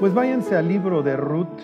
Pues 0.00 0.14
váyanse 0.14 0.56
al 0.56 0.66
libro 0.66 1.02
de 1.02 1.14
Ruth. 1.14 1.60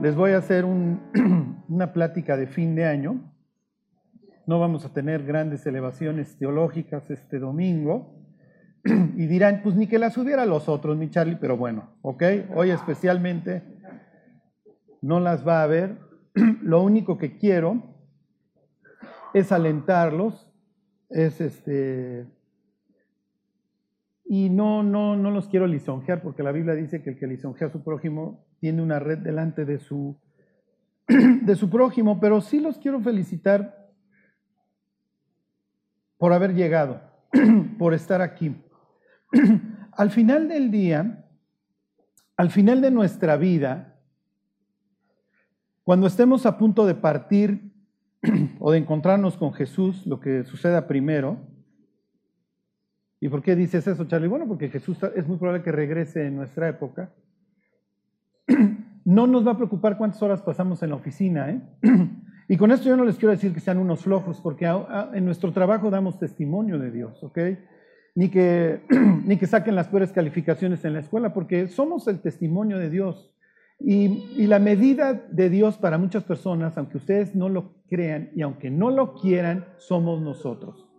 Les 0.00 0.16
voy 0.16 0.32
a 0.32 0.38
hacer 0.38 0.64
una 1.68 1.92
plática 1.92 2.36
de 2.36 2.48
fin 2.48 2.74
de 2.74 2.86
año. 2.86 3.32
No 4.48 4.58
vamos 4.58 4.84
a 4.84 4.92
tener 4.92 5.22
grandes 5.22 5.64
elevaciones 5.66 6.36
teológicas 6.38 7.08
este 7.08 7.38
domingo. 7.38 8.16
Y 9.16 9.28
dirán, 9.28 9.60
pues 9.62 9.76
ni 9.76 9.86
que 9.86 10.00
las 10.00 10.18
hubiera 10.18 10.44
los 10.44 10.68
otros, 10.68 10.96
mi 10.96 11.08
Charlie, 11.08 11.36
pero 11.40 11.56
bueno, 11.56 11.96
¿ok? 12.02 12.24
Hoy 12.56 12.70
especialmente 12.70 13.62
no 15.02 15.20
las 15.20 15.46
va 15.46 15.62
a 15.62 15.68
ver. 15.68 15.98
Lo 16.62 16.82
único 16.82 17.16
que 17.16 17.38
quiero 17.38 17.80
es 19.34 19.52
alentarlos, 19.52 20.52
es 21.10 21.40
este, 21.40 22.26
y 24.32 24.48
no, 24.48 24.84
no, 24.84 25.16
no 25.16 25.32
los 25.32 25.48
quiero 25.48 25.66
lisonjear, 25.66 26.22
porque 26.22 26.44
la 26.44 26.52
Biblia 26.52 26.76
dice 26.76 27.02
que 27.02 27.10
el 27.10 27.18
que 27.18 27.26
lisonjea 27.26 27.66
a 27.66 27.72
su 27.72 27.82
prójimo 27.82 28.46
tiene 28.60 28.80
una 28.80 29.00
red 29.00 29.18
delante 29.18 29.64
de 29.64 29.80
su, 29.80 30.20
de 31.08 31.56
su 31.56 31.68
prójimo, 31.68 32.20
pero 32.20 32.40
sí 32.40 32.60
los 32.60 32.78
quiero 32.78 33.00
felicitar 33.00 33.90
por 36.16 36.32
haber 36.32 36.54
llegado, 36.54 37.02
por 37.76 37.92
estar 37.92 38.22
aquí. 38.22 38.54
Al 39.94 40.10
final 40.10 40.46
del 40.46 40.70
día, 40.70 41.26
al 42.36 42.50
final 42.50 42.80
de 42.82 42.92
nuestra 42.92 43.36
vida, 43.36 43.98
cuando 45.82 46.06
estemos 46.06 46.46
a 46.46 46.56
punto 46.56 46.86
de 46.86 46.94
partir 46.94 47.72
o 48.60 48.70
de 48.70 48.78
encontrarnos 48.78 49.36
con 49.36 49.52
Jesús, 49.52 50.06
lo 50.06 50.20
que 50.20 50.44
suceda 50.44 50.86
primero, 50.86 51.49
¿Y 53.20 53.28
por 53.28 53.42
qué 53.42 53.54
dices 53.54 53.86
eso, 53.86 54.06
Charlie? 54.06 54.28
Bueno, 54.28 54.48
porque 54.48 54.70
Jesús 54.70 54.98
es 55.14 55.28
muy 55.28 55.36
probable 55.36 55.62
que 55.62 55.70
regrese 55.70 56.26
en 56.26 56.36
nuestra 56.36 56.68
época. 56.68 57.12
No 59.02 59.26
nos 59.26 59.46
va 59.46 59.52
a 59.52 59.56
preocupar 59.56 59.96
cuántas 59.96 60.22
horas 60.22 60.42
pasamos 60.42 60.82
en 60.82 60.90
la 60.90 60.96
oficina, 60.96 61.50
¿eh? 61.50 61.60
Y 62.48 62.56
con 62.58 62.70
esto 62.70 62.88
yo 62.88 62.96
no 62.96 63.04
les 63.04 63.16
quiero 63.16 63.32
decir 63.32 63.54
que 63.54 63.60
sean 63.60 63.78
unos 63.78 64.02
flojos, 64.02 64.40
porque 64.42 64.70
en 65.14 65.24
nuestro 65.24 65.52
trabajo 65.52 65.88
damos 65.88 66.18
testimonio 66.18 66.78
de 66.78 66.90
Dios, 66.90 67.22
¿ok? 67.24 67.38
Ni 68.14 68.28
que, 68.28 68.82
ni 69.24 69.38
que 69.38 69.46
saquen 69.46 69.74
las 69.74 69.88
peores 69.88 70.12
calificaciones 70.12 70.84
en 70.84 70.92
la 70.92 71.00
escuela, 71.00 71.32
porque 71.32 71.68
somos 71.68 72.08
el 72.08 72.20
testimonio 72.20 72.78
de 72.78 72.90
Dios. 72.90 73.32
Y, 73.78 74.34
y, 74.36 74.46
la 74.48 74.58
medida 74.58 75.14
de 75.14 75.48
Dios 75.48 75.78
para 75.78 75.96
muchas 75.96 76.24
personas, 76.24 76.76
aunque 76.76 76.98
ustedes 76.98 77.34
no 77.34 77.48
lo 77.48 77.72
crean 77.88 78.30
y 78.34 78.42
aunque 78.42 78.68
no 78.68 78.90
lo 78.90 79.14
quieran, 79.14 79.64
somos 79.78 80.20
nosotros. 80.20 80.89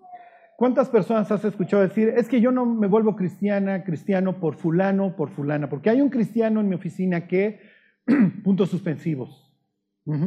¿Cuántas 0.61 0.89
personas 0.89 1.31
has 1.31 1.43
escuchado 1.43 1.81
decir, 1.81 2.13
es 2.15 2.29
que 2.29 2.39
yo 2.39 2.51
no 2.51 2.67
me 2.67 2.85
vuelvo 2.85 3.15
cristiana, 3.15 3.83
cristiano 3.83 4.39
por 4.39 4.57
fulano, 4.57 5.15
por 5.15 5.31
fulana? 5.31 5.69
Porque 5.69 5.89
hay 5.89 6.01
un 6.01 6.11
cristiano 6.11 6.59
en 6.59 6.69
mi 6.69 6.75
oficina 6.75 7.25
que, 7.25 7.61
puntos 8.43 8.69
suspensivos. 8.69 9.51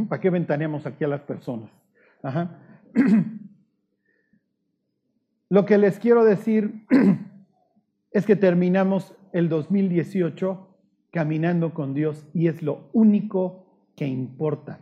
¿Para 0.08 0.20
qué 0.20 0.30
ventaneamos 0.30 0.86
aquí 0.86 1.05
a 1.05 1.06
las 1.06 1.20
personas? 1.20 1.70
Lo 5.50 5.64
que 5.66 5.78
les 5.78 6.00
quiero 6.00 6.24
decir 6.24 6.84
es 8.10 8.27
que 8.27 8.34
terminamos 8.34 9.14
el 9.32 9.48
2018 9.48 10.68
caminando 11.12 11.74
con 11.74 11.94
Dios 11.94 12.27
y 12.34 12.48
es 12.48 12.60
lo 12.60 12.90
único 12.92 13.68
que 13.94 14.08
importa. 14.08 14.80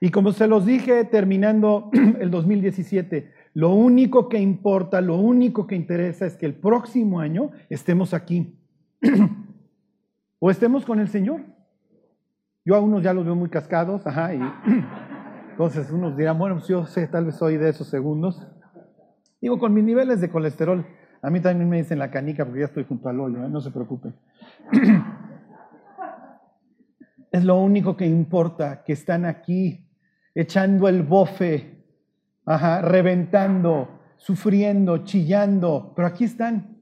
Y 0.00 0.10
como 0.10 0.30
se 0.30 0.46
los 0.46 0.64
dije 0.64 1.04
terminando 1.04 1.90
el 2.20 2.30
2017, 2.30 3.34
lo 3.56 3.70
único 3.70 4.28
que 4.28 4.38
importa, 4.38 5.00
lo 5.00 5.16
único 5.16 5.66
que 5.66 5.76
interesa 5.76 6.26
es 6.26 6.36
que 6.36 6.44
el 6.44 6.52
próximo 6.52 7.20
año 7.20 7.52
estemos 7.70 8.12
aquí. 8.12 8.54
o 10.38 10.50
estemos 10.50 10.84
con 10.84 11.00
el 11.00 11.08
Señor. 11.08 11.40
Yo 12.66 12.76
a 12.76 12.80
unos 12.80 13.02
ya 13.02 13.14
los 13.14 13.24
veo 13.24 13.34
muy 13.34 13.48
cascados, 13.48 14.06
ajá, 14.06 14.34
y 14.34 14.40
entonces 15.52 15.90
unos 15.90 16.18
dirán, 16.18 16.38
bueno, 16.38 16.56
pues 16.56 16.68
yo 16.68 16.84
sé, 16.84 17.08
tal 17.08 17.24
vez 17.24 17.36
soy 17.36 17.56
de 17.56 17.70
esos 17.70 17.86
segundos. 17.88 18.46
Digo, 19.40 19.58
con 19.58 19.72
mis 19.72 19.84
niveles 19.84 20.20
de 20.20 20.28
colesterol, 20.28 20.84
a 21.22 21.30
mí 21.30 21.40
también 21.40 21.66
me 21.70 21.78
dicen 21.78 21.98
la 21.98 22.10
canica 22.10 22.44
porque 22.44 22.60
ya 22.60 22.66
estoy 22.66 22.84
junto 22.84 23.08
al 23.08 23.18
hoyo, 23.18 23.42
¿eh? 23.42 23.48
no 23.48 23.62
se 23.62 23.70
preocupen. 23.70 24.14
es 27.32 27.42
lo 27.42 27.56
único 27.56 27.96
que 27.96 28.04
importa, 28.04 28.84
que 28.84 28.92
están 28.92 29.24
aquí 29.24 29.88
echando 30.34 30.88
el 30.88 31.02
bofe 31.02 31.75
Ajá, 32.46 32.80
reventando, 32.80 33.88
sufriendo, 34.16 35.04
chillando, 35.04 35.92
pero 35.96 36.06
aquí 36.06 36.24
están. 36.24 36.80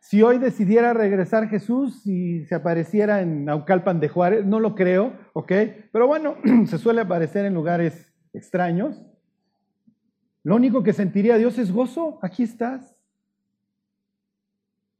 Si 0.00 0.20
hoy 0.20 0.38
decidiera 0.38 0.92
regresar 0.92 1.48
Jesús 1.48 2.06
y 2.06 2.44
se 2.44 2.56
apareciera 2.56 3.22
en 3.22 3.44
Naucalpan 3.46 4.00
de 4.00 4.08
Juárez, 4.08 4.44
no 4.44 4.60
lo 4.60 4.74
creo, 4.74 5.14
¿ok? 5.32 5.52
Pero 5.92 6.06
bueno, 6.06 6.36
se 6.66 6.76
suele 6.76 7.00
aparecer 7.00 7.46
en 7.46 7.54
lugares 7.54 8.12
extraños. 8.32 9.00
Lo 10.42 10.56
único 10.56 10.82
que 10.82 10.92
sentiría 10.92 11.38
Dios 11.38 11.56
es 11.56 11.72
gozo, 11.72 12.18
aquí 12.20 12.42
estás. 12.42 12.94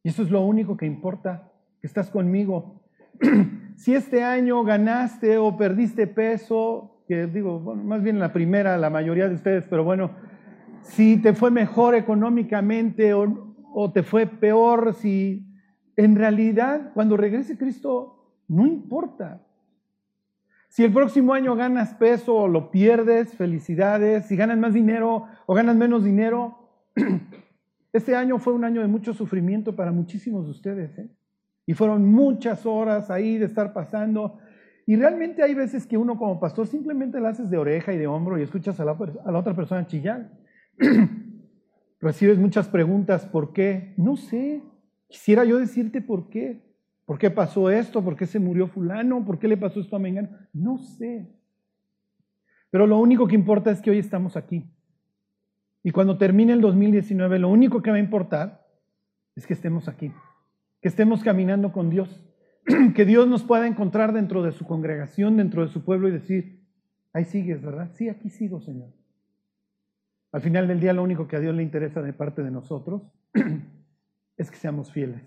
Y 0.04 0.08
eso 0.08 0.22
es 0.22 0.30
lo 0.30 0.40
único 0.42 0.76
que 0.76 0.86
importa, 0.86 1.52
que 1.80 1.86
estás 1.86 2.10
conmigo. 2.10 2.82
si 3.76 3.94
este 3.94 4.22
año 4.22 4.62
ganaste 4.64 5.36
o 5.36 5.56
perdiste 5.56 6.06
peso, 6.06 6.93
que 7.06 7.26
digo, 7.26 7.60
bueno, 7.60 7.84
más 7.84 8.02
bien 8.02 8.18
la 8.18 8.32
primera, 8.32 8.76
la 8.78 8.90
mayoría 8.90 9.28
de 9.28 9.34
ustedes, 9.34 9.64
pero 9.68 9.84
bueno, 9.84 10.10
si 10.82 11.16
te 11.16 11.34
fue 11.34 11.50
mejor 11.50 11.94
económicamente 11.94 13.14
o, 13.14 13.54
o 13.72 13.92
te 13.92 14.02
fue 14.02 14.26
peor, 14.26 14.94
si 14.94 15.46
en 15.96 16.16
realidad 16.16 16.92
cuando 16.94 17.16
regrese 17.16 17.56
Cristo 17.56 18.14
no 18.48 18.66
importa. 18.66 19.40
Si 20.68 20.82
el 20.82 20.92
próximo 20.92 21.34
año 21.34 21.54
ganas 21.54 21.94
peso 21.94 22.34
o 22.34 22.48
lo 22.48 22.70
pierdes, 22.70 23.32
felicidades. 23.34 24.26
Si 24.26 24.36
ganas 24.36 24.58
más 24.58 24.74
dinero 24.74 25.26
o 25.46 25.54
ganas 25.54 25.76
menos 25.76 26.02
dinero, 26.02 26.68
este 27.92 28.16
año 28.16 28.38
fue 28.38 28.54
un 28.54 28.64
año 28.64 28.80
de 28.80 28.88
mucho 28.88 29.14
sufrimiento 29.14 29.76
para 29.76 29.92
muchísimos 29.92 30.46
de 30.46 30.50
ustedes. 30.50 30.98
¿eh? 30.98 31.08
Y 31.66 31.74
fueron 31.74 32.04
muchas 32.10 32.66
horas 32.66 33.10
ahí 33.10 33.38
de 33.38 33.46
estar 33.46 33.72
pasando 33.72 34.38
y 34.86 34.96
realmente 34.96 35.42
hay 35.42 35.54
veces 35.54 35.86
que 35.86 35.96
uno 35.96 36.18
como 36.18 36.38
pastor 36.38 36.66
simplemente 36.66 37.20
la 37.20 37.30
haces 37.30 37.50
de 37.50 37.56
oreja 37.56 37.92
y 37.92 37.98
de 37.98 38.06
hombro 38.06 38.38
y 38.38 38.42
escuchas 38.42 38.78
a 38.80 38.84
la, 38.84 38.92
a 39.24 39.32
la 39.32 39.38
otra 39.38 39.54
persona 39.54 39.86
chillar. 39.86 40.30
Recibes 42.00 42.38
muchas 42.38 42.68
preguntas, 42.68 43.24
¿por 43.24 43.52
qué? 43.52 43.94
No 43.96 44.16
sé. 44.16 44.62
Quisiera 45.08 45.44
yo 45.44 45.58
decirte 45.58 46.02
por 46.02 46.28
qué. 46.28 46.62
¿Por 47.06 47.18
qué 47.18 47.30
pasó 47.30 47.70
esto? 47.70 48.02
¿Por 48.02 48.16
qué 48.16 48.26
se 48.26 48.38
murió 48.38 48.66
fulano? 48.66 49.24
¿Por 49.24 49.38
qué 49.38 49.48
le 49.48 49.56
pasó 49.56 49.80
esto 49.80 49.96
a 49.96 49.98
Mengano? 49.98 50.28
No 50.52 50.78
sé. 50.78 51.30
Pero 52.70 52.86
lo 52.86 52.98
único 52.98 53.26
que 53.26 53.34
importa 53.34 53.70
es 53.70 53.80
que 53.80 53.90
hoy 53.90 53.98
estamos 53.98 54.36
aquí. 54.36 54.64
Y 55.82 55.92
cuando 55.92 56.18
termine 56.18 56.54
el 56.54 56.60
2019, 56.60 57.38
lo 57.38 57.48
único 57.48 57.82
que 57.82 57.90
va 57.90 57.96
a 57.96 58.00
importar 58.00 58.66
es 59.36 59.46
que 59.46 59.52
estemos 59.52 59.86
aquí, 59.86 60.12
que 60.80 60.88
estemos 60.88 61.22
caminando 61.22 61.72
con 61.72 61.90
Dios. 61.90 62.22
que 62.94 63.04
Dios 63.04 63.28
nos 63.28 63.42
pueda 63.42 63.66
encontrar 63.66 64.12
dentro 64.12 64.42
de 64.42 64.52
su 64.52 64.64
congregación, 64.64 65.36
dentro 65.36 65.62
de 65.62 65.68
su 65.68 65.84
pueblo 65.84 66.08
y 66.08 66.12
decir, 66.12 66.60
ahí 67.12 67.24
sigues, 67.24 67.62
¿verdad? 67.62 67.90
Sí, 67.94 68.08
aquí 68.08 68.30
sigo, 68.30 68.60
Señor. 68.60 68.90
Al 70.32 70.40
final 70.40 70.66
del 70.66 70.80
día 70.80 70.92
lo 70.92 71.02
único 71.02 71.28
que 71.28 71.36
a 71.36 71.40
Dios 71.40 71.54
le 71.54 71.62
interesa 71.62 72.02
de 72.02 72.12
parte 72.12 72.42
de 72.42 72.50
nosotros 72.50 73.02
es 74.36 74.50
que 74.50 74.56
seamos 74.56 74.90
fieles. 74.92 75.22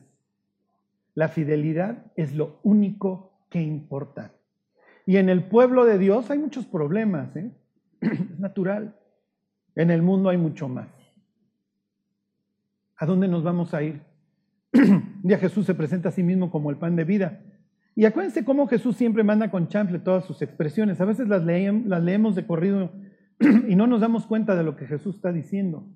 La 1.14 1.30
fidelidad 1.30 2.12
es 2.16 2.36
lo 2.36 2.60
único 2.64 3.40
que 3.50 3.62
importa. 3.62 4.34
Y 5.06 5.18
en 5.18 5.30
el 5.30 5.46
pueblo 5.46 5.86
de 5.86 5.98
Dios 5.98 6.30
hay 6.30 6.40
muchos 6.40 6.66
problemas, 6.66 7.36
¿eh? 7.36 7.52
es 8.02 8.40
natural. 8.40 8.96
En 9.76 9.92
el 9.92 10.02
mundo 10.02 10.30
hay 10.30 10.38
mucho 10.38 10.68
más. 10.68 10.90
¿A 12.98 13.06
dónde 13.06 13.28
nos 13.28 13.44
vamos 13.44 13.74
a 13.74 13.84
ir? 13.84 14.02
Un 14.74 15.22
día 15.24 15.38
Jesús 15.38 15.66
se 15.66 15.76
presenta 15.76 16.10
a 16.10 16.12
sí 16.12 16.24
mismo 16.24 16.52
como 16.52 16.70
el 16.70 16.78
pan 16.78 16.96
de 16.96 17.04
vida. 17.04 17.42
Y 17.96 18.06
acuérdense 18.06 18.46
cómo 18.46 18.68
Jesús 18.68 18.96
siempre 18.96 19.24
manda 19.24 19.50
con 19.50 19.70
chanfle 19.70 20.00
todas 20.00 20.26
sus 20.26 20.42
expresiones. 20.42 21.02
A 21.02 21.06
veces 21.06 21.28
las, 21.28 21.44
las 21.44 22.04
leemos 22.04 22.36
de 22.36 22.46
corrido 22.46 22.92
y 23.68 23.76
no 23.76 23.88
nos 23.88 24.02
damos 24.02 24.28
cuenta 24.28 24.56
de 24.56 24.64
lo 24.64 24.76
que 24.76 24.86
Jesús 24.86 25.16
está 25.16 25.32
diciendo. 25.32 25.88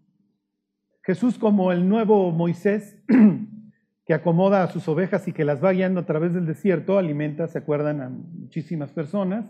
Jesús 1.04 1.38
como 1.38 1.72
el 1.72 1.88
nuevo 1.88 2.32
Moisés 2.32 3.00
que 4.06 4.14
acomoda 4.14 4.64
a 4.64 4.68
sus 4.68 4.88
ovejas 4.88 5.28
y 5.28 5.32
que 5.32 5.46
las 5.46 5.64
va 5.64 5.74
guiando 5.74 6.00
a 6.00 6.06
través 6.06 6.34
del 6.34 6.46
desierto, 6.46 6.98
alimenta, 6.98 7.48
se 7.48 7.60
acuerdan, 7.60 8.02
a 8.02 8.10
muchísimas 8.10 8.92
personas. 8.92 9.46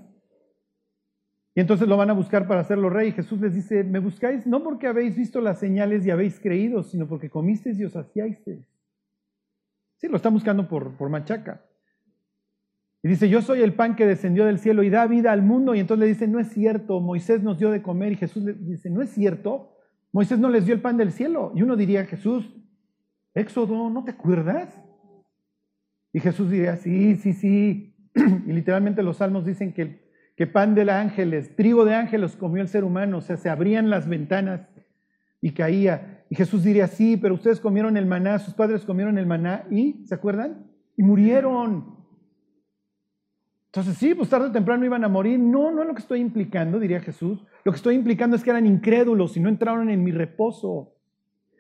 Y 1.55 1.59
entonces 1.59 1.87
lo 1.87 1.97
van 1.97 2.09
a 2.09 2.13
buscar 2.13 2.47
para 2.47 2.61
hacerlo 2.61 2.89
rey. 2.89 3.11
Jesús 3.11 3.41
les 3.41 3.53
dice, 3.53 3.83
me 3.83 3.99
buscáis 3.99 4.47
no 4.47 4.63
porque 4.63 4.87
habéis 4.87 5.17
visto 5.17 5.41
las 5.41 5.59
señales 5.59 6.05
y 6.05 6.11
habéis 6.11 6.39
creído, 6.39 6.83
sino 6.83 7.07
porque 7.07 7.29
comisteis 7.29 7.79
y 7.79 7.85
os 7.85 7.95
hacíais. 7.95 8.39
Sí, 10.01 10.07
lo 10.07 10.15
está 10.15 10.29
buscando 10.29 10.67
por, 10.67 10.97
por 10.97 11.09
machaca. 11.09 11.63
Y 13.03 13.07
dice, 13.07 13.29
yo 13.29 13.43
soy 13.43 13.61
el 13.61 13.75
pan 13.75 13.95
que 13.95 14.07
descendió 14.07 14.45
del 14.45 14.57
cielo 14.57 14.81
y 14.81 14.89
da 14.89 15.05
vida 15.05 15.31
al 15.31 15.43
mundo. 15.43 15.75
Y 15.75 15.79
entonces 15.79 16.01
le 16.01 16.07
dice, 16.07 16.27
no 16.27 16.39
es 16.39 16.49
cierto, 16.49 16.99
Moisés 16.99 17.43
nos 17.43 17.59
dio 17.59 17.69
de 17.69 17.83
comer. 17.83 18.13
Y 18.13 18.15
Jesús 18.15 18.43
le 18.43 18.53
dice, 18.53 18.89
no 18.89 19.03
es 19.03 19.11
cierto, 19.11 19.77
Moisés 20.11 20.39
no 20.39 20.49
les 20.49 20.65
dio 20.65 20.73
el 20.73 20.81
pan 20.81 20.97
del 20.97 21.11
cielo. 21.11 21.51
Y 21.55 21.61
uno 21.61 21.75
diría, 21.75 22.05
Jesús, 22.05 22.51
Éxodo, 23.35 23.91
¿no 23.91 24.03
te 24.03 24.11
acuerdas? 24.11 24.75
Y 26.13 26.19
Jesús 26.19 26.49
diría, 26.49 26.77
sí, 26.77 27.15
sí, 27.17 27.33
sí. 27.33 27.95
Y 28.47 28.53
literalmente 28.53 29.03
los 29.03 29.17
salmos 29.17 29.45
dicen 29.45 29.71
que, 29.71 30.09
que 30.35 30.47
pan 30.47 30.73
de 30.73 30.89
ángeles, 30.91 31.55
trigo 31.55 31.85
de 31.85 31.93
ángeles 31.93 32.35
comió 32.35 32.63
el 32.63 32.69
ser 32.69 32.83
humano, 32.83 33.19
o 33.19 33.21
sea, 33.21 33.37
se 33.37 33.51
abrían 33.51 33.91
las 33.91 34.09
ventanas 34.09 34.67
y 35.41 35.51
caía. 35.51 36.10
Y 36.31 36.35
Jesús 36.35 36.63
diría, 36.63 36.87
sí, 36.87 37.17
pero 37.17 37.33
ustedes 37.33 37.59
comieron 37.59 37.97
el 37.97 38.05
maná, 38.05 38.39
sus 38.39 38.53
padres 38.53 38.85
comieron 38.85 39.17
el 39.17 39.25
maná 39.25 39.65
y, 39.69 40.05
¿se 40.05 40.15
acuerdan? 40.15 40.65
Y 40.95 41.03
murieron. 41.03 41.97
Entonces, 43.65 43.97
sí, 43.97 44.15
pues 44.15 44.29
tarde 44.29 44.47
o 44.47 44.51
temprano 44.53 44.85
iban 44.85 45.03
a 45.03 45.09
morir. 45.09 45.37
No, 45.37 45.71
no 45.71 45.81
es 45.81 45.87
lo 45.89 45.93
que 45.93 45.99
estoy 45.99 46.21
implicando, 46.21 46.79
diría 46.79 47.01
Jesús. 47.01 47.45
Lo 47.65 47.73
que 47.73 47.75
estoy 47.75 47.95
implicando 47.95 48.37
es 48.37 48.45
que 48.45 48.49
eran 48.49 48.65
incrédulos 48.65 49.35
y 49.35 49.41
no 49.41 49.49
entraron 49.49 49.89
en 49.89 50.05
mi 50.05 50.13
reposo. 50.13 50.93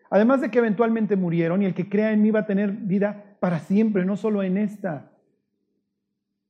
Además 0.09 0.39
de 0.39 0.49
que 0.49 0.59
eventualmente 0.59 1.17
murieron 1.17 1.61
y 1.61 1.65
el 1.65 1.73
que 1.73 1.89
crea 1.89 2.13
en 2.13 2.21
mí 2.21 2.31
va 2.31 2.39
a 2.39 2.45
tener 2.45 2.71
vida 2.71 3.35
para 3.41 3.59
siempre, 3.59 4.05
no 4.05 4.15
solo 4.15 4.41
en 4.41 4.57
esta. 4.57 5.11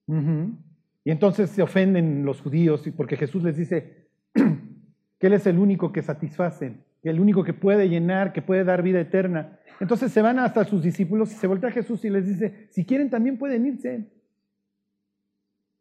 Y 0.08 1.10
entonces 1.10 1.50
se 1.50 1.64
ofenden 1.64 2.24
los 2.24 2.40
judíos 2.40 2.88
porque 2.96 3.18
Jesús 3.18 3.42
les 3.42 3.58
dice 3.58 4.10
que 4.34 5.26
Él 5.26 5.34
es 5.34 5.48
el 5.48 5.58
único 5.58 5.92
que 5.92 6.04
satisface, 6.04 6.76
el 7.10 7.20
único 7.20 7.44
que 7.44 7.54
puede 7.54 7.90
llenar, 7.90 8.34
que 8.34 8.42
puede 8.42 8.64
dar 8.64 8.84
vida 8.84 9.00
eterna. 9.00 9.60
Entonces 9.80 10.12
se 10.12 10.22
van 10.22 10.38
hasta 10.38 10.64
sus 10.64 10.84
discípulos 10.84 11.32
y 11.32 11.36
se 11.36 11.48
voltea 11.48 11.70
a 11.70 11.74
Jesús 11.74 12.06
y 12.06 12.10
les 12.10 12.28
dice, 12.28 12.68
si 12.70 12.86
quieren 12.86 13.10
también 13.10 13.38
pueden 13.38 13.66
irse. 13.66 14.08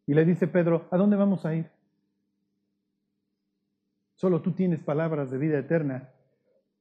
Y 0.06 0.14
le 0.14 0.24
dice 0.24 0.46
Pedro, 0.46 0.88
¿a 0.90 0.96
dónde 0.96 1.16
vamos 1.16 1.44
a 1.44 1.54
ir? 1.54 1.66
Solo 4.14 4.40
tú 4.40 4.52
tienes 4.52 4.80
palabras 4.80 5.30
de 5.30 5.38
vida 5.38 5.58
eterna. 5.58 6.08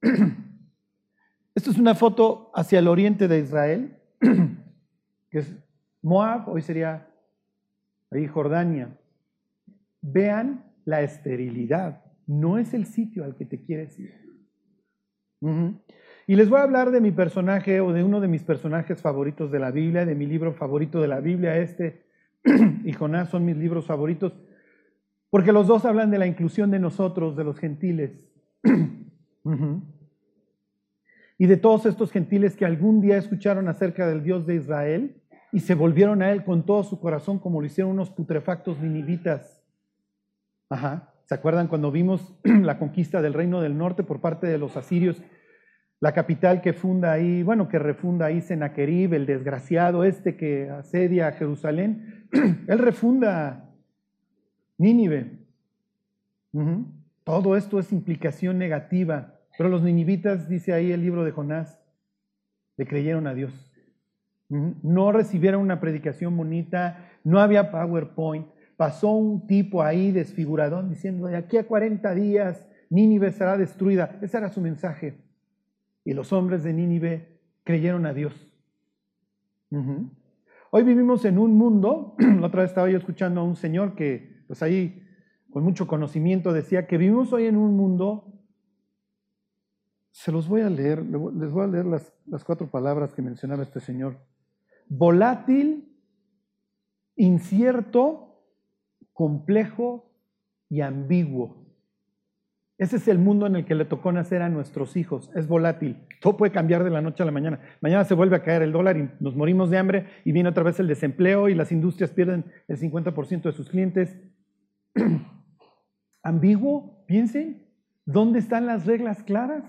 Esto 1.54 1.70
es 1.70 1.78
una 1.78 1.94
foto 1.94 2.50
hacia 2.54 2.78
el 2.78 2.88
oriente 2.88 3.28
de 3.28 3.40
Israel, 3.40 3.96
que 5.30 5.38
es 5.38 5.54
Moab, 6.00 6.48
hoy 6.48 6.62
sería 6.62 7.06
ahí 8.10 8.26
Jordania. 8.26 8.96
Vean 10.00 10.64
la 10.86 11.02
esterilidad, 11.02 12.02
no 12.26 12.58
es 12.58 12.72
el 12.72 12.86
sitio 12.86 13.24
al 13.24 13.36
que 13.36 13.44
te 13.44 13.62
quieres 13.62 13.98
ir. 13.98 14.29
Y 15.40 16.36
les 16.36 16.48
voy 16.48 16.60
a 16.60 16.62
hablar 16.62 16.90
de 16.90 17.00
mi 17.00 17.10
personaje 17.10 17.80
o 17.80 17.92
de 17.92 18.04
uno 18.04 18.20
de 18.20 18.28
mis 18.28 18.42
personajes 18.42 19.00
favoritos 19.00 19.50
de 19.50 19.58
la 19.58 19.70
Biblia, 19.70 20.04
de 20.04 20.14
mi 20.14 20.26
libro 20.26 20.52
favorito 20.52 21.00
de 21.00 21.08
la 21.08 21.20
Biblia, 21.20 21.56
este 21.58 22.04
y 22.84 22.92
Jonás 22.92 23.30
son 23.30 23.44
mis 23.44 23.56
libros 23.56 23.86
favoritos, 23.86 24.32
porque 25.30 25.52
los 25.52 25.66
dos 25.66 25.84
hablan 25.84 26.10
de 26.10 26.18
la 26.18 26.26
inclusión 26.26 26.70
de 26.70 26.78
nosotros, 26.78 27.36
de 27.36 27.44
los 27.44 27.58
gentiles. 27.58 28.30
Y 31.38 31.46
de 31.46 31.56
todos 31.56 31.86
estos 31.86 32.12
gentiles 32.12 32.54
que 32.54 32.66
algún 32.66 33.00
día 33.00 33.16
escucharon 33.16 33.66
acerca 33.66 34.06
del 34.06 34.22
Dios 34.22 34.46
de 34.46 34.56
Israel 34.56 35.22
y 35.52 35.60
se 35.60 35.74
volvieron 35.74 36.20
a 36.20 36.32
Él 36.32 36.44
con 36.44 36.66
todo 36.66 36.84
su 36.84 37.00
corazón, 37.00 37.38
como 37.38 37.62
lo 37.62 37.66
hicieron 37.66 37.92
unos 37.92 38.10
putrefactos 38.10 38.78
ninivitas. 38.78 39.64
Ajá. 40.68 41.09
¿Se 41.30 41.36
acuerdan 41.36 41.68
cuando 41.68 41.92
vimos 41.92 42.34
la 42.42 42.76
conquista 42.80 43.22
del 43.22 43.34
reino 43.34 43.60
del 43.60 43.78
norte 43.78 44.02
por 44.02 44.20
parte 44.20 44.48
de 44.48 44.58
los 44.58 44.76
asirios? 44.76 45.22
La 46.00 46.12
capital 46.12 46.60
que 46.60 46.72
funda 46.72 47.12
ahí, 47.12 47.44
bueno, 47.44 47.68
que 47.68 47.78
refunda 47.78 48.26
ahí 48.26 48.40
Senaquerib, 48.40 49.14
el 49.14 49.26
desgraciado 49.26 50.02
este 50.02 50.36
que 50.36 50.68
asedia 50.70 51.28
a 51.28 51.32
Jerusalén, 51.32 52.26
Él 52.66 52.78
refunda 52.80 53.70
Nínive. 54.76 55.38
Todo 57.22 57.56
esto 57.56 57.78
es 57.78 57.92
implicación 57.92 58.58
negativa. 58.58 59.38
Pero 59.56 59.70
los 59.70 59.84
ninivitas, 59.84 60.48
dice 60.48 60.72
ahí 60.72 60.90
el 60.90 61.00
libro 61.00 61.22
de 61.22 61.30
Jonás, 61.30 61.80
le 62.76 62.88
creyeron 62.88 63.28
a 63.28 63.34
Dios. 63.34 63.72
No 64.48 65.12
recibieron 65.12 65.62
una 65.62 65.78
predicación 65.78 66.36
bonita, 66.36 67.08
no 67.22 67.38
había 67.38 67.70
PowerPoint. 67.70 68.48
Pasó 68.80 69.10
un 69.10 69.46
tipo 69.46 69.82
ahí 69.82 70.10
desfiguradón 70.10 70.88
diciendo, 70.88 71.26
de 71.26 71.36
aquí 71.36 71.58
a 71.58 71.66
40 71.66 72.14
días 72.14 72.66
Nínive 72.88 73.30
será 73.30 73.58
destruida. 73.58 74.18
Ese 74.22 74.38
era 74.38 74.48
su 74.48 74.62
mensaje. 74.62 75.18
Y 76.02 76.14
los 76.14 76.32
hombres 76.32 76.62
de 76.62 76.72
Nínive 76.72 77.42
creyeron 77.62 78.06
a 78.06 78.14
Dios. 78.14 78.32
Hoy 80.70 80.82
vivimos 80.82 81.26
en 81.26 81.36
un 81.36 81.58
mundo, 81.58 82.14
la 82.40 82.46
otra 82.46 82.62
vez 82.62 82.70
estaba 82.70 82.88
yo 82.88 82.96
escuchando 82.96 83.42
a 83.42 83.44
un 83.44 83.54
señor 83.54 83.96
que, 83.96 84.44
pues 84.46 84.62
ahí, 84.62 85.06
con 85.50 85.62
mucho 85.62 85.86
conocimiento, 85.86 86.54
decía 86.54 86.86
que 86.86 86.96
vivimos 86.96 87.34
hoy 87.34 87.48
en 87.48 87.58
un 87.58 87.76
mundo, 87.76 88.32
se 90.10 90.32
los 90.32 90.48
voy 90.48 90.62
a 90.62 90.70
leer, 90.70 91.04
les 91.04 91.50
voy 91.52 91.64
a 91.64 91.66
leer 91.66 91.84
las, 91.84 92.14
las 92.24 92.44
cuatro 92.44 92.70
palabras 92.70 93.12
que 93.12 93.20
mencionaba 93.20 93.62
este 93.62 93.80
señor. 93.80 94.16
Volátil, 94.88 96.00
incierto, 97.16 98.28
complejo 99.20 100.10
y 100.70 100.80
ambiguo. 100.80 101.66
Ese 102.78 102.96
es 102.96 103.06
el 103.06 103.18
mundo 103.18 103.46
en 103.46 103.54
el 103.54 103.66
que 103.66 103.74
le 103.74 103.84
tocó 103.84 104.12
nacer 104.12 104.40
a 104.40 104.48
nuestros 104.48 104.96
hijos. 104.96 105.30
Es 105.34 105.46
volátil. 105.46 105.98
Todo 106.22 106.38
puede 106.38 106.52
cambiar 106.52 106.84
de 106.84 106.88
la 106.88 107.02
noche 107.02 107.22
a 107.22 107.26
la 107.26 107.30
mañana. 107.30 107.60
Mañana 107.82 108.04
se 108.04 108.14
vuelve 108.14 108.36
a 108.36 108.42
caer 108.42 108.62
el 108.62 108.72
dólar 108.72 108.96
y 108.96 109.10
nos 109.20 109.36
morimos 109.36 109.68
de 109.68 109.76
hambre 109.76 110.06
y 110.24 110.32
viene 110.32 110.48
otra 110.48 110.62
vez 110.62 110.80
el 110.80 110.86
desempleo 110.86 111.50
y 111.50 111.54
las 111.54 111.70
industrias 111.70 112.12
pierden 112.12 112.46
el 112.66 112.78
50% 112.78 113.42
de 113.42 113.52
sus 113.52 113.68
clientes. 113.68 114.16
Ambiguo, 116.22 117.04
piensen, 117.06 117.66
¿dónde 118.06 118.38
están 118.38 118.64
las 118.64 118.86
reglas 118.86 119.22
claras? 119.22 119.64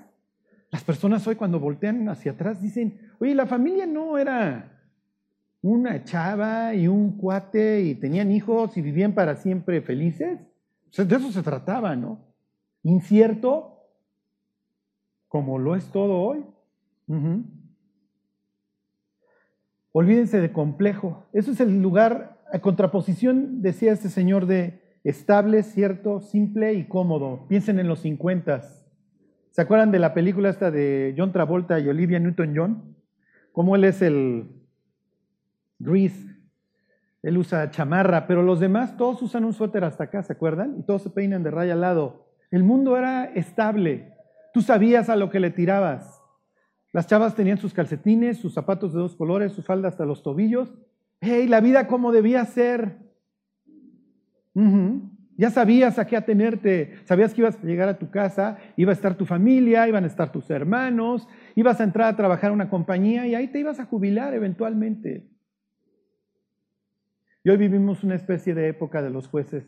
Las 0.70 0.86
personas 0.86 1.28
hoy 1.28 1.36
cuando 1.36 1.60
voltean 1.60 2.08
hacia 2.08 2.32
atrás 2.32 2.62
dicen, 2.62 3.02
oye, 3.20 3.36
la 3.36 3.48
familia 3.48 3.86
no 3.86 4.18
era 4.18 4.71
una 5.62 6.04
chava 6.04 6.74
y 6.74 6.88
un 6.88 7.18
cuate 7.18 7.82
y 7.82 7.96
tenían 7.96 8.32
hijos 8.32 8.78
y 8.78 8.82
vivían 8.82 9.14
para 9.14 9.36
siempre 9.36 9.82
felices. 9.82 10.40
de 10.96 11.16
eso 11.16 11.32
se 11.32 11.44
trataba, 11.44 11.96
¿no? 11.96 12.32
incierto, 12.84 13.88
como 15.28 15.60
lo 15.60 15.76
es 15.76 15.86
todo 15.92 16.22
hoy. 16.22 16.46
Olvídense 19.92 20.40
de 20.40 20.52
complejo. 20.52 21.26
Eso 21.34 21.52
es 21.52 21.60
el 21.60 21.82
lugar, 21.82 22.42
a 22.52 22.60
contraposición, 22.60 23.62
decía 23.62 23.92
este 23.92 24.10
señor, 24.10 24.46
de 24.46 24.82
estable, 25.04 25.64
cierto, 25.64 26.22
simple 26.22 26.74
y 26.74 26.88
cómodo. 26.88 27.48
Piensen 27.48 27.80
en 27.80 27.88
los 27.88 28.00
50. 28.00 28.62
¿Se 29.52 29.62
acuerdan 29.62 29.92
de 29.92 30.00
la 30.00 30.14
película 30.14 30.50
esta 30.50 30.72
de 30.72 31.14
John 31.18 31.34
Travolta 31.34 31.80
y 31.80 31.90
Olivia 31.90 32.20
Newton-John? 32.20 32.96
Cómo 33.52 33.76
él 33.76 33.84
es 33.84 34.02
el 34.02 34.61
Grease. 35.84 36.32
Él 37.22 37.38
usa 37.38 37.70
chamarra, 37.70 38.26
pero 38.26 38.42
los 38.42 38.60
demás 38.60 38.98
todos 38.98 39.22
usan 39.22 39.46
un 39.46 39.54
suéter 39.54 39.84
hasta 39.84 40.06
acá, 40.06 40.24
¿se 40.24 40.34
acuerdan? 40.34 40.78
Y 40.80 40.84
todos 40.84 41.04
se 41.04 41.10
peinan 41.12 41.44
de 41.44 41.52
raya 41.52 41.74
al 41.74 41.82
lado. 41.82 42.28
El 42.50 42.64
mundo 42.64 42.98
era 42.98 43.26
estable. 43.26 44.14
Tú 44.54 44.62
sabías 44.62 45.10
a 45.10 45.16
lo 45.16 45.30
que 45.30 45.40
le 45.40 45.52
tirabas. 45.52 46.22
Las 46.94 47.08
chavas 47.08 47.36
tenían 47.36 47.58
sus 47.58 47.74
calcetines, 47.74 48.38
sus 48.38 48.54
zapatos 48.54 48.94
de 48.94 49.00
dos 49.00 49.16
colores, 49.16 49.54
su 49.54 49.62
falda 49.62 49.88
hasta 49.88 50.06
los 50.06 50.24
tobillos. 50.24 50.74
¡Hey! 51.22 51.48
La 51.48 51.62
vida 51.62 51.88
como 51.88 52.12
debía 52.12 52.44
ser. 52.46 52.98
Ya 55.38 55.50
sabías 55.50 55.98
a 56.00 56.06
qué 56.06 56.18
atenerte. 56.18 56.96
Sabías 57.06 57.34
que 57.34 57.42
ibas 57.42 57.58
a 57.58 57.66
llegar 57.66 57.88
a 57.88 57.98
tu 57.98 58.10
casa, 58.10 58.58
iba 58.76 58.92
a 58.92 58.94
estar 58.94 59.16
tu 59.16 59.26
familia, 59.26 59.88
iban 59.88 60.04
a 60.04 60.08
estar 60.08 60.32
tus 60.32 60.50
hermanos, 60.50 61.28
ibas 61.56 61.80
a 61.80 61.86
entrar 61.86 62.10
a 62.10 62.18
trabajar 62.18 62.50
en 62.50 62.56
una 62.56 62.70
compañía 62.70 63.26
y 63.26 63.36
ahí 63.36 63.48
te 63.48 63.60
ibas 63.60 63.80
a 63.80 63.86
jubilar 63.86 64.34
eventualmente. 64.34 65.31
Y 67.44 67.50
hoy 67.50 67.58
vivimos 67.58 68.04
una 68.04 68.16
especie 68.16 68.54
de 68.54 68.68
época 68.68 69.02
de 69.02 69.10
los 69.10 69.28
jueces 69.28 69.66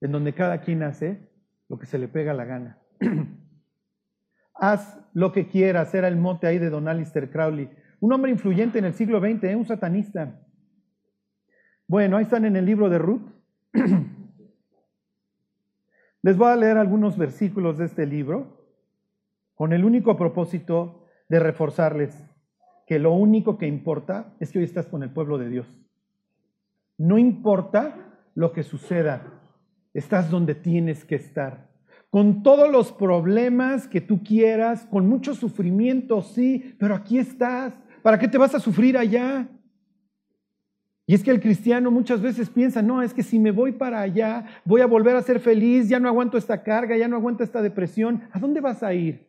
en 0.00 0.12
donde 0.12 0.34
cada 0.34 0.60
quien 0.60 0.84
hace 0.84 1.28
lo 1.68 1.78
que 1.78 1.86
se 1.86 1.98
le 1.98 2.06
pega 2.06 2.32
la 2.32 2.44
gana. 2.44 2.78
Haz 4.54 5.00
lo 5.14 5.32
que 5.32 5.48
quieras, 5.48 5.94
era 5.94 6.06
el 6.08 6.16
mote 6.16 6.46
ahí 6.46 6.58
de 6.58 6.70
Don 6.70 6.86
Alistair 6.86 7.30
Crowley. 7.30 7.70
Un 8.00 8.12
hombre 8.12 8.30
influyente 8.30 8.78
en 8.78 8.84
el 8.84 8.94
siglo 8.94 9.20
XX, 9.20 9.44
¿eh? 9.44 9.56
un 9.56 9.66
satanista. 9.66 10.40
Bueno, 11.88 12.16
ahí 12.16 12.22
están 12.22 12.44
en 12.44 12.54
el 12.54 12.64
libro 12.64 12.88
de 12.88 12.98
Ruth. 12.98 13.22
Les 16.22 16.36
voy 16.36 16.48
a 16.48 16.56
leer 16.56 16.76
algunos 16.76 17.16
versículos 17.16 17.78
de 17.78 17.86
este 17.86 18.06
libro 18.06 18.64
con 19.54 19.72
el 19.72 19.84
único 19.84 20.16
propósito 20.16 21.04
de 21.28 21.40
reforzarles 21.40 22.24
que 22.86 22.98
lo 22.98 23.12
único 23.12 23.58
que 23.58 23.66
importa 23.66 24.36
es 24.38 24.52
que 24.52 24.58
hoy 24.58 24.64
estás 24.64 24.86
con 24.86 25.02
el 25.02 25.10
pueblo 25.10 25.38
de 25.38 25.48
Dios. 25.48 25.87
No 26.98 27.16
importa 27.16 27.94
lo 28.34 28.52
que 28.52 28.64
suceda, 28.64 29.22
estás 29.94 30.30
donde 30.30 30.54
tienes 30.54 31.04
que 31.04 31.14
estar. 31.14 31.68
Con 32.10 32.42
todos 32.42 32.70
los 32.70 32.92
problemas 32.92 33.86
que 33.86 34.00
tú 34.00 34.24
quieras, 34.24 34.86
con 34.90 35.08
mucho 35.08 35.34
sufrimiento, 35.34 36.22
sí, 36.22 36.74
pero 36.78 36.94
aquí 36.94 37.18
estás. 37.18 37.74
¿Para 38.02 38.18
qué 38.18 38.26
te 38.26 38.38
vas 38.38 38.54
a 38.54 38.60
sufrir 38.60 38.98
allá? 38.98 39.48
Y 41.06 41.14
es 41.14 41.22
que 41.22 41.30
el 41.30 41.40
cristiano 41.40 41.90
muchas 41.90 42.20
veces 42.20 42.50
piensa, 42.50 42.82
no, 42.82 43.00
es 43.00 43.14
que 43.14 43.22
si 43.22 43.38
me 43.38 43.50
voy 43.50 43.72
para 43.72 44.00
allá, 44.00 44.44
voy 44.64 44.80
a 44.80 44.86
volver 44.86 45.16
a 45.16 45.22
ser 45.22 45.40
feliz, 45.40 45.88
ya 45.88 45.98
no 45.98 46.08
aguanto 46.08 46.36
esta 46.36 46.62
carga, 46.62 46.96
ya 46.96 47.08
no 47.08 47.16
aguanto 47.16 47.44
esta 47.44 47.62
depresión. 47.62 48.22
¿A 48.32 48.38
dónde 48.38 48.60
vas 48.60 48.82
a 48.82 48.92
ir? 48.92 49.26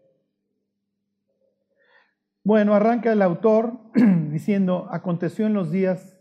Bueno, 2.44 2.74
arranca 2.74 3.14
el 3.14 3.22
autor 3.22 3.80
diciendo, 4.32 4.88
aconteció 4.92 5.46
en 5.46 5.54
los 5.54 5.72
días 5.72 6.19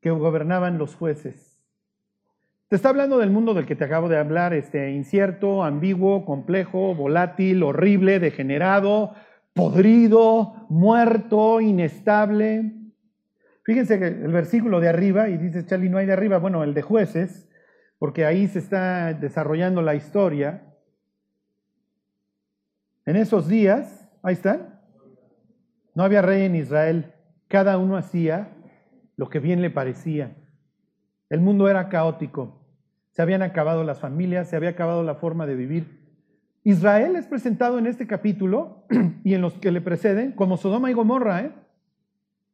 que 0.00 0.10
gobernaban 0.10 0.78
los 0.78 0.94
jueces. 0.94 1.58
Te 2.68 2.76
está 2.76 2.90
hablando 2.90 3.16
del 3.16 3.30
mundo 3.30 3.54
del 3.54 3.64
que 3.64 3.76
te 3.76 3.84
acabo 3.84 4.10
de 4.10 4.18
hablar, 4.18 4.52
este 4.52 4.90
incierto, 4.90 5.64
ambiguo, 5.64 6.26
complejo, 6.26 6.94
volátil, 6.94 7.62
horrible, 7.62 8.20
degenerado, 8.20 9.14
podrido, 9.54 10.66
muerto, 10.68 11.62
inestable. 11.62 12.74
Fíjense 13.64 13.98
que 13.98 14.06
el 14.08 14.32
versículo 14.32 14.80
de 14.80 14.88
arriba, 14.88 15.30
y 15.30 15.38
dice 15.38 15.64
Charlie, 15.64 15.88
no 15.88 15.96
hay 15.96 16.04
de 16.04 16.12
arriba, 16.12 16.38
bueno, 16.38 16.62
el 16.62 16.74
de 16.74 16.82
jueces, 16.82 17.48
porque 17.98 18.26
ahí 18.26 18.46
se 18.48 18.58
está 18.58 19.14
desarrollando 19.14 19.80
la 19.80 19.94
historia. 19.94 20.62
En 23.06 23.16
esos 23.16 23.48
días, 23.48 24.10
ahí 24.22 24.34
están, 24.34 24.78
no 25.94 26.04
había 26.04 26.20
rey 26.20 26.42
en 26.42 26.54
Israel, 26.54 27.14
cada 27.48 27.78
uno 27.78 27.96
hacía 27.96 28.57
lo 29.18 29.28
que 29.28 29.40
bien 29.40 29.60
le 29.60 29.68
parecía. 29.68 30.36
El 31.28 31.40
mundo 31.40 31.68
era 31.68 31.90
caótico, 31.90 32.64
se 33.10 33.20
habían 33.20 33.42
acabado 33.42 33.82
las 33.82 33.98
familias, 33.98 34.48
se 34.48 34.56
había 34.56 34.70
acabado 34.70 35.02
la 35.02 35.16
forma 35.16 35.44
de 35.44 35.56
vivir. 35.56 35.98
Israel 36.62 37.16
es 37.16 37.26
presentado 37.26 37.78
en 37.78 37.86
este 37.86 38.06
capítulo 38.06 38.86
y 39.24 39.34
en 39.34 39.42
los 39.42 39.54
que 39.54 39.72
le 39.72 39.80
preceden 39.80 40.32
como 40.32 40.56
Sodoma 40.56 40.90
y 40.90 40.94
Gomorra. 40.94 41.42
¿eh? 41.42 41.52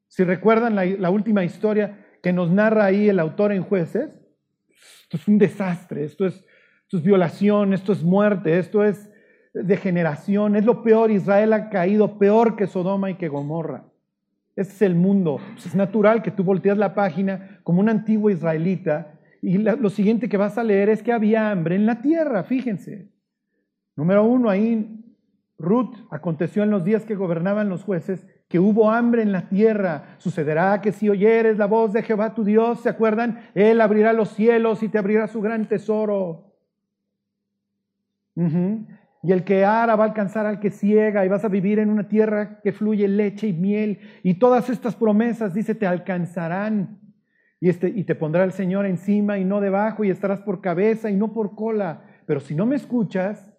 Si 0.09 0.25
recuerdan 0.25 0.75
la, 0.75 1.11
última 1.11 1.45
historia 1.45 1.99
que 2.23 2.33
nos 2.33 2.51
narra 2.51 2.87
ahí 2.87 3.11
el 3.11 3.21
autor 3.21 3.53
en 3.53 3.63
jueces, 3.63 4.19
esto 5.03 5.19
es 5.19 5.29
un 5.29 5.37
desastre, 5.37 6.05
esto 6.05 6.25
es, 6.25 6.35
esto 6.85 6.97
es 6.97 7.03
violación, 7.03 7.75
esto 7.75 7.93
es 7.93 8.03
muerte, 8.03 8.59
esto 8.59 8.83
es 8.85 9.11
degeneración, 9.53 10.57
es 10.57 10.65
lo 10.65 10.83
peor, 10.83 11.11
Israel 11.11 11.53
ha 11.53 11.69
caído 11.69 12.19
peor 12.19 12.57
que 12.57 12.67
Sodoma 12.67 13.11
y 13.11 13.17
que 13.17 13.29
Gomorra. 13.29 13.85
Este 14.57 14.73
es 14.75 14.83
el 14.83 14.95
mundo. 14.95 15.41
Pues 15.53 15.67
es 15.67 15.75
natural 15.75 16.23
que 16.23 16.31
tú 16.31 16.45
volteas 16.45 16.79
la 16.79 16.95
página 16.95 17.61
como 17.63 17.81
un 17.81 17.89
antiguo 17.89 18.31
israelita 18.31 19.19
y 19.43 19.59
lo 19.59 19.91
siguiente 19.91 20.29
que 20.29 20.39
vas 20.39 20.57
a 20.57 20.65
leer 20.65 20.89
es 20.89 21.03
que 21.03 21.13
había 21.13 21.51
hambre 21.51 21.75
en 21.75 21.85
la 21.85 22.01
tierra, 22.01 22.45
fíjense. 22.45 23.11
Número 23.95 24.25
uno, 24.25 24.49
ahí 24.49 25.05
Ruth 25.59 25.95
aconteció 26.11 26.63
en 26.63 26.71
los 26.71 26.83
días 26.85 27.05
que 27.05 27.15
gobernaban 27.15 27.69
los 27.69 27.85
jueces 27.85 28.27
que 28.49 28.59
hubo 28.59 28.91
hambre 28.91 29.23
en 29.23 29.33
la 29.33 29.49
tierra. 29.49 30.17
Sucederá 30.19 30.81
que 30.81 30.93
si 30.93 31.09
oyeres 31.11 31.59
la 31.59 31.67
voz 31.67 31.93
de 31.93 32.03
Jehová 32.03 32.35
tu 32.35 32.43
Dios, 32.43 32.81
¿se 32.81 32.89
acuerdan? 32.89 33.51
Él 33.55 33.81
abrirá 33.81 34.13
los 34.13 34.31
cielos 34.31 34.83
y 34.83 34.89
te 34.89 34.97
abrirá 34.97 35.27
su 35.29 35.41
gran 35.41 35.69
tesoro. 35.69 36.55
Y 39.25 39.33
el 39.33 39.43
que 39.45 39.65
ara 39.65 39.97
va 39.97 40.05
a 40.05 40.09
alcanzar 40.09 40.45
al 40.45 40.61
que 40.61 40.71
ciega 40.71 41.25
y 41.25 41.29
vas 41.29 41.47
a 41.47 41.49
vivir 41.49 41.79
en 41.79 41.89
una 41.89 42.09
tierra 42.09 42.61
que 42.63 42.73
fluye 42.73 43.09
leche 43.09 43.47
y 43.47 43.53
miel. 43.55 44.01
Y 44.23 44.35
todas 44.35 44.69
estas 44.69 44.97
promesas, 44.97 45.55
dice, 45.55 45.75
te 45.75 45.87
alcanzarán. 45.87 47.01
Y, 47.59 47.71
este, 47.71 47.89
y 47.89 48.05
te 48.05 48.15
pondrá 48.15 48.45
el 48.45 48.53
Señor 48.53 48.85
encima 48.85 49.39
y 49.39 49.45
no 49.47 49.63
debajo 49.63 50.05
y 50.05 50.11
estarás 50.11 50.41
por 50.41 50.61
cabeza 50.61 51.11
y 51.11 51.17
no 51.17 51.33
por 51.33 51.55
cola. 51.55 52.05
Pero 52.27 52.41
si 52.41 52.55
no 52.55 52.67
me 52.67 52.77
escuchas, 52.77 53.51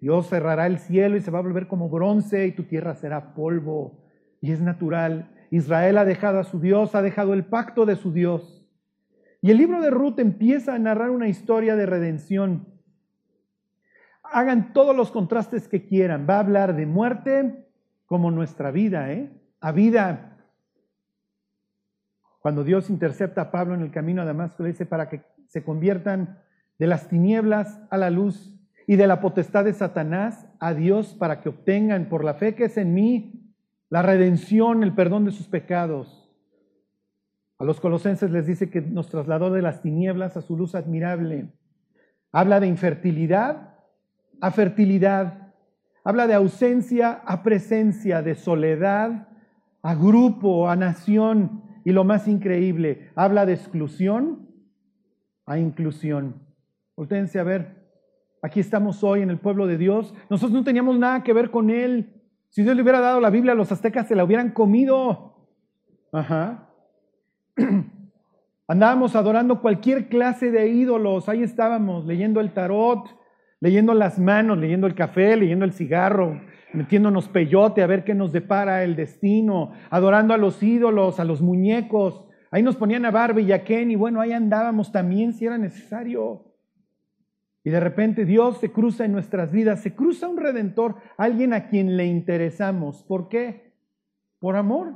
Dios 0.00 0.30
cerrará 0.30 0.66
el 0.66 0.78
cielo 0.78 1.18
y 1.18 1.20
se 1.20 1.30
va 1.30 1.40
a 1.40 1.42
volver 1.42 1.66
como 1.66 1.90
bronce 1.90 2.46
y 2.46 2.52
tu 2.52 2.62
tierra 2.62 2.94
será 2.94 3.34
polvo. 3.34 4.06
Y 4.40 4.52
es 4.52 4.62
natural. 4.62 5.30
Israel 5.50 5.98
ha 5.98 6.06
dejado 6.06 6.38
a 6.38 6.44
su 6.44 6.60
Dios, 6.60 6.94
ha 6.94 7.02
dejado 7.02 7.34
el 7.34 7.44
pacto 7.44 7.84
de 7.84 7.96
su 7.96 8.10
Dios. 8.10 8.66
Y 9.42 9.50
el 9.50 9.58
libro 9.58 9.82
de 9.82 9.90
Ruth 9.90 10.18
empieza 10.18 10.74
a 10.74 10.78
narrar 10.78 11.10
una 11.10 11.28
historia 11.28 11.76
de 11.76 11.84
redención 11.84 12.73
hagan 14.24 14.72
todos 14.72 14.96
los 14.96 15.10
contrastes 15.10 15.68
que 15.68 15.86
quieran. 15.86 16.26
Va 16.28 16.36
a 16.36 16.40
hablar 16.40 16.74
de 16.74 16.86
muerte 16.86 17.66
como 18.06 18.30
nuestra 18.30 18.70
vida, 18.70 19.12
¿eh? 19.12 19.30
A 19.60 19.72
vida. 19.72 20.38
Cuando 22.40 22.64
Dios 22.64 22.90
intercepta 22.90 23.42
a 23.42 23.50
Pablo 23.50 23.74
en 23.74 23.80
el 23.80 23.90
camino 23.90 24.22
a 24.22 24.26
Damasco, 24.26 24.62
le 24.62 24.70
dice 24.70 24.86
para 24.86 25.08
que 25.08 25.22
se 25.48 25.62
conviertan 25.62 26.38
de 26.78 26.86
las 26.86 27.08
tinieblas 27.08 27.80
a 27.90 27.96
la 27.96 28.10
luz 28.10 28.52
y 28.86 28.96
de 28.96 29.06
la 29.06 29.20
potestad 29.20 29.64
de 29.64 29.72
Satanás 29.72 30.46
a 30.58 30.74
Dios 30.74 31.14
para 31.14 31.40
que 31.40 31.48
obtengan 31.48 32.08
por 32.08 32.24
la 32.24 32.34
fe 32.34 32.54
que 32.54 32.64
es 32.64 32.76
en 32.76 32.92
mí 32.92 33.54
la 33.88 34.02
redención, 34.02 34.82
el 34.82 34.94
perdón 34.94 35.24
de 35.24 35.30
sus 35.30 35.46
pecados. 35.46 36.30
A 37.58 37.64
los 37.64 37.80
colosenses 37.80 38.30
les 38.30 38.46
dice 38.46 38.68
que 38.68 38.80
nos 38.80 39.08
trasladó 39.08 39.50
de 39.50 39.62
las 39.62 39.80
tinieblas 39.80 40.36
a 40.36 40.42
su 40.42 40.56
luz 40.56 40.74
admirable. 40.74 41.52
Habla 42.32 42.60
de 42.60 42.66
infertilidad 42.66 43.73
a 44.44 44.50
fertilidad. 44.50 45.52
Habla 46.04 46.26
de 46.26 46.34
ausencia 46.34 47.22
a 47.24 47.42
presencia, 47.42 48.20
de 48.20 48.34
soledad 48.34 49.28
a 49.82 49.94
grupo, 49.94 50.68
a 50.68 50.76
nación. 50.76 51.62
Y 51.82 51.92
lo 51.92 52.04
más 52.04 52.28
increíble, 52.28 53.10
habla 53.14 53.46
de 53.46 53.54
exclusión 53.54 54.50
a 55.46 55.58
inclusión. 55.58 56.42
Voltéense 56.94 57.38
a 57.38 57.42
ver, 57.42 57.88
aquí 58.42 58.60
estamos 58.60 59.02
hoy 59.02 59.22
en 59.22 59.30
el 59.30 59.38
pueblo 59.38 59.66
de 59.66 59.78
Dios. 59.78 60.14
Nosotros 60.28 60.52
no 60.52 60.62
teníamos 60.62 60.98
nada 60.98 61.22
que 61.22 61.32
ver 61.32 61.50
con 61.50 61.70
Él. 61.70 62.22
Si 62.50 62.62
Dios 62.62 62.76
le 62.76 62.82
hubiera 62.82 63.00
dado 63.00 63.20
la 63.20 63.30
Biblia, 63.30 63.54
los 63.54 63.72
aztecas 63.72 64.08
se 64.08 64.14
la 64.14 64.24
hubieran 64.24 64.50
comido. 64.50 65.48
Ajá. 66.12 66.68
Andábamos 68.68 69.16
adorando 69.16 69.62
cualquier 69.62 70.10
clase 70.10 70.50
de 70.50 70.68
ídolos. 70.68 71.30
Ahí 71.30 71.42
estábamos 71.42 72.04
leyendo 72.04 72.40
el 72.40 72.52
tarot, 72.52 73.08
leyendo 73.64 73.94
las 73.94 74.18
manos, 74.18 74.58
leyendo 74.58 74.86
el 74.86 74.94
café, 74.94 75.38
leyendo 75.38 75.64
el 75.64 75.72
cigarro, 75.72 76.38
metiéndonos 76.74 77.30
peyote 77.30 77.82
a 77.82 77.86
ver 77.86 78.04
qué 78.04 78.14
nos 78.14 78.30
depara 78.30 78.84
el 78.84 78.94
destino, 78.94 79.72
adorando 79.88 80.34
a 80.34 80.36
los 80.36 80.62
ídolos, 80.62 81.18
a 81.18 81.24
los 81.24 81.40
muñecos. 81.40 82.26
Ahí 82.50 82.62
nos 82.62 82.76
ponían 82.76 83.06
a 83.06 83.10
Barbie 83.10 83.44
y 83.44 83.52
a 83.52 83.64
Ken 83.64 83.90
y 83.90 83.96
bueno, 83.96 84.20
ahí 84.20 84.32
andábamos 84.32 84.92
también 84.92 85.32
si 85.32 85.46
era 85.46 85.56
necesario. 85.56 86.44
Y 87.64 87.70
de 87.70 87.80
repente 87.80 88.26
Dios 88.26 88.58
se 88.58 88.70
cruza 88.70 89.06
en 89.06 89.12
nuestras 89.12 89.50
vidas, 89.50 89.80
se 89.80 89.94
cruza 89.94 90.28
un 90.28 90.36
redentor, 90.36 90.96
alguien 91.16 91.54
a 91.54 91.68
quien 91.68 91.96
le 91.96 92.04
interesamos. 92.04 93.02
¿Por 93.04 93.30
qué? 93.30 93.72
Por 94.40 94.56
amor. 94.56 94.92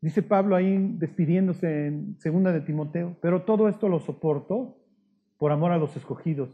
Dice 0.00 0.24
Pablo 0.24 0.56
ahí 0.56 0.76
despidiéndose 0.98 1.86
en 1.86 2.18
segunda 2.18 2.50
de 2.50 2.62
Timoteo, 2.62 3.16
pero 3.22 3.42
todo 3.42 3.68
esto 3.68 3.88
lo 3.88 4.00
soporto 4.00 4.75
por 5.38 5.52
amor 5.52 5.72
a 5.72 5.78
los 5.78 5.96
escogidos, 5.96 6.50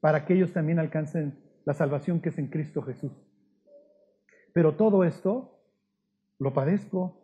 para 0.00 0.24
que 0.24 0.34
ellos 0.34 0.52
también 0.52 0.78
alcancen 0.78 1.38
la 1.64 1.74
salvación 1.74 2.20
que 2.20 2.28
es 2.30 2.38
en 2.38 2.48
Cristo 2.48 2.82
Jesús. 2.82 3.12
Pero 4.52 4.74
todo 4.74 5.04
esto 5.04 5.58
lo 6.38 6.52
padezco. 6.52 7.20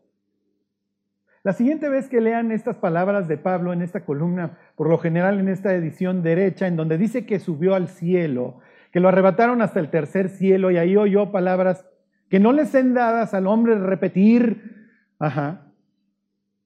La 1.43 1.52
siguiente 1.52 1.88
vez 1.88 2.09
que 2.09 2.21
lean 2.21 2.52
estas 2.52 2.76
palabras 2.76 3.29
de 3.29 3.38
Pablo 3.38 3.73
en 3.73 3.83
esta 3.83 4.05
columna, 4.05 4.59
por 4.76 4.88
lo 4.88 4.99
general 4.99 5.40
en 5.40 5.49
esta 5.49 5.75
edición 5.75 6.23
derecha, 6.23 6.67
en 6.67 6.76
donde 6.76 6.99
dice 6.99 7.26
que 7.26 7.38
subió 7.38 7.75
al 7.75 7.88
cielo, 7.88 8.61
que 8.93 9.00
lo 9.00 9.09
arrebataron 9.09 9.62
hasta 9.62 9.81
el 9.81 9.90
tercer 9.90 10.29
cielo, 10.29 10.71
y 10.71 10.76
ahí 10.76 10.97
oyó 10.97 11.33
palabras 11.33 11.87
que 12.29 12.40
no 12.40 12.52
les 12.52 12.69
sean 12.69 12.95
dadas 12.95 13.35
al 13.35 13.47
hombre 13.47 13.76
repetir. 13.76 14.88
Ajá. 15.19 15.73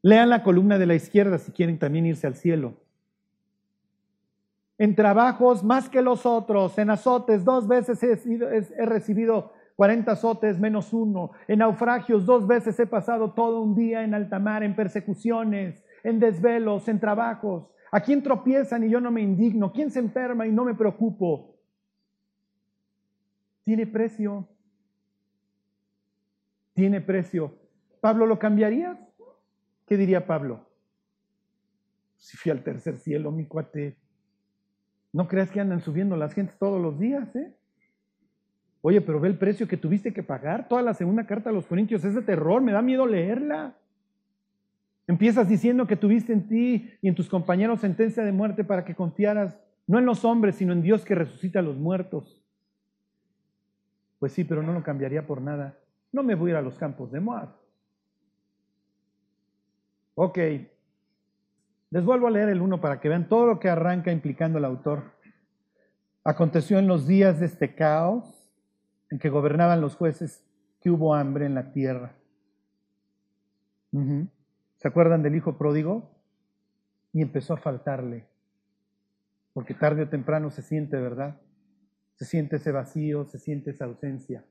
Lean 0.03 0.29
la 0.29 0.43
columna 0.43 0.79
de 0.79 0.87
la 0.87 0.95
izquierda 0.95 1.39
si 1.39 1.53
quieren 1.53 1.79
también 1.79 2.07
irse 2.07 2.27
al 2.27 2.35
cielo 2.35 2.84
en 4.78 4.95
trabajos 4.95 5.62
más 5.62 5.88
que 5.88 6.02
los 6.02 6.26
otros, 6.26 6.78
en 6.78 6.90
azotes 6.90 7.45
dos 7.45 7.69
veces 7.69 8.02
he, 8.02 8.87
recibido 8.87 9.52
40 9.76 10.12
azotes 10.12 10.59
menos 10.59 10.93
uno, 10.93 11.31
en 11.47 11.61
naufragios 11.61 12.26
dos 12.26 12.47
veces 12.47 12.78
he 12.81 12.87
pasado 12.87 13.33
todo 13.33 13.61
un 13.61 13.75
día 13.75 14.02
en 14.02 14.14
alta 14.14 14.38
mar, 14.38 14.62
en 14.62 14.75
persecuciones, 14.75 15.85
en 16.02 16.19
desvelos, 16.19 16.88
en 16.88 17.00
trabajos. 17.00 17.69
¿A 17.93 18.00
quién 18.00 18.23
tropiezan 18.23 18.85
y 18.85 18.90
yo 18.90 19.00
no 19.00 19.12
me 19.12 19.23
indigno? 19.23 19.73
¿Quién 19.73 19.90
se 19.90 20.00
enferma 20.00 20.47
y 20.47 20.52
no 20.52 20.64
me 20.64 20.75
preocupo? 20.75 21.57
Tiene 23.62 23.87
precio. 23.87 24.49
Tiene 26.75 27.00
precio. 27.00 27.57
¿Pablo 28.00 28.26
lo 28.26 28.38
cambiaría? 28.38 28.99
¿Qué 29.87 29.97
diría 29.97 30.26
Pablo? 30.26 30.66
Si 32.16 32.37
fui 32.37 32.50
al 32.50 32.64
tercer 32.64 32.97
cielo, 32.97 33.31
mi 33.31 33.47
cuate, 33.47 33.97
no 35.14 35.28
creas 35.28 35.49
que 35.52 35.61
andan 35.61 35.80
subiendo 35.80 36.16
las 36.16 36.35
gentes 36.35 36.59
todos 36.59 36.83
los 36.83 36.99
días, 36.99 37.35
¿eh? 37.37 37.54
Oye, 38.80 39.00
pero 39.00 39.21
ve 39.21 39.28
el 39.28 39.38
precio 39.38 39.68
que 39.68 39.76
tuviste 39.76 40.12
que 40.12 40.25
pagar. 40.25 40.68
Toda 40.68 40.83
la 40.83 40.92
segunda 40.92 41.25
carta 41.25 41.50
a 41.50 41.52
los 41.52 41.66
Corintios 41.66 42.04
es 42.04 42.16
de 42.16 42.23
terror, 42.23 42.61
me 42.61 42.73
da 42.73 42.83
miedo 42.83 43.06
leerla. 43.06 43.76
Empiezas 45.06 45.49
diciendo 45.49 45.87
que 45.87 45.94
tuviste 45.94 46.33
en 46.33 46.49
ti 46.49 46.90
y 47.00 47.09
en 47.09 47.14
tus 47.14 47.28
compañeros 47.28 47.80
sentencia 47.80 48.25
de 48.25 48.33
muerte 48.33 48.64
para 48.64 48.85
que 48.85 48.97
confiaras 48.97 49.56
no 49.87 50.00
en 50.00 50.04
los 50.04 50.25
hombres, 50.25 50.56
sino 50.56 50.73
en 50.73 50.83
Dios 50.83 51.04
que 51.04 51.14
resucita 51.14 51.61
a 51.61 51.62
los 51.62 51.76
muertos. 51.76 52.42
Pues 54.18 54.33
sí, 54.33 54.42
pero 54.42 54.64
no 54.64 54.73
lo 54.73 54.83
cambiaría 54.83 55.25
por 55.25 55.40
nada. 55.40 55.78
No 56.11 56.25
me 56.25 56.35
voy 56.35 56.50
a 56.50 56.54
ir 56.54 56.56
a 56.56 56.62
los 56.62 56.76
campos 56.76 57.12
de 57.12 57.21
Moab. 57.21 57.50
Ok, 60.16 60.38
les 61.95 62.05
vuelvo 62.05 62.27
a 62.27 62.31
leer 62.33 62.49
el 62.49 62.61
uno 62.61 62.81
para 62.81 63.01
que 63.01 63.09
vean 63.09 63.29
todo 63.29 63.47
lo 63.47 63.61
que 63.61 63.69
arranca 63.69 64.11
implicando 64.11 64.59
el 64.59 64.65
autor. 64.65 65.13
Aconteció 66.25 66.81
en 66.81 66.89
los 66.89 67.07
días 67.07 67.39
de 67.39 67.47
este 67.47 67.77
caos 67.77 68.51
en 69.11 69.21
que 69.21 69.29
gobernaban 69.31 69.81
los 69.81 69.95
jueces 69.95 70.45
que 70.81 70.91
hubo 70.91 71.15
hambre 71.15 71.47
en 71.47 71.55
la 71.55 71.71
tierra. 71.71 72.17
¿Se 73.93 74.89
acuerdan 74.89 75.23
del 75.23 75.37
hijo 75.37 75.57
pródigo? 75.57 76.11
Y 77.13 77.23
empezó 77.23 77.55
a 77.55 77.59
faltarle. 77.59 78.27
Porque 79.53 79.73
tarde 79.73 80.03
o 80.03 80.09
temprano 80.09 80.51
se 80.51 80.63
siente, 80.63 80.97
¿verdad? 80.97 81.41
Se 82.17 82.25
siente 82.25 82.57
ese 82.57 82.73
vacío, 82.73 83.25
se 83.25 83.39
siente 83.39 83.71
esa 83.71 83.85
ausencia. 83.85 84.45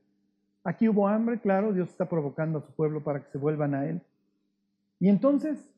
Aquí 0.64 0.88
hubo 0.88 1.08
hambre, 1.08 1.38
claro, 1.42 1.74
Dios 1.74 1.90
está 1.90 2.08
provocando 2.08 2.60
a 2.60 2.62
su 2.62 2.74
pueblo 2.74 3.04
para 3.04 3.22
que 3.22 3.30
se 3.30 3.36
vuelvan 3.36 3.74
a 3.74 3.86
Él. 3.86 4.00
Y 4.98 5.10
entonces, 5.10 5.73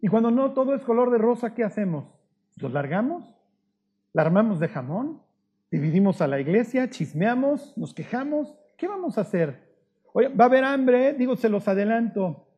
y 0.00 0.08
cuando 0.08 0.30
no 0.30 0.52
todo 0.52 0.74
es 0.74 0.82
color 0.82 1.10
de 1.10 1.18
rosa, 1.18 1.54
¿qué 1.54 1.64
hacemos? 1.64 2.06
¿Los 2.56 2.72
largamos? 2.72 3.24
¿La 4.12 4.22
armamos 4.22 4.60
de 4.60 4.68
jamón? 4.68 5.22
¿Dividimos 5.70 6.20
a 6.20 6.26
la 6.26 6.40
iglesia? 6.40 6.88
¿Chismeamos? 6.88 7.76
¿Nos 7.76 7.94
quejamos? 7.94 8.56
¿Qué 8.76 8.86
vamos 8.88 9.18
a 9.18 9.22
hacer? 9.22 9.68
Oye, 10.12 10.28
va 10.28 10.44
a 10.44 10.48
haber 10.48 10.64
hambre, 10.64 11.14
digo, 11.14 11.36
se 11.36 11.48
los 11.48 11.66
adelanto. 11.68 12.48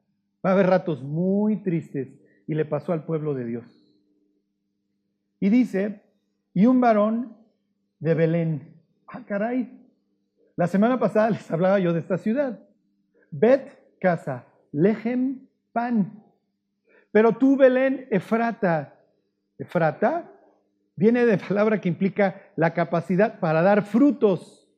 Va 0.44 0.50
a 0.50 0.52
haber 0.52 0.66
ratos 0.66 1.02
muy 1.02 1.56
tristes. 1.62 2.08
Y 2.46 2.54
le 2.54 2.64
pasó 2.64 2.92
al 2.92 3.04
pueblo 3.04 3.34
de 3.34 3.44
Dios. 3.44 3.64
Y 5.38 5.48
dice, 5.48 6.02
y 6.52 6.66
un 6.66 6.80
varón 6.80 7.36
de 7.98 8.14
Belén. 8.14 8.74
Ah, 9.06 9.24
caray. 9.26 9.80
La 10.56 10.66
semana 10.66 10.98
pasada 10.98 11.30
les 11.30 11.50
hablaba 11.50 11.78
yo 11.78 11.92
de 11.92 12.00
esta 12.00 12.18
ciudad. 12.18 12.60
Bet, 13.30 13.98
casa, 13.98 14.46
lejem, 14.72 15.46
pan. 15.72 16.22
Pero 17.12 17.32
tú, 17.32 17.56
Belén, 17.56 18.06
Efrata. 18.10 18.94
Efrata 19.58 20.30
viene 20.96 21.26
de 21.26 21.38
palabra 21.38 21.80
que 21.80 21.88
implica 21.88 22.42
la 22.56 22.74
capacidad 22.74 23.40
para 23.40 23.62
dar 23.62 23.82
frutos. 23.84 24.68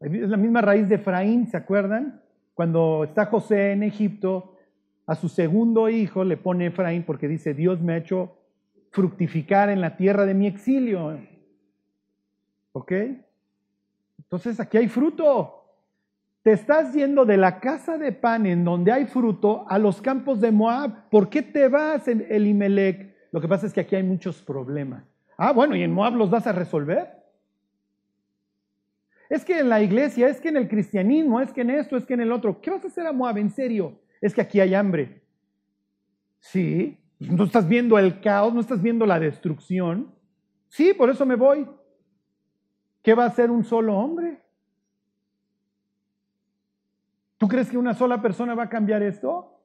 Es 0.00 0.28
la 0.28 0.36
misma 0.36 0.60
raíz 0.60 0.88
de 0.88 0.96
Efraín, 0.96 1.46
¿se 1.46 1.56
acuerdan? 1.56 2.22
Cuando 2.54 3.04
está 3.04 3.26
José 3.26 3.72
en 3.72 3.82
Egipto, 3.82 4.56
a 5.06 5.14
su 5.14 5.28
segundo 5.28 5.88
hijo 5.88 6.24
le 6.24 6.36
pone 6.36 6.66
Efraín 6.66 7.02
porque 7.02 7.28
dice, 7.28 7.54
Dios 7.54 7.80
me 7.80 7.94
ha 7.94 7.96
hecho 7.98 8.36
fructificar 8.90 9.70
en 9.70 9.80
la 9.80 9.96
tierra 9.96 10.26
de 10.26 10.34
mi 10.34 10.46
exilio. 10.46 11.18
¿Ok? 12.72 12.92
Entonces 14.18 14.60
aquí 14.60 14.76
hay 14.76 14.88
fruto. 14.88 15.57
Te 16.42 16.52
estás 16.52 16.94
yendo 16.94 17.24
de 17.24 17.36
la 17.36 17.60
casa 17.60 17.98
de 17.98 18.12
pan 18.12 18.46
en 18.46 18.64
donde 18.64 18.92
hay 18.92 19.06
fruto 19.06 19.66
a 19.68 19.78
los 19.78 20.00
campos 20.00 20.40
de 20.40 20.52
Moab. 20.52 21.08
¿Por 21.10 21.28
qué 21.28 21.42
te 21.42 21.68
vas, 21.68 22.08
en 22.08 22.26
Elimelech? 22.28 23.14
Lo 23.32 23.40
que 23.40 23.48
pasa 23.48 23.66
es 23.66 23.72
que 23.72 23.80
aquí 23.80 23.96
hay 23.96 24.02
muchos 24.02 24.40
problemas. 24.42 25.04
Ah, 25.36 25.52
bueno, 25.52 25.76
¿y 25.76 25.82
en 25.82 25.92
Moab 25.92 26.14
los 26.14 26.30
vas 26.30 26.46
a 26.46 26.52
resolver? 26.52 27.18
Es 29.28 29.44
que 29.44 29.58
en 29.58 29.68
la 29.68 29.82
iglesia, 29.82 30.28
es 30.28 30.40
que 30.40 30.48
en 30.48 30.56
el 30.56 30.68
cristianismo, 30.68 31.40
es 31.40 31.52
que 31.52 31.60
en 31.60 31.70
esto, 31.70 31.96
es 31.96 32.06
que 32.06 32.14
en 32.14 32.20
el 32.20 32.32
otro. 32.32 32.60
¿Qué 32.60 32.70
vas 32.70 32.84
a 32.84 32.88
hacer 32.88 33.06
a 33.06 33.12
Moab? 33.12 33.36
En 33.38 33.50
serio, 33.50 34.00
es 34.20 34.34
que 34.34 34.40
aquí 34.40 34.60
hay 34.60 34.74
hambre. 34.74 35.22
Sí, 36.40 36.98
no 37.18 37.44
estás 37.44 37.68
viendo 37.68 37.98
el 37.98 38.20
caos, 38.20 38.54
no 38.54 38.60
estás 38.60 38.80
viendo 38.80 39.04
la 39.04 39.20
destrucción. 39.20 40.14
Sí, 40.68 40.94
por 40.94 41.10
eso 41.10 41.26
me 41.26 41.34
voy. 41.34 41.66
¿Qué 43.02 43.14
va 43.14 43.24
a 43.24 43.28
hacer 43.28 43.50
un 43.50 43.64
solo 43.64 43.96
hombre? 43.96 44.40
¿Tú 47.38 47.46
crees 47.46 47.70
que 47.70 47.78
una 47.78 47.94
sola 47.94 48.20
persona 48.20 48.54
va 48.56 48.64
a 48.64 48.68
cambiar 48.68 49.02
esto? 49.02 49.62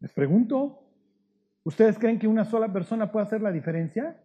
Les 0.00 0.12
pregunto, 0.12 0.82
¿ustedes 1.62 1.98
creen 1.98 2.18
que 2.18 2.26
una 2.26 2.46
sola 2.46 2.72
persona 2.72 3.12
puede 3.12 3.26
hacer 3.26 3.42
la 3.42 3.52
diferencia? 3.52 4.18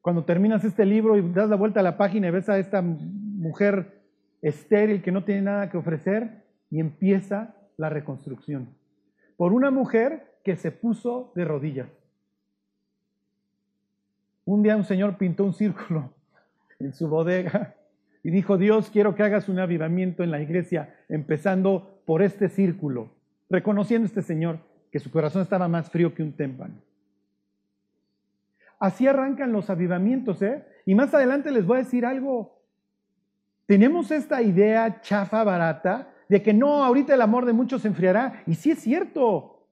Cuando 0.00 0.24
terminas 0.24 0.64
este 0.64 0.86
libro 0.86 1.16
y 1.16 1.32
das 1.32 1.48
la 1.48 1.56
vuelta 1.56 1.80
a 1.80 1.82
la 1.82 1.96
página 1.96 2.28
y 2.28 2.30
ves 2.30 2.48
a 2.48 2.58
esta 2.58 2.82
mujer 2.82 4.00
estéril 4.42 5.02
que 5.02 5.12
no 5.12 5.24
tiene 5.24 5.42
nada 5.42 5.68
que 5.68 5.76
ofrecer 5.76 6.44
y 6.70 6.78
empieza 6.80 7.56
la 7.76 7.88
reconstrucción. 7.88 8.76
Por 9.36 9.52
una 9.52 9.72
mujer 9.72 10.38
que 10.44 10.54
se 10.56 10.70
puso 10.70 11.32
de 11.34 11.44
rodillas. 11.44 11.90
Un 14.44 14.62
día 14.62 14.76
un 14.76 14.84
señor 14.84 15.18
pintó 15.18 15.44
un 15.44 15.54
círculo 15.54 16.12
en 16.84 16.92
su 16.92 17.08
bodega 17.08 17.74
y 18.22 18.30
dijo, 18.30 18.56
Dios, 18.56 18.90
quiero 18.90 19.14
que 19.14 19.22
hagas 19.22 19.48
un 19.48 19.58
avivamiento 19.58 20.22
en 20.22 20.30
la 20.30 20.40
iglesia, 20.40 20.94
empezando 21.08 22.02
por 22.04 22.22
este 22.22 22.48
círculo, 22.48 23.10
reconociendo 23.50 24.06
este 24.06 24.22
señor 24.22 24.58
que 24.90 25.00
su 25.00 25.10
corazón 25.10 25.42
estaba 25.42 25.68
más 25.68 25.90
frío 25.90 26.14
que 26.14 26.22
un 26.22 26.32
témpano. 26.32 26.74
Así 28.78 29.06
arrancan 29.06 29.52
los 29.52 29.70
avivamientos, 29.70 30.42
¿eh? 30.42 30.64
Y 30.86 30.94
más 30.94 31.14
adelante 31.14 31.50
les 31.50 31.64
voy 31.64 31.76
a 31.76 31.82
decir 31.84 32.04
algo. 32.04 32.60
Tenemos 33.66 34.10
esta 34.10 34.42
idea 34.42 35.00
chafa, 35.00 35.44
barata, 35.44 36.08
de 36.28 36.42
que 36.42 36.52
no, 36.52 36.84
ahorita 36.84 37.14
el 37.14 37.20
amor 37.20 37.46
de 37.46 37.52
muchos 37.52 37.82
se 37.82 37.88
enfriará. 37.88 38.42
Y 38.46 38.54
sí 38.54 38.72
es 38.72 38.80
cierto. 38.80 39.66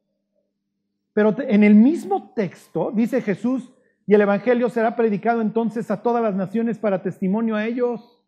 Pero 1.13 1.35
en 1.39 1.65
el 1.65 1.75
mismo 1.75 2.33
texto 2.35 2.93
dice 2.95 3.21
Jesús, 3.21 3.73
y 4.11 4.15
el 4.15 4.23
Evangelio 4.23 4.69
será 4.71 4.97
predicado 4.97 5.41
entonces 5.41 5.89
a 5.89 6.03
todas 6.03 6.21
las 6.21 6.35
naciones 6.35 6.79
para 6.79 7.01
testimonio 7.01 7.55
a 7.55 7.65
ellos. 7.65 8.21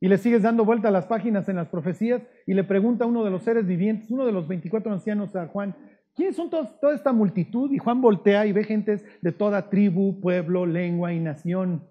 Y 0.00 0.08
le 0.08 0.18
sigues 0.18 0.42
dando 0.42 0.64
vuelta 0.64 0.88
a 0.88 0.90
las 0.90 1.06
páginas 1.06 1.48
en 1.48 1.54
las 1.54 1.68
profecías 1.68 2.22
y 2.44 2.54
le 2.54 2.64
pregunta 2.64 3.04
a 3.04 3.06
uno 3.06 3.22
de 3.22 3.30
los 3.30 3.44
seres 3.44 3.68
vivientes, 3.68 4.10
uno 4.10 4.26
de 4.26 4.32
los 4.32 4.48
24 4.48 4.92
ancianos 4.92 5.36
a 5.36 5.46
Juan, 5.46 5.76
¿quiénes 6.16 6.34
son 6.34 6.50
toda 6.50 6.92
esta 6.92 7.12
multitud? 7.12 7.70
Y 7.70 7.78
Juan 7.78 8.00
voltea 8.00 8.46
y 8.46 8.52
ve 8.52 8.64
gentes 8.64 9.04
de 9.22 9.30
toda 9.30 9.70
tribu, 9.70 10.18
pueblo, 10.18 10.66
lengua 10.66 11.12
y 11.12 11.20
nación. 11.20 11.84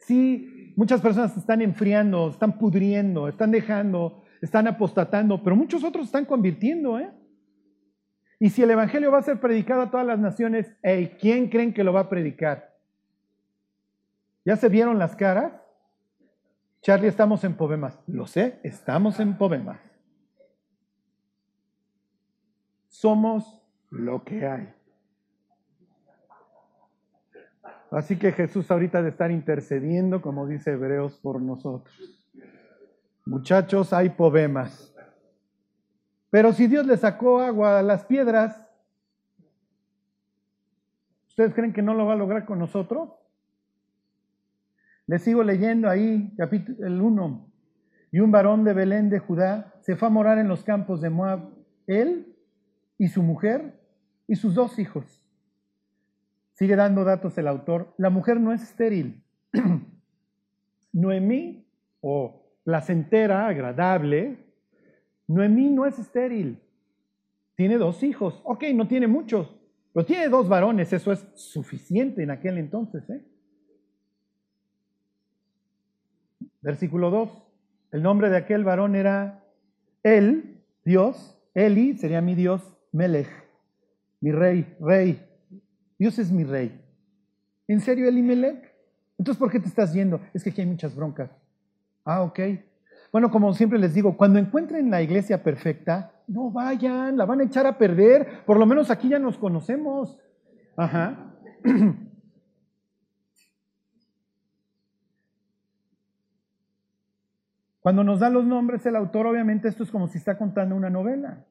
Sí, 0.00 0.72
muchas 0.74 1.00
personas 1.00 1.34
se 1.34 1.38
están 1.38 1.62
enfriando, 1.62 2.30
están 2.30 2.58
pudriendo, 2.58 3.28
están 3.28 3.52
dejando, 3.52 4.24
están 4.42 4.66
apostatando, 4.66 5.44
pero 5.44 5.54
muchos 5.54 5.84
otros 5.84 6.06
están 6.06 6.24
convirtiendo, 6.24 6.98
¿eh? 6.98 7.08
Y 8.42 8.48
si 8.48 8.62
el 8.62 8.70
Evangelio 8.70 9.12
va 9.12 9.18
a 9.18 9.22
ser 9.22 9.38
predicado 9.38 9.82
a 9.82 9.90
todas 9.90 10.06
las 10.06 10.18
naciones, 10.18 10.74
¿quién 11.20 11.50
creen 11.50 11.74
que 11.74 11.84
lo 11.84 11.92
va 11.92 12.00
a 12.00 12.08
predicar? 12.08 12.74
¿Ya 14.46 14.56
se 14.56 14.70
vieron 14.70 14.98
las 14.98 15.14
caras? 15.14 15.52
Charlie, 16.80 17.08
estamos 17.08 17.44
en 17.44 17.54
Poemas. 17.54 18.00
Lo 18.06 18.26
sé, 18.26 18.58
estamos 18.62 19.20
en 19.20 19.36
Poemas. 19.36 19.78
Somos 22.88 23.62
lo 23.90 24.24
que 24.24 24.46
hay. 24.46 24.72
Así 27.90 28.16
que 28.16 28.32
Jesús 28.32 28.70
ahorita 28.70 29.02
de 29.02 29.10
estar 29.10 29.30
intercediendo, 29.30 30.22
como 30.22 30.46
dice 30.46 30.72
Hebreos, 30.72 31.18
por 31.18 31.42
nosotros. 31.42 31.94
Muchachos, 33.26 33.92
hay 33.92 34.08
poemas. 34.08 34.89
Pero 36.30 36.52
si 36.52 36.68
Dios 36.68 36.86
le 36.86 36.96
sacó 36.96 37.40
agua 37.40 37.78
a 37.78 37.82
las 37.82 38.04
piedras, 38.04 38.68
¿ustedes 41.28 41.54
creen 41.54 41.72
que 41.72 41.82
no 41.82 41.94
lo 41.94 42.06
va 42.06 42.12
a 42.12 42.16
lograr 42.16 42.44
con 42.44 42.58
nosotros? 42.58 43.10
Les 45.06 45.22
sigo 45.22 45.42
leyendo 45.42 45.88
ahí, 45.88 46.32
capítulo 46.36 47.04
1. 47.04 47.52
Y 48.12 48.20
un 48.20 48.30
varón 48.30 48.64
de 48.64 48.72
Belén 48.72 49.10
de 49.10 49.18
Judá 49.18 49.74
se 49.80 49.96
fue 49.96 50.08
a 50.08 50.10
morar 50.10 50.38
en 50.38 50.48
los 50.48 50.62
campos 50.62 51.00
de 51.00 51.10
Moab, 51.10 51.50
él 51.86 52.36
y 52.96 53.08
su 53.08 53.22
mujer 53.22 53.80
y 54.28 54.36
sus 54.36 54.54
dos 54.54 54.78
hijos. 54.78 55.20
Sigue 56.54 56.76
dando 56.76 57.04
datos 57.04 57.36
el 57.38 57.48
autor. 57.48 57.92
La 57.96 58.10
mujer 58.10 58.38
no 58.38 58.52
es 58.52 58.62
estéril. 58.62 59.24
Noemí, 60.92 61.66
o 62.00 62.42
placentera, 62.62 63.48
agradable, 63.48 64.49
Noemí 65.30 65.70
no 65.70 65.86
es 65.86 65.96
estéril. 65.96 66.60
Tiene 67.54 67.78
dos 67.78 68.02
hijos. 68.02 68.40
Ok, 68.42 68.64
no 68.74 68.88
tiene 68.88 69.06
muchos, 69.06 69.54
pero 69.92 70.04
tiene 70.04 70.28
dos 70.28 70.48
varones. 70.48 70.92
Eso 70.92 71.12
es 71.12 71.24
suficiente 71.34 72.24
en 72.24 72.32
aquel 72.32 72.58
entonces. 72.58 73.08
¿eh? 73.08 73.24
Versículo 76.62 77.10
2. 77.10 77.30
El 77.92 78.02
nombre 78.02 78.28
de 78.28 78.38
aquel 78.38 78.64
varón 78.64 78.96
era 78.96 79.44
él, 80.02 80.64
Dios. 80.84 81.38
Eli 81.54 81.96
sería 81.96 82.20
mi 82.20 82.34
Dios, 82.34 82.62
Melech, 82.90 83.30
mi 84.20 84.32
rey, 84.32 84.76
rey. 84.80 85.24
Dios 85.96 86.18
es 86.18 86.32
mi 86.32 86.42
rey. 86.42 86.80
¿En 87.68 87.80
serio, 87.80 88.08
Eli 88.08 88.22
Melech? 88.22 88.74
Entonces, 89.16 89.38
¿por 89.38 89.50
qué 89.50 89.60
te 89.60 89.68
estás 89.68 89.92
yendo? 89.92 90.20
Es 90.34 90.42
que 90.42 90.50
aquí 90.50 90.60
hay 90.60 90.66
muchas 90.66 90.94
broncas. 90.94 91.30
Ah, 92.04 92.22
ok. 92.22 92.40
Bueno, 93.12 93.30
como 93.30 93.52
siempre 93.54 93.78
les 93.78 93.94
digo, 93.94 94.16
cuando 94.16 94.38
encuentren 94.38 94.90
la 94.90 95.02
iglesia 95.02 95.42
perfecta, 95.42 96.12
no 96.28 96.50
vayan, 96.50 97.16
la 97.16 97.24
van 97.24 97.40
a 97.40 97.44
echar 97.44 97.66
a 97.66 97.76
perder. 97.76 98.44
Por 98.46 98.56
lo 98.58 98.66
menos 98.66 98.90
aquí 98.90 99.08
ya 99.08 99.18
nos 99.18 99.36
conocemos. 99.36 100.18
Ajá. 100.76 101.34
Cuando 107.80 108.04
nos 108.04 108.20
da 108.20 108.28
los 108.28 108.44
nombres 108.44 108.84
el 108.86 108.94
autor, 108.94 109.26
obviamente 109.26 109.66
esto 109.66 109.82
es 109.82 109.90
como 109.90 110.06
si 110.06 110.18
está 110.18 110.36
contando 110.36 110.76
una 110.76 110.90
novela. 110.90 111.46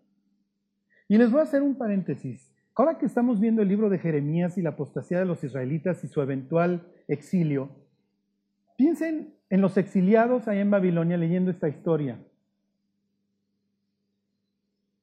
Y 1.08 1.18
les 1.18 1.32
voy 1.32 1.40
a 1.40 1.44
hacer 1.44 1.64
un 1.64 1.76
paréntesis. 1.76 2.54
Ahora 2.76 2.98
que 2.98 3.08
estamos 3.08 3.40
viendo 3.40 3.64
el 3.64 3.68
libro 3.68 3.90
de 3.90 3.98
Jeremías 3.98 4.58
y 4.58 4.62
la 4.62 4.70
apostasía 4.70 5.20
de 5.20 5.26
los 5.26 5.44
israelitas 5.44 6.04
y 6.04 6.08
su 6.08 6.22
eventual 6.22 6.88
exilio, 7.08 7.72
piensen 8.78 9.34
en 9.50 9.62
los 9.62 9.78
exiliados 9.78 10.48
allá 10.48 10.62
en 10.62 10.72
Babilonia 10.72 11.18
leyendo 11.18 11.52
esta 11.52 11.68
historia 11.68 12.20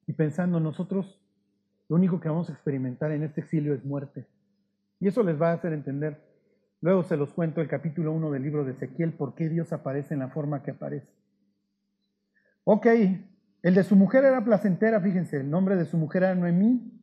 y 0.05 0.13
pensando 0.13 0.59
nosotros 0.59 1.21
lo 1.89 1.95
único 1.95 2.19
que 2.19 2.29
vamos 2.29 2.49
a 2.49 2.53
experimentar 2.53 3.11
en 3.11 3.23
este 3.23 3.41
exilio 3.41 3.73
es 3.73 3.85
muerte. 3.85 4.25
Y 4.99 5.07
eso 5.07 5.23
les 5.23 5.39
va 5.39 5.51
a 5.51 5.53
hacer 5.53 5.73
entender. 5.73 6.21
Luego 6.81 7.03
se 7.03 7.17
los 7.17 7.33
cuento 7.33 7.61
el 7.61 7.67
capítulo 7.67 8.11
1 8.11 8.31
del 8.31 8.43
libro 8.43 8.65
de 8.65 8.73
Ezequiel, 8.73 9.13
por 9.13 9.35
qué 9.35 9.49
Dios 9.49 9.71
aparece 9.73 10.13
en 10.13 10.21
la 10.21 10.29
forma 10.29 10.63
que 10.63 10.71
aparece. 10.71 11.07
Ok, 12.63 12.87
el 13.63 13.73
de 13.75 13.83
su 13.83 13.95
mujer 13.95 14.25
era 14.25 14.43
placentera, 14.43 14.99
fíjense, 15.01 15.37
el 15.37 15.49
nombre 15.49 15.75
de 15.75 15.85
su 15.85 15.97
mujer 15.97 16.23
era 16.23 16.35
Noemí. 16.35 16.93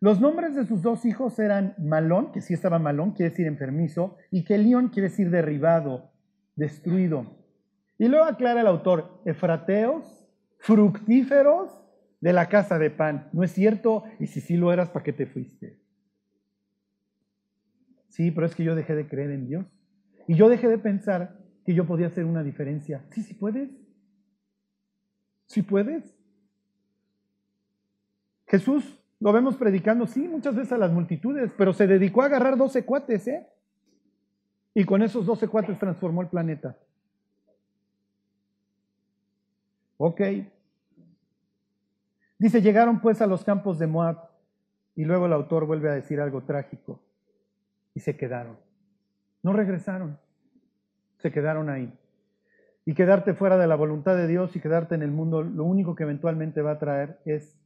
Los 0.00 0.20
nombres 0.20 0.54
de 0.54 0.66
sus 0.66 0.82
dos 0.82 1.04
hijos 1.04 1.38
eran 1.38 1.74
Malón, 1.78 2.32
que 2.32 2.40
sí 2.40 2.52
estaba 2.52 2.78
Malón, 2.78 3.12
quiere 3.12 3.30
decir 3.30 3.46
enfermizo, 3.46 4.16
y 4.30 4.44
Kelión 4.44 4.88
quiere 4.88 5.08
decir 5.08 5.30
derribado, 5.30 6.10
destruido. 6.56 7.26
Y 7.98 8.08
luego 8.08 8.24
aclara 8.24 8.60
el 8.60 8.66
autor, 8.66 9.22
efrateos, 9.24 10.26
fructíferos 10.58 11.70
de 12.20 12.32
la 12.32 12.48
casa 12.48 12.78
de 12.78 12.90
pan. 12.90 13.28
¿No 13.32 13.44
es 13.44 13.52
cierto? 13.52 14.04
Y 14.18 14.26
si 14.26 14.40
sí 14.40 14.56
lo 14.56 14.72
eras, 14.72 14.90
¿para 14.90 15.04
qué 15.04 15.12
te 15.12 15.26
fuiste? 15.26 15.78
Sí, 18.08 18.30
pero 18.30 18.46
es 18.46 18.54
que 18.54 18.64
yo 18.64 18.74
dejé 18.74 18.94
de 18.94 19.06
creer 19.06 19.30
en 19.30 19.46
Dios. 19.46 19.66
Y 20.26 20.34
yo 20.34 20.48
dejé 20.48 20.68
de 20.68 20.78
pensar 20.78 21.38
que 21.64 21.74
yo 21.74 21.86
podía 21.86 22.08
hacer 22.08 22.24
una 22.24 22.42
diferencia. 22.42 23.04
Sí, 23.10 23.22
sí 23.22 23.34
puedes. 23.34 23.70
Sí 25.46 25.62
puedes. 25.62 26.16
Jesús 28.46 28.98
lo 29.18 29.32
vemos 29.32 29.56
predicando, 29.56 30.06
sí, 30.06 30.28
muchas 30.28 30.54
veces 30.54 30.72
a 30.72 30.78
las 30.78 30.92
multitudes, 30.92 31.52
pero 31.56 31.72
se 31.72 31.86
dedicó 31.86 32.22
a 32.22 32.26
agarrar 32.26 32.56
12 32.56 32.84
cuates, 32.84 33.26
¿eh? 33.28 33.46
Y 34.78 34.84
con 34.84 35.00
esos 35.00 35.24
12 35.24 35.48
cuates 35.48 35.78
transformó 35.78 36.20
el 36.20 36.28
planeta. 36.28 36.76
Ok. 39.96 40.20
Dice, 42.38 42.60
llegaron 42.60 43.00
pues 43.00 43.22
a 43.22 43.26
los 43.26 43.42
campos 43.42 43.78
de 43.78 43.86
Moab 43.86 44.28
y 44.94 45.06
luego 45.06 45.24
el 45.24 45.32
autor 45.32 45.64
vuelve 45.64 45.88
a 45.88 45.94
decir 45.94 46.20
algo 46.20 46.42
trágico 46.42 47.00
y 47.94 48.00
se 48.00 48.18
quedaron. 48.18 48.58
No 49.42 49.54
regresaron, 49.54 50.18
se 51.20 51.32
quedaron 51.32 51.70
ahí. 51.70 51.90
Y 52.84 52.92
quedarte 52.92 53.32
fuera 53.32 53.56
de 53.56 53.66
la 53.66 53.76
voluntad 53.76 54.14
de 54.14 54.26
Dios 54.26 54.54
y 54.56 54.60
quedarte 54.60 54.94
en 54.94 55.00
el 55.00 55.10
mundo, 55.10 55.42
lo 55.42 55.64
único 55.64 55.94
que 55.94 56.02
eventualmente 56.02 56.60
va 56.60 56.72
a 56.72 56.78
traer 56.78 57.18
es 57.24 57.58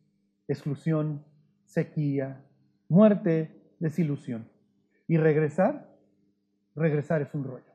exclusión, 0.46 1.24
sequía, 1.64 2.44
muerte, 2.88 3.74
desilusión. 3.80 4.48
Y 5.08 5.16
regresar, 5.16 5.89
regresar 6.80 7.22
es 7.22 7.32
un 7.34 7.44
rollo. 7.44 7.70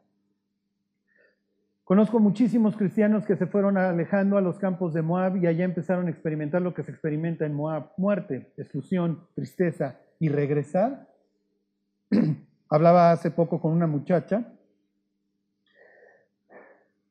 Conozco 1.86 2.20
muchísimos 2.20 2.76
cristianos 2.76 3.26
que 3.26 3.36
se 3.36 3.46
fueron 3.46 3.78
alejando 3.78 4.38
a 4.38 4.42
los 4.42 4.58
campos 4.58 4.94
de 4.94 5.04
Moab 5.04 5.38
y 5.38 5.46
allá 5.46 5.64
empezaron 5.64 6.08
a 6.08 6.10
experimentar 6.10 6.64
lo 6.64 6.74
que 6.74 6.82
se 6.82 6.90
experimenta 6.90 7.46
en 7.46 7.54
Moab, 7.54 7.92
muerte, 7.98 8.52
exclusión, 8.58 9.28
tristeza 9.36 10.00
y 10.20 10.30
regresar. 10.30 11.08
Hablaba 12.70 13.12
hace 13.12 13.30
poco 13.30 13.62
con 13.62 13.72
una 13.72 13.86
muchacha 13.86 14.52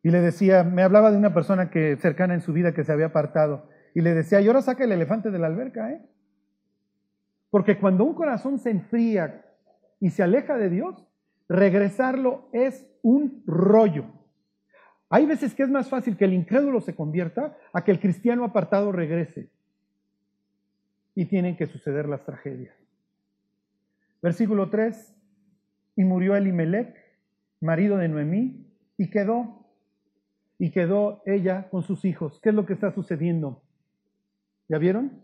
y 0.03 0.11
le 0.11 0.21
decía, 0.21 0.65
me 0.65 0.83
hablaba 0.83 1.13
de 1.13 1.19
una 1.19 1.33
persona 1.33 1.71
que 1.71 1.97
cercana 1.97 2.35
en 2.35 2.41
su 2.41 2.53
vida 2.53 2.75
que 2.75 2.83
se 2.83 2.93
había 2.93 3.07
apartado 3.07 3.69
y 3.95 4.01
le 4.01 4.13
decía, 4.13 4.41
y 4.41 4.49
ahora 4.49 4.61
saca 4.61 4.83
el 4.83 4.93
elefante 4.93 5.31
de 5.31 5.39
la 5.39 5.47
alberca, 5.47 5.93
¿eh? 5.93 6.03
Porque 7.49 7.79
cuando 7.79 8.03
un 8.03 8.15
corazón 8.15 8.59
se 8.59 8.71
enfría 8.71 9.45
y 10.01 10.11
se 10.11 10.25
aleja 10.25 10.57
de 10.57 10.69
Dios, 10.69 11.07
regresarlo 11.49 12.49
es 12.53 12.87
un 13.03 13.43
rollo. 13.47 14.07
Hay 15.09 15.27
veces 15.27 15.55
que 15.55 15.63
es 15.63 15.71
más 15.71 15.89
fácil 15.89 16.17
que 16.17 16.25
el 16.25 16.33
incrédulo 16.33 16.81
se 16.81 16.95
convierta 16.95 17.57
a 17.73 17.85
que 17.85 17.91
el 17.91 18.01
cristiano 18.01 18.45
apartado 18.45 18.91
regrese. 18.91 19.51
Y 21.15 21.27
tienen 21.27 21.57
que 21.57 21.67
suceder 21.67 22.09
las 22.09 22.25
tragedias. 22.25 22.75
Versículo 24.21 24.71
3. 24.71 25.15
Y 25.97 26.05
murió 26.05 26.35
Elimelech, 26.35 26.97
marido 27.61 27.99
de 27.99 28.09
Noemí, 28.09 28.67
y 28.97 29.11
quedó. 29.11 29.69
Y 30.59 30.71
quedó 30.71 31.23
ella 31.27 31.69
con 31.71 31.83
sus 31.83 32.05
hijos. 32.05 32.41
¿Qué 32.43 32.49
es 32.49 32.55
lo 32.55 32.67
que 32.67 32.73
está 32.73 32.91
sucediendo? 32.91 33.63
¿Ya 34.69 34.79
vieron? 34.79 35.23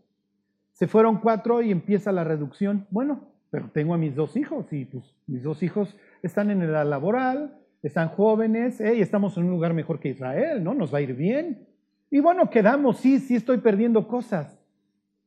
Se 0.75 0.87
fueron 0.87 1.19
cuatro 1.21 1.63
y 1.63 1.73
empieza 1.73 2.13
la 2.13 2.25
reducción. 2.25 2.87
Bueno, 2.91 3.29
pero 3.51 3.69
tengo 3.71 3.95
a 3.95 3.99
mis 3.99 4.15
dos 4.15 4.37
hijos 4.37 4.73
y 4.73 4.85
pues 4.85 5.05
mis 5.27 5.43
dos 5.43 5.63
hijos 5.63 5.97
están 6.23 6.51
en 6.51 6.73
la 6.73 6.85
laboral, 6.85 7.59
están 7.83 8.09
jóvenes, 8.09 8.81
y 8.81 9.01
estamos 9.01 9.37
en 9.37 9.45
un 9.45 9.51
lugar 9.51 9.75
mejor 9.75 9.99
que 9.99 10.11
Israel, 10.11 10.63
¿no? 10.63 10.75
Nos 10.75 10.93
va 10.93 10.99
a 10.99 11.03
ir 11.03 11.15
bien. 11.15 11.67
Y 12.11 12.21
bueno, 12.21 12.51
quedamos, 12.51 12.99
sí, 12.99 13.19
sí 13.19 13.37
estoy 13.37 13.59
perdiendo 13.59 14.07
cosas. 14.07 14.59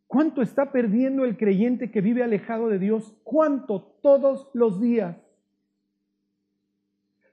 ¿Cuánto 0.07 0.41
está 0.41 0.71
perdiendo 0.71 1.25
el 1.25 1.37
creyente 1.37 1.89
que 1.89 2.01
vive 2.01 2.23
alejado 2.23 2.69
de 2.69 2.77
Dios? 2.77 3.15
¿Cuánto? 3.23 3.97
Todos 4.01 4.49
los 4.53 4.79
días. 4.79 5.17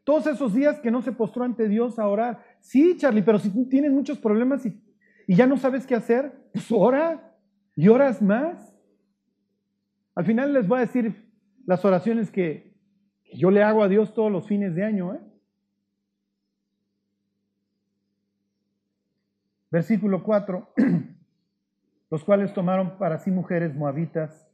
Todos 0.03 0.27
esos 0.27 0.55
días 0.55 0.81
que 0.81 0.91
no 0.91 1.03
se 1.03 1.13
postró 1.13 1.45
ante 1.45 1.69
Dios 1.69 1.99
a 1.99 2.09
orar. 2.09 2.43
Sí, 2.61 2.97
Charlie, 2.97 3.23
pero 3.23 3.39
si 3.39 3.51
tienes 3.69 3.93
muchos 3.93 4.19
problemas 4.19 4.65
y, 4.65 4.81
y 5.27 5.37
ya 5.37 5.47
no 5.47 5.57
sabes 5.59 5.87
qué 5.87 5.95
hacer, 5.95 6.33
pues 6.53 6.73
ora 6.73 7.35
y 7.77 7.89
oras 7.89 8.23
más. 8.23 8.70
Al 10.15 10.25
final 10.25 10.53
les 10.53 10.67
voy 10.67 10.79
a 10.79 10.81
decir 10.83 11.31
las 11.67 11.85
oraciones 11.85 12.31
que 12.31 12.75
yo 13.33 13.51
le 13.51 13.63
hago 13.63 13.83
a 13.83 13.89
Dios 13.89 14.13
todos 14.15 14.31
los 14.31 14.47
fines 14.47 14.75
de 14.75 14.85
año. 14.85 15.15
¿eh? 15.15 15.21
Versículo 19.71 20.25
4, 20.25 20.75
los 22.11 22.25
cuales 22.25 22.53
tomaron 22.53 22.99
para 22.99 23.19
sí 23.19 23.31
mujeres 23.31 23.75
moabitas. 23.75 24.49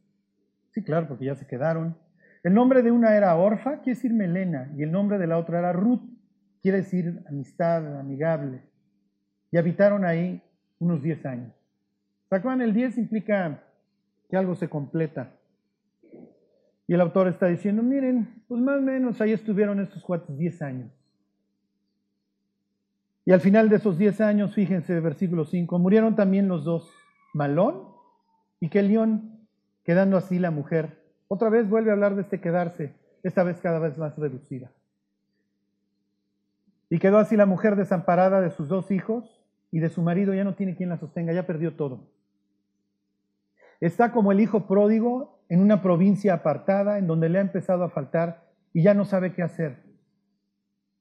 Sí, 0.73 0.85
claro, 0.85 1.09
porque 1.09 1.25
ya 1.25 1.35
se 1.35 1.47
quedaron. 1.47 1.97
El 2.43 2.53
nombre 2.53 2.83
de 2.83 2.91
una 2.91 3.17
era 3.17 3.35
Orfa, 3.35 3.81
quiere 3.81 3.97
decir 3.97 4.13
Melena, 4.13 4.71
y 4.77 4.83
el 4.83 4.93
nombre 4.93 5.19
de 5.19 5.27
la 5.27 5.39
otra 5.39 5.59
era 5.59 5.73
Ruth, 5.73 6.03
quiere 6.61 6.79
decir 6.79 7.25
amistad, 7.29 7.99
amigable. 7.99 8.63
Y 9.51 9.57
habitaron 9.57 10.05
ahí 10.05 10.43
unos 10.79 11.03
10 11.03 11.25
años. 11.27 11.53
¿Se 12.29 12.37
El 12.37 12.75
10 12.75 12.99
implica 12.99 13.63
que 14.29 14.37
algo 14.37 14.55
se 14.55 14.69
completa. 14.69 15.33
Y 16.89 16.95
el 16.95 17.01
autor 17.01 17.29
está 17.29 17.47
diciendo, 17.47 17.83
miren, 17.83 18.43
pues 18.47 18.61
más 18.61 18.79
o 18.79 18.83
menos 18.83 19.21
ahí 19.21 19.33
estuvieron 19.33 19.81
estos 19.81 20.03
cuatro 20.03 20.35
10 20.35 20.63
años. 20.63 20.93
Y 23.25 23.33
al 23.33 23.41
final 23.41 23.69
de 23.69 23.77
esos 23.77 23.99
10 23.99 24.21
años, 24.21 24.55
fíjense, 24.55 25.01
versículo 25.01 25.45
5, 25.45 25.79
murieron 25.81 26.15
también 26.15 26.47
los 26.47 26.65
dos, 26.65 26.89
Malón 27.35 27.89
y 28.61 28.69
Kelión, 28.69 29.41
quedando 29.83 30.17
así 30.17 30.39
la 30.39 30.53
mujer. 30.53 31.03
Otra 31.27 31.49
vez 31.49 31.69
vuelve 31.69 31.91
a 31.91 31.95
hablar 31.95 32.15
de 32.15 32.23
este 32.23 32.41
quedarse, 32.41 32.95
esta 33.25 33.43
vez 33.43 33.61
cada 33.61 33.81
vez 33.81 33.99
más 33.99 34.17
reducida. 34.17 34.71
Y 36.89 37.01
quedó 37.01 37.19
así 37.19 37.37
la 37.37 37.47
mujer 37.47 37.75
desamparada 37.75 38.41
de 38.41 38.51
sus 38.51 38.69
dos 38.69 38.93
hijos 38.93 39.45
y 39.73 39.81
de 39.81 39.89
su 39.89 40.03
marido, 40.03 40.33
ya 40.33 40.45
no 40.45 40.55
tiene 40.55 40.77
quien 40.77 40.91
la 40.91 40.99
sostenga, 40.99 41.33
ya 41.33 41.47
perdió 41.47 41.75
todo. 41.75 42.07
Está 43.81 44.13
como 44.13 44.31
el 44.31 44.39
hijo 44.39 44.69
pródigo 44.69 45.36
en 45.49 45.61
una 45.61 45.83
provincia 45.83 46.35
apartada 46.35 46.99
en 46.99 47.07
donde 47.07 47.29
le 47.29 47.39
ha 47.39 47.43
empezado 47.43 47.85
a 47.85 47.91
faltar 47.91 48.45
y 48.73 48.83
ya 48.83 48.95
no 48.95 49.05
sabe 49.05 49.33
qué 49.33 49.43
hacer. 49.43 49.77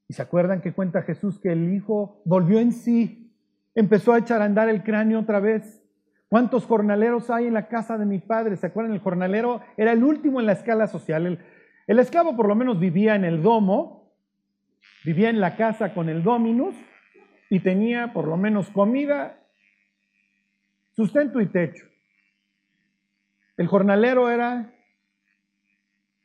¿Y 0.08 0.14
se 0.14 0.22
acuerdan 0.22 0.60
que 0.60 0.72
cuenta 0.72 1.02
Jesús 1.02 1.38
que 1.40 1.52
el 1.52 1.72
hijo 1.74 2.22
volvió 2.24 2.60
en 2.60 2.72
sí, 2.72 3.34
empezó 3.74 4.12
a 4.12 4.18
echar 4.18 4.40
a 4.40 4.44
andar 4.44 4.68
el 4.68 4.82
cráneo 4.82 5.20
otra 5.20 5.40
vez? 5.40 5.82
¿Cuántos 6.28 6.64
jornaleros 6.64 7.30
hay 7.30 7.46
en 7.46 7.54
la 7.54 7.68
casa 7.68 7.98
de 7.98 8.06
mi 8.06 8.18
padre? 8.18 8.56
¿Se 8.56 8.66
acuerdan? 8.66 8.92
El 8.92 9.00
jornalero 9.00 9.60
era 9.76 9.92
el 9.92 10.02
último 10.02 10.40
en 10.40 10.46
la 10.46 10.52
escala 10.52 10.86
social. 10.86 11.26
El, 11.26 11.38
el 11.86 11.98
esclavo 11.98 12.36
por 12.36 12.48
lo 12.48 12.54
menos 12.54 12.80
vivía 12.80 13.14
en 13.14 13.24
el 13.24 13.42
domo, 13.42 14.12
vivía 15.04 15.30
en 15.30 15.40
la 15.40 15.56
casa 15.56 15.94
con 15.94 16.08
el 16.08 16.22
dominus 16.22 16.74
y 17.48 17.60
tenía 17.60 18.12
por 18.12 18.26
lo 18.26 18.36
menos 18.36 18.70
comida, 18.70 19.38
sustento 20.92 21.40
y 21.40 21.46
techo. 21.46 21.86
El 23.56 23.68
jornalero 23.68 24.30
era 24.30 24.72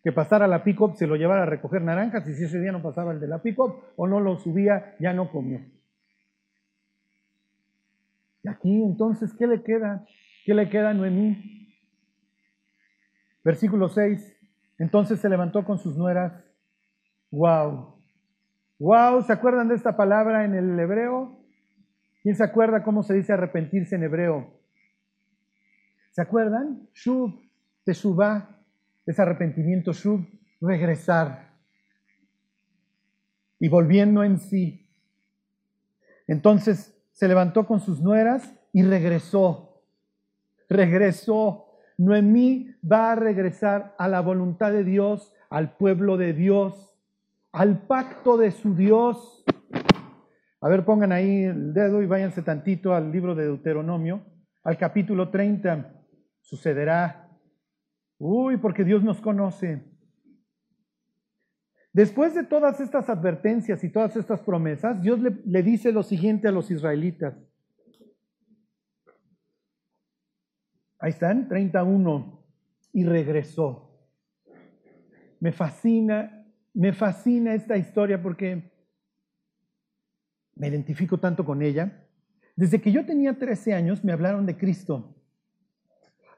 que 0.03 0.11
pasara 0.11 0.47
la 0.47 0.63
pick 0.63 0.95
se 0.95 1.07
lo 1.07 1.15
llevara 1.15 1.43
a 1.43 1.45
recoger 1.45 1.81
naranjas 1.81 2.27
y 2.27 2.33
si 2.33 2.45
ese 2.45 2.59
día 2.59 2.71
no 2.71 2.81
pasaba 2.81 3.11
el 3.11 3.19
de 3.19 3.27
la 3.27 3.41
pick 3.41 3.57
o 3.59 4.07
no 4.07 4.19
lo 4.19 4.37
subía, 4.37 4.95
ya 4.99 5.13
no 5.13 5.31
comió. 5.31 5.59
Y 8.43 8.49
aquí 8.49 8.83
entonces, 8.83 9.33
¿qué 9.37 9.45
le 9.45 9.61
queda? 9.61 10.05
¿Qué 10.45 10.53
le 10.53 10.69
queda 10.69 10.89
a 10.89 10.93
Noemí? 10.93 11.75
Versículo 13.43 13.89
6. 13.89 14.37
Entonces 14.79 15.19
se 15.19 15.29
levantó 15.29 15.63
con 15.63 15.77
sus 15.77 15.95
nueras. 15.95 16.33
¡Wow! 17.29 17.95
¡Wow! 18.79 19.21
¿Se 19.21 19.33
acuerdan 19.33 19.67
de 19.67 19.75
esta 19.75 19.95
palabra 19.95 20.43
en 20.43 20.55
el 20.55 20.79
hebreo? 20.79 21.39
¿Quién 22.23 22.35
se 22.35 22.43
acuerda 22.43 22.83
cómo 22.83 23.03
se 23.03 23.13
dice 23.13 23.33
arrepentirse 23.33 23.95
en 23.95 24.03
hebreo? 24.03 24.60
¿Se 26.11 26.21
acuerdan? 26.21 26.89
Shub, 26.93 27.39
Teshuvah, 27.85 28.59
es 29.05 29.19
arrepentimiento, 29.19 29.93
Shub, 29.93 30.25
regresar. 30.59 31.49
y 33.59 33.69
volviendo 33.69 34.23
en 34.23 34.39
sí. 34.39 34.89
Entonces 36.27 36.99
se 37.11 37.27
levantó 37.27 37.67
con 37.67 37.79
sus 37.79 38.01
nueras 38.01 38.55
y 38.73 38.81
regresó. 38.81 39.83
Regresó. 40.67 41.67
Noemí 41.97 42.75
va 42.89 43.11
a 43.11 43.15
regresar 43.15 43.93
a 43.99 44.07
la 44.07 44.21
voluntad 44.21 44.71
de 44.71 44.83
Dios, 44.83 45.31
al 45.51 45.77
pueblo 45.77 46.17
de 46.17 46.33
Dios, 46.33 46.95
al 47.51 47.85
pacto 47.85 48.37
de 48.37 48.49
su 48.49 48.73
Dios. 48.73 49.43
A 50.59 50.67
ver, 50.67 50.83
pongan 50.83 51.11
ahí 51.11 51.43
el 51.43 51.73
dedo 51.73 52.01
y 52.01 52.07
váyanse 52.07 52.41
tantito 52.41 52.95
al 52.95 53.11
libro 53.11 53.35
de 53.35 53.43
Deuteronomio, 53.43 54.25
al 54.63 54.79
capítulo 54.79 55.29
30. 55.29 56.00
Sucederá. 56.41 57.29
Uy, 58.17 58.57
porque 58.57 58.83
Dios 58.83 59.03
nos 59.03 59.21
conoce. 59.21 59.83
Después 61.93 62.33
de 62.33 62.43
todas 62.43 62.79
estas 62.79 63.09
advertencias 63.09 63.83
y 63.83 63.89
todas 63.89 64.15
estas 64.15 64.41
promesas, 64.41 65.01
Dios 65.01 65.19
le, 65.19 65.63
dice 65.63 65.91
lo 65.91 66.03
siguiente 66.03 66.47
a 66.47 66.51
los 66.51 66.71
israelitas. 66.71 67.35
Ahí 70.99 71.09
están, 71.09 71.47
31. 71.47 72.45
Y 72.93 73.03
regresó. 73.05 73.89
Me 75.39 75.51
fascina, 75.51 76.45
me 76.73 76.93
fascina 76.93 77.53
esta 77.55 77.75
historia 77.75 78.21
porque 78.21 78.71
me 80.55 80.67
identifico 80.67 81.17
tanto 81.19 81.43
con 81.43 81.61
ella. 81.61 82.07
Desde 82.55 82.79
que 82.79 82.91
yo 82.91 83.05
tenía 83.05 83.37
13 83.37 83.73
años 83.73 84.03
me 84.03 84.11
hablaron 84.11 84.45
de 84.45 84.57
Cristo. 84.57 85.20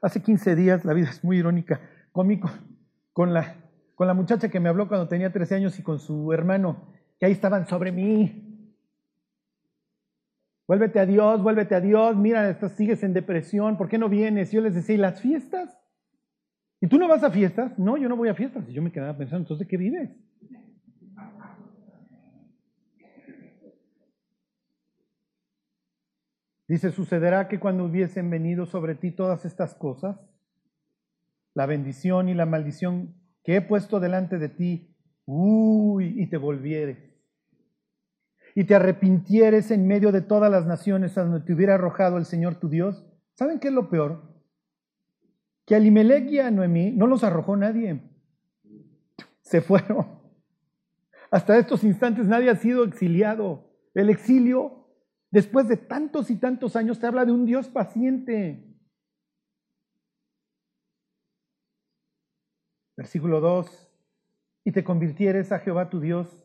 Hace 0.04 0.20
15 0.20 0.54
días, 0.54 0.84
la 0.84 0.92
vida 0.92 1.08
es 1.08 1.24
muy 1.24 1.38
irónica, 1.38 1.80
cómico, 2.12 2.50
con 3.14 3.32
la 3.32 3.56
con 3.94 4.06
la 4.06 4.12
muchacha 4.12 4.50
que 4.50 4.60
me 4.60 4.68
habló 4.68 4.86
cuando 4.86 5.08
tenía 5.08 5.32
13 5.32 5.54
años 5.54 5.78
y 5.78 5.82
con 5.82 5.98
su 5.98 6.32
hermano, 6.32 6.88
que 7.18 7.26
ahí 7.26 7.32
estaban 7.32 7.66
sobre 7.66 7.90
mí. 7.90 8.76
Vuélvete 10.66 10.98
a 10.98 11.06
Dios, 11.06 11.42
vuélvete 11.42 11.74
a 11.74 11.80
Dios, 11.80 12.16
mira, 12.16 12.50
estás, 12.50 12.72
sigues 12.72 13.02
en 13.02 13.14
depresión, 13.14 13.78
¿por 13.78 13.88
qué 13.88 13.98
no 13.98 14.08
vienes? 14.10 14.52
Y 14.52 14.56
yo 14.56 14.62
les 14.62 14.74
decía, 14.74 14.94
¿y 14.94 14.98
las 14.98 15.20
fiestas? 15.20 15.78
¿Y 16.80 16.88
tú 16.88 16.98
no 16.98 17.08
vas 17.08 17.22
a 17.22 17.30
fiestas? 17.30 17.78
No, 17.78 17.96
yo 17.96 18.08
no 18.08 18.16
voy 18.16 18.28
a 18.28 18.34
fiestas. 18.34 18.68
Y 18.68 18.72
yo 18.72 18.82
me 18.82 18.92
quedaba 18.92 19.16
pensando, 19.16 19.44
entonces, 19.44 19.66
¿de 19.66 19.70
qué 19.70 19.76
vives? 19.76 20.10
Dice, 26.66 26.90
sucederá 26.90 27.48
que 27.48 27.60
cuando 27.60 27.84
hubiesen 27.84 28.30
venido 28.30 28.66
sobre 28.66 28.94
ti 28.94 29.10
todas 29.10 29.44
estas 29.44 29.74
cosas, 29.74 30.18
la 31.54 31.66
bendición 31.66 32.28
y 32.28 32.34
la 32.34 32.46
maldición 32.46 33.14
que 33.42 33.56
he 33.56 33.60
puesto 33.60 34.00
delante 34.00 34.38
de 34.38 34.48
ti, 34.48 34.96
uy, 35.26 36.20
y 36.20 36.26
te 36.28 36.36
volvieres, 36.36 36.98
y 38.54 38.64
te 38.64 38.74
arrepintieres 38.74 39.70
en 39.70 39.86
medio 39.86 40.12
de 40.12 40.22
todas 40.22 40.50
las 40.50 40.66
naciones 40.66 41.18
a 41.18 41.24
donde 41.24 41.40
te 41.40 41.52
hubiera 41.52 41.74
arrojado 41.74 42.18
el 42.18 42.24
Señor 42.24 42.56
tu 42.56 42.68
Dios, 42.68 43.04
¿saben 43.34 43.58
qué 43.58 43.68
es 43.68 43.74
lo 43.74 43.90
peor? 43.90 44.34
Que 45.66 45.74
a 45.74 45.78
Limelech 45.78 46.30
y 46.30 46.38
a 46.38 46.50
Noemí 46.50 46.92
no 46.92 47.06
los 47.06 47.24
arrojó 47.24 47.56
nadie. 47.56 48.02
Se 49.40 49.60
fueron. 49.60 50.20
Hasta 51.30 51.58
estos 51.58 51.82
instantes 51.84 52.26
nadie 52.26 52.50
ha 52.50 52.56
sido 52.56 52.84
exiliado. 52.84 53.72
El 53.94 54.08
exilio, 54.08 54.83
después 55.34 55.66
de 55.66 55.76
tantos 55.76 56.30
y 56.30 56.36
tantos 56.36 56.76
años, 56.76 57.00
te 57.00 57.08
habla 57.08 57.24
de 57.24 57.32
un 57.32 57.44
Dios 57.44 57.68
paciente. 57.68 58.72
Versículo 62.96 63.40
2, 63.40 63.90
y 64.64 64.70
te 64.70 64.84
convirtieres 64.84 65.50
a 65.50 65.58
Jehová 65.58 65.90
tu 65.90 65.98
Dios, 65.98 66.40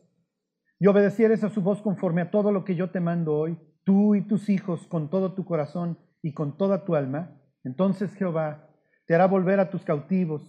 y 0.80 0.88
obedecieres 0.88 1.44
a 1.44 1.50
su 1.50 1.62
voz 1.62 1.80
conforme 1.80 2.22
a 2.22 2.32
todo 2.32 2.50
lo 2.50 2.64
que 2.64 2.74
yo 2.74 2.90
te 2.90 2.98
mando 2.98 3.36
hoy, 3.36 3.56
tú 3.84 4.16
y 4.16 4.26
tus 4.26 4.48
hijos 4.48 4.88
con 4.88 5.08
todo 5.08 5.34
tu 5.34 5.44
corazón 5.44 5.96
y 6.20 6.34
con 6.34 6.56
toda 6.56 6.84
tu 6.84 6.96
alma, 6.96 7.40
entonces 7.62 8.12
Jehová 8.14 8.74
te 9.06 9.14
hará 9.14 9.28
volver 9.28 9.60
a 9.60 9.70
tus 9.70 9.84
cautivos 9.84 10.42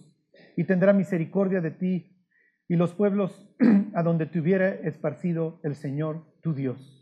y 0.56 0.64
tendrá 0.64 0.92
misericordia 0.92 1.60
de 1.60 1.70
ti 1.70 2.26
y 2.66 2.74
los 2.74 2.92
pueblos 2.92 3.54
a 3.94 4.02
donde 4.02 4.26
te 4.26 4.40
hubiera 4.40 4.68
esparcido 4.68 5.60
el 5.62 5.76
Señor 5.76 6.26
tu 6.42 6.54
Dios. 6.54 7.01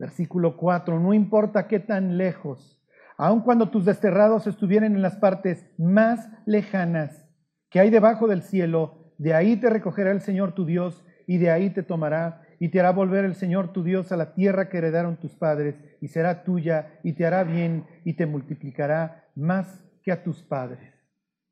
Versículo 0.00 0.56
4, 0.56 0.98
no 0.98 1.12
importa 1.12 1.68
qué 1.68 1.78
tan 1.78 2.16
lejos, 2.16 2.82
aun 3.18 3.42
cuando 3.42 3.68
tus 3.68 3.84
desterrados 3.84 4.46
estuvieran 4.46 4.94
en 4.94 5.02
las 5.02 5.16
partes 5.16 5.66
más 5.76 6.26
lejanas 6.46 7.28
que 7.68 7.80
hay 7.80 7.90
debajo 7.90 8.26
del 8.26 8.40
cielo, 8.40 9.12
de 9.18 9.34
ahí 9.34 9.56
te 9.56 9.68
recogerá 9.68 10.10
el 10.10 10.22
Señor 10.22 10.54
tu 10.54 10.64
Dios 10.64 11.04
y 11.26 11.36
de 11.36 11.50
ahí 11.50 11.68
te 11.68 11.82
tomará 11.82 12.40
y 12.58 12.70
te 12.70 12.80
hará 12.80 12.92
volver 12.92 13.26
el 13.26 13.34
Señor 13.34 13.74
tu 13.74 13.84
Dios 13.84 14.10
a 14.10 14.16
la 14.16 14.32
tierra 14.32 14.70
que 14.70 14.78
heredaron 14.78 15.18
tus 15.18 15.36
padres 15.36 15.78
y 16.00 16.08
será 16.08 16.44
tuya 16.44 16.98
y 17.02 17.12
te 17.12 17.26
hará 17.26 17.44
bien 17.44 17.84
y 18.06 18.14
te 18.14 18.24
multiplicará 18.24 19.26
más 19.36 19.84
que 20.02 20.12
a 20.12 20.22
tus 20.22 20.42
padres. 20.42 20.94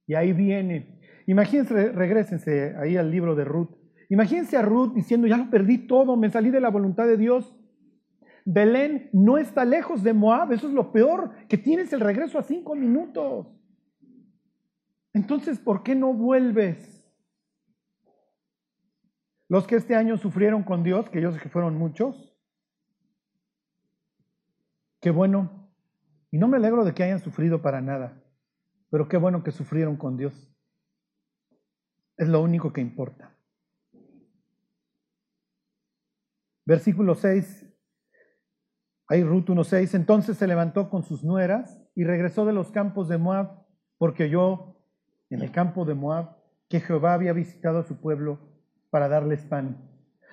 Y 0.07 0.15
ahí 0.15 0.33
viene. 0.33 0.99
Imagínense, 1.27 1.93
regresense 1.93 2.75
ahí 2.79 2.97
al 2.97 3.11
libro 3.11 3.35
de 3.35 3.45
Ruth. 3.45 3.77
Imagínense 4.09 4.57
a 4.57 4.63
Ruth 4.63 4.95
diciendo, 4.95 5.27
ya 5.27 5.37
lo 5.37 5.51
perdí 5.51 5.87
todo, 5.87 6.17
me 6.17 6.31
salí 6.31 6.49
de 6.49 6.63
la 6.63 6.71
voluntad 6.71 7.07
de 7.07 7.19
Dios. 7.19 7.55
Belén 8.51 9.11
no 9.13 9.37
está 9.37 9.67
lejos 9.67 10.03
de 10.03 10.15
Moab, 10.15 10.53
eso 10.53 10.69
es 10.69 10.73
lo 10.73 10.91
peor, 10.91 11.47
que 11.49 11.59
tienes 11.59 11.93
el 11.93 12.01
regreso 12.01 12.39
a 12.39 12.43
cinco 12.43 12.75
minutos. 12.75 13.47
Entonces, 15.13 15.59
¿por 15.59 15.83
qué 15.83 15.95
no 15.95 16.15
vuelves? 16.15 17.05
Los 19.49 19.67
que 19.67 19.77
este 19.77 19.95
año 19.95 20.17
sufrieron 20.17 20.63
con 20.63 20.83
Dios, 20.83 21.11
que 21.11 21.21
yo 21.21 21.31
sé 21.31 21.39
que 21.39 21.51
fueron 21.51 21.77
muchos, 21.77 22.35
qué 25.03 25.11
bueno. 25.11 25.71
Y 26.31 26.39
no 26.39 26.49
me 26.49 26.57
alegro 26.57 26.87
de 26.87 26.95
que 26.95 27.03
hayan 27.03 27.21
sufrido 27.21 27.61
para 27.61 27.83
nada, 27.83 28.25
pero 28.89 29.09
qué 29.09 29.19
bueno 29.19 29.43
que 29.43 29.51
sufrieron 29.51 29.99
con 29.99 30.17
Dios. 30.17 30.51
Es 32.17 32.29
lo 32.29 32.41
único 32.41 32.73
que 32.73 32.81
importa. 32.81 33.37
Versículo 36.65 37.15
6, 37.15 37.68
ahí 39.09 39.25
Ruth 39.25 39.47
1.6, 39.47 39.95
entonces 39.95 40.37
se 40.37 40.47
levantó 40.47 40.91
con 40.91 41.03
sus 41.03 41.25
nueras 41.25 41.81
y 41.95 42.05
regresó 42.05 42.45
de 42.45 42.53
los 42.53 42.71
campos 42.71 43.09
de 43.09 43.19
Moab, 43.19 43.65
porque 43.97 44.31
yo 44.31 44.77
en 45.31 45.43
el 45.43 45.51
campo 45.51 45.85
de 45.85 45.95
Moab, 45.95 46.37
que 46.69 46.81
Jehová 46.81 47.15
había 47.15 47.33
visitado 47.33 47.79
a 47.79 47.85
su 47.85 48.01
pueblo 48.01 48.39
para 48.91 49.09
darles 49.09 49.45
pan. 49.45 49.89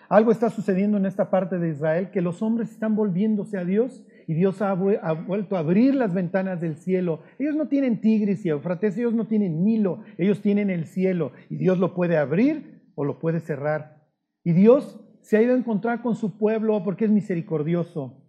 Algo 0.09 0.31
está 0.31 0.49
sucediendo 0.49 0.97
en 0.97 1.05
esta 1.05 1.29
parte 1.29 1.57
de 1.57 1.69
Israel, 1.69 2.11
que 2.11 2.21
los 2.21 2.41
hombres 2.41 2.71
están 2.71 2.95
volviéndose 2.95 3.57
a 3.57 3.65
Dios 3.65 4.05
y 4.27 4.33
Dios 4.33 4.61
ha, 4.61 4.73
vuelto 4.73 5.55
a 5.55 5.59
abrir 5.59 5.95
las 5.95 6.13
ventanas 6.13 6.61
del 6.61 6.77
cielo. 6.77 7.21
Ellos 7.39 7.55
no 7.55 7.67
tienen 7.67 8.01
Tigris 8.01 8.45
y 8.45 8.49
Eufrates, 8.49 8.97
ellos 8.97 9.13
no 9.13 9.27
tienen 9.27 9.63
Nilo, 9.63 10.03
ellos 10.17 10.41
tienen 10.41 10.69
el 10.69 10.85
cielo 10.85 11.31
y 11.49 11.57
Dios 11.57 11.79
lo 11.79 11.95
puede 11.95 12.17
abrir 12.17 12.83
o 12.95 13.03
lo 13.03 13.19
puede 13.19 13.39
cerrar. 13.39 14.03
Y 14.43 14.53
Dios 14.53 14.99
se 15.21 15.37
ha 15.37 15.41
ido 15.41 15.55
a 15.55 15.57
encontrar 15.57 16.03
con 16.03 16.15
su 16.15 16.37
pueblo 16.37 16.83
porque 16.83 17.05
es 17.05 17.11
misericordioso. 17.11 18.24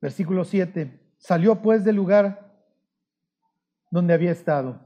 Versículo 0.00 0.44
7. 0.44 0.98
Salió 1.18 1.60
pues 1.60 1.84
del 1.84 1.96
lugar 1.96 2.50
donde 3.90 4.14
había 4.14 4.32
estado. 4.32 4.80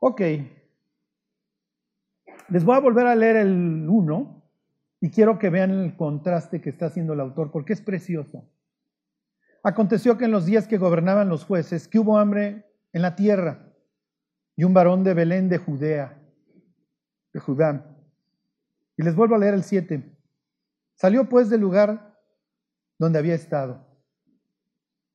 Ok. 0.00 0.22
Les 2.48 2.64
voy 2.64 2.76
a 2.76 2.80
volver 2.80 3.06
a 3.06 3.14
leer 3.14 3.36
el 3.36 3.86
1 3.88 4.42
y 5.00 5.10
quiero 5.10 5.38
que 5.38 5.50
vean 5.50 5.70
el 5.70 5.96
contraste 5.96 6.60
que 6.60 6.70
está 6.70 6.86
haciendo 6.86 7.12
el 7.12 7.20
autor 7.20 7.50
porque 7.50 7.72
es 7.72 7.82
precioso. 7.82 8.48
Aconteció 9.62 10.16
que 10.16 10.24
en 10.24 10.30
los 10.30 10.46
días 10.46 10.66
que 10.66 10.78
gobernaban 10.78 11.28
los 11.28 11.44
jueces, 11.44 11.88
que 11.88 11.98
hubo 11.98 12.18
hambre 12.18 12.64
en 12.92 13.02
la 13.02 13.16
tierra 13.16 13.68
y 14.56 14.64
un 14.64 14.72
varón 14.72 15.04
de 15.04 15.14
Belén 15.14 15.48
de 15.48 15.58
Judea, 15.58 16.18
de 17.32 17.40
Judá. 17.40 17.96
Y 18.96 19.02
les 19.02 19.14
vuelvo 19.14 19.34
a 19.34 19.38
leer 19.38 19.54
el 19.54 19.64
7. 19.64 20.02
Salió 20.94 21.28
pues 21.28 21.50
del 21.50 21.60
lugar 21.60 22.07
donde 22.98 23.18
había 23.18 23.34
estado. 23.34 23.86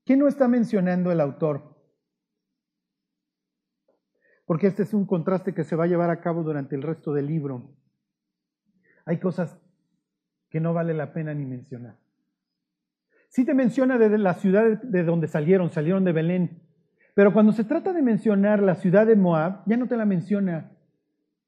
¿Quién 0.05 0.19
no 0.19 0.27
está 0.27 0.47
mencionando 0.47 1.11
el 1.11 1.21
autor? 1.21 1.73
porque 4.45 4.67
este 4.67 4.83
es 4.83 4.93
un 4.93 5.05
contraste 5.05 5.53
que 5.53 5.63
se 5.63 5.75
va 5.75 5.85
a 5.85 5.87
llevar 5.87 6.09
a 6.09 6.19
cabo 6.19 6.43
durante 6.43 6.75
el 6.75 6.81
resto 6.81 7.13
del 7.13 7.27
libro. 7.27 7.75
Hay 9.05 9.17
cosas 9.17 9.59
que 10.49 10.59
no 10.59 10.73
vale 10.73 10.93
la 10.93 11.13
pena 11.13 11.33
ni 11.33 11.45
mencionar. 11.45 11.97
Sí 13.29 13.45
te 13.45 13.53
menciona 13.53 13.97
de 13.97 14.15
la 14.17 14.35
ciudad 14.35 14.81
de 14.81 15.03
donde 15.03 15.27
salieron, 15.27 15.71
salieron 15.71 16.03
de 16.03 16.11
Belén, 16.11 16.61
pero 17.15 17.33
cuando 17.33 17.51
se 17.51 17.63
trata 17.63 17.93
de 17.93 18.01
mencionar 18.01 18.61
la 18.61 18.75
ciudad 18.75 19.07
de 19.07 19.15
Moab, 19.15 19.63
ya 19.65 19.77
no 19.77 19.87
te 19.87 19.97
la 19.97 20.05
menciona. 20.05 20.71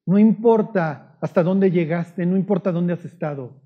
No 0.05 0.17
importa 0.17 1.17
hasta 1.21 1.43
dónde 1.43 1.71
llegaste, 1.71 2.25
no 2.25 2.37
importa 2.37 2.71
dónde 2.71 2.93
has 2.93 3.05
estado. 3.05 3.61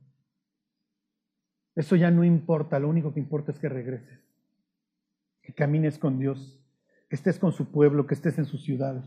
Eso 1.80 1.96
ya 1.96 2.12
no 2.12 2.26
importa, 2.26 2.78
lo 2.78 2.89
único 2.89 3.13
que 3.13 3.22
importa 3.22 3.54
es 3.54 3.58
que 3.58 3.70
regreses, 3.70 4.20
que 5.42 5.54
camines 5.54 5.98
con 5.98 6.20
Dios, 6.20 6.62
que 7.08 7.15
estés 7.15 7.39
con 7.39 7.54
su 7.54 7.72
pueblo, 7.72 8.06
que 8.06 8.15
estés 8.15 8.38
en 8.38 8.44
sus 8.44 8.65
ciudades. 8.65 9.06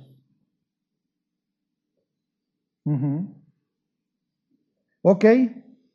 Ok, 5.02 5.24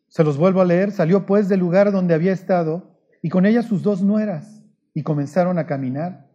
se 0.07 0.23
los 0.23 0.37
vuelvo 0.37 0.61
a 0.61 0.65
leer. 0.65 0.91
Salió 0.91 1.25
pues 1.25 1.49
del 1.49 1.61
lugar 1.61 1.91
donde 1.91 2.13
había 2.13 2.31
estado 2.31 2.95
y 3.23 3.29
con 3.29 3.47
ella 3.47 3.63
sus 3.63 3.81
dos 3.81 4.03
nueras 4.03 4.63
y 4.93 5.01
comenzaron 5.01 5.57
a 5.57 5.65
caminar 5.65 6.29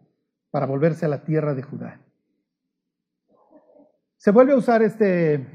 para 0.50 0.66
volverse 0.66 1.06
a 1.06 1.08
la 1.08 1.22
tierra 1.22 1.54
de 1.54 1.62
Judá. 1.62 2.00
Se 4.16 4.32
vuelve 4.32 4.54
a 4.54 4.56
usar 4.56 4.82
este, 4.82 5.46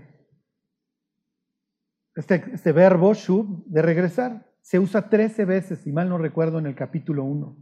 este, 2.15 2.45
este 2.53 2.71
verbo, 2.71 3.13
shub, 3.13 3.65
de 3.65 3.81
regresar. 3.81 4.47
Se 4.67 4.79
usa 4.79 5.07
13 5.07 5.45
veces, 5.45 5.79
si 5.79 5.93
mal 5.93 6.09
no 6.09 6.17
recuerdo, 6.17 6.59
en 6.59 6.65
el 6.65 6.75
capítulo 6.75 7.23
1, 7.23 7.55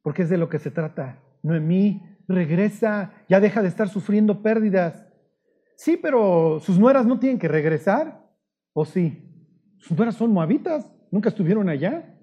porque 0.00 0.22
es 0.22 0.30
de 0.30 0.38
lo 0.38 0.48
que 0.48 0.58
se 0.58 0.70
trata. 0.70 1.22
Noemí 1.42 2.02
regresa, 2.26 3.12
ya 3.28 3.40
deja 3.40 3.60
de 3.60 3.68
estar 3.68 3.90
sufriendo 3.90 4.42
pérdidas. 4.42 5.06
Sí, 5.76 5.98
pero 5.98 6.60
sus 6.60 6.78
nueras 6.78 7.04
no 7.04 7.18
tienen 7.18 7.38
que 7.38 7.46
regresar, 7.46 8.26
¿o 8.72 8.86
sí? 8.86 9.22
Sus 9.76 9.98
nueras 9.98 10.14
son 10.14 10.32
moabitas, 10.32 10.90
nunca 11.10 11.28
estuvieron 11.28 11.68
allá. 11.68 12.18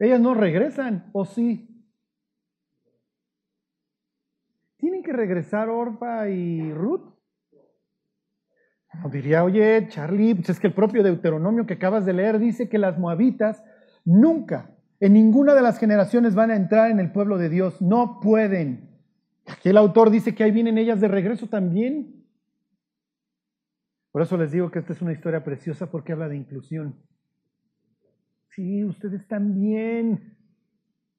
Ellas 0.00 0.20
no 0.20 0.34
regresan, 0.34 1.10
¿o 1.12 1.24
sí? 1.24 1.86
¿Tienen 4.78 5.04
que 5.04 5.12
regresar 5.12 5.68
Orpa 5.68 6.28
y 6.28 6.72
Ruth? 6.72 7.09
Diría, 9.10 9.44
oye, 9.44 9.86
Charlie, 9.88 10.34
pues 10.34 10.50
es 10.50 10.60
que 10.60 10.66
el 10.66 10.74
propio 10.74 11.02
Deuteronomio 11.02 11.66
que 11.66 11.74
acabas 11.74 12.04
de 12.04 12.12
leer 12.12 12.38
dice 12.38 12.68
que 12.68 12.78
las 12.78 12.98
moabitas 12.98 13.62
nunca, 14.04 14.70
en 14.98 15.12
ninguna 15.12 15.54
de 15.54 15.62
las 15.62 15.78
generaciones 15.78 16.34
van 16.34 16.50
a 16.50 16.56
entrar 16.56 16.90
en 16.90 17.00
el 17.00 17.12
pueblo 17.12 17.38
de 17.38 17.48
Dios. 17.48 17.80
No 17.80 18.20
pueden. 18.20 18.90
Aquí 19.46 19.70
el 19.70 19.76
autor 19.76 20.10
dice 20.10 20.34
que 20.34 20.44
ahí 20.44 20.50
vienen 20.50 20.76
ellas 20.76 21.00
de 21.00 21.08
regreso 21.08 21.46
también. 21.46 22.26
Por 24.12 24.22
eso 24.22 24.36
les 24.36 24.50
digo 24.50 24.70
que 24.70 24.80
esta 24.80 24.92
es 24.92 25.00
una 25.00 25.12
historia 25.12 25.44
preciosa 25.44 25.90
porque 25.90 26.12
habla 26.12 26.28
de 26.28 26.36
inclusión. 26.36 26.96
Sí, 28.50 28.84
ustedes 28.84 29.26
también. 29.28 30.36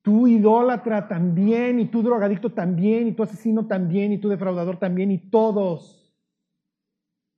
Tú 0.01 0.27
idólatra 0.27 1.07
también, 1.07 1.79
y 1.79 1.85
tú 1.85 2.01
drogadicto 2.01 2.51
también, 2.51 3.07
y 3.07 3.11
tú 3.13 3.23
asesino 3.23 3.67
también, 3.67 4.11
y 4.11 4.17
tú 4.17 4.29
defraudador 4.29 4.77
también, 4.77 5.11
y 5.11 5.29
todos. 5.29 6.00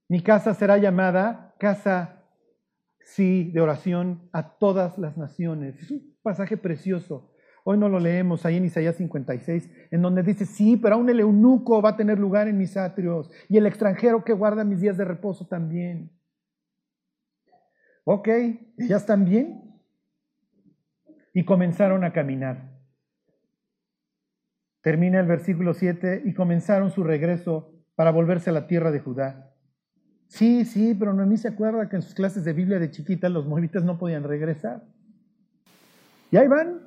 Mi 0.09 0.21
casa 0.21 0.53
será 0.53 0.77
llamada 0.77 1.55
casa, 1.59 2.23
sí, 2.99 3.51
de 3.53 3.61
oración 3.61 4.29
a 4.33 4.57
todas 4.57 4.97
las 4.97 5.17
naciones. 5.17 5.79
Es 5.81 5.91
un 5.91 6.17
pasaje 6.21 6.57
precioso. 6.57 7.31
Hoy 7.65 7.77
no 7.77 7.87
lo 7.87 7.99
leemos 7.99 8.45
ahí 8.45 8.57
en 8.57 8.65
Isaías 8.65 8.97
56, 8.97 9.69
en 9.91 10.01
donde 10.01 10.21
dice, 10.21 10.45
sí, 10.45 10.75
pero 10.75 10.95
aún 10.95 11.09
el 11.09 11.21
eunuco 11.21 11.81
va 11.81 11.91
a 11.91 11.97
tener 11.97 12.19
lugar 12.19 12.49
en 12.49 12.57
mis 12.57 12.75
atrios 12.75 13.31
y 13.47 13.57
el 13.57 13.65
extranjero 13.65 14.25
que 14.25 14.33
guarda 14.33 14.65
mis 14.65 14.81
días 14.81 14.97
de 14.97 15.05
reposo 15.05 15.47
también. 15.47 16.11
Ok, 18.03 18.27
ellas 18.77 19.05
también. 19.05 19.79
Y 21.33 21.45
comenzaron 21.45 22.03
a 22.03 22.11
caminar. 22.11 22.73
Termina 24.81 25.21
el 25.21 25.27
versículo 25.27 25.73
7 25.73 26.23
y 26.25 26.33
comenzaron 26.33 26.91
su 26.91 27.05
regreso 27.05 27.71
para 27.95 28.11
volverse 28.11 28.49
a 28.49 28.53
la 28.53 28.67
tierra 28.67 28.91
de 28.91 28.99
Judá. 28.99 29.52
Sí, 30.33 30.65
sí, 30.65 30.95
pero 30.95 31.13
Noemí 31.13 31.37
se 31.37 31.47
acuerda 31.47 31.87
que 31.87 31.95
en 31.95 32.01
sus 32.01 32.15
clases 32.15 32.43
de 32.43 32.53
Biblia 32.53 32.79
de 32.79 32.89
chiquita 32.89 33.29
los 33.29 33.45
moabitas 33.45 33.83
no 33.83 33.99
podían 33.99 34.23
regresar. 34.23 34.83
Y 36.31 36.37
ahí 36.37 36.47
van, 36.47 36.81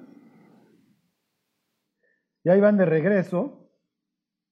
y 2.43 2.49
ahí 2.49 2.61
van 2.61 2.77
de 2.77 2.87
regreso 2.87 3.71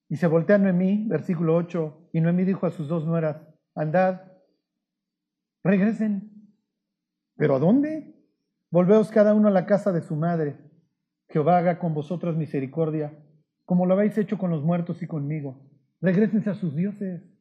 y 0.07 0.15
se 0.15 0.27
voltea 0.27 0.59
Noemí, 0.59 1.09
versículo 1.09 1.57
8, 1.57 2.11
y 2.13 2.21
Noemí 2.21 2.45
dijo 2.45 2.67
a 2.67 2.71
sus 2.71 2.87
dos 2.87 3.05
nueras, 3.05 3.45
andad, 3.75 4.31
regresen. 5.61 6.55
¿Pero 7.35 7.57
a 7.57 7.59
dónde? 7.59 8.15
Volveos 8.71 9.11
cada 9.11 9.33
uno 9.33 9.49
a 9.49 9.51
la 9.51 9.65
casa 9.65 9.91
de 9.91 10.03
su 10.03 10.15
madre. 10.15 10.55
Jehová 11.27 11.57
haga 11.57 11.79
con 11.79 11.93
vosotras 11.93 12.37
misericordia, 12.37 13.13
como 13.65 13.87
lo 13.87 13.95
habéis 13.95 14.17
hecho 14.17 14.37
con 14.37 14.51
los 14.51 14.63
muertos 14.63 15.03
y 15.03 15.07
conmigo. 15.07 15.69
Regrésense 15.99 16.49
a 16.49 16.55
sus 16.55 16.77
dioses. 16.77 17.34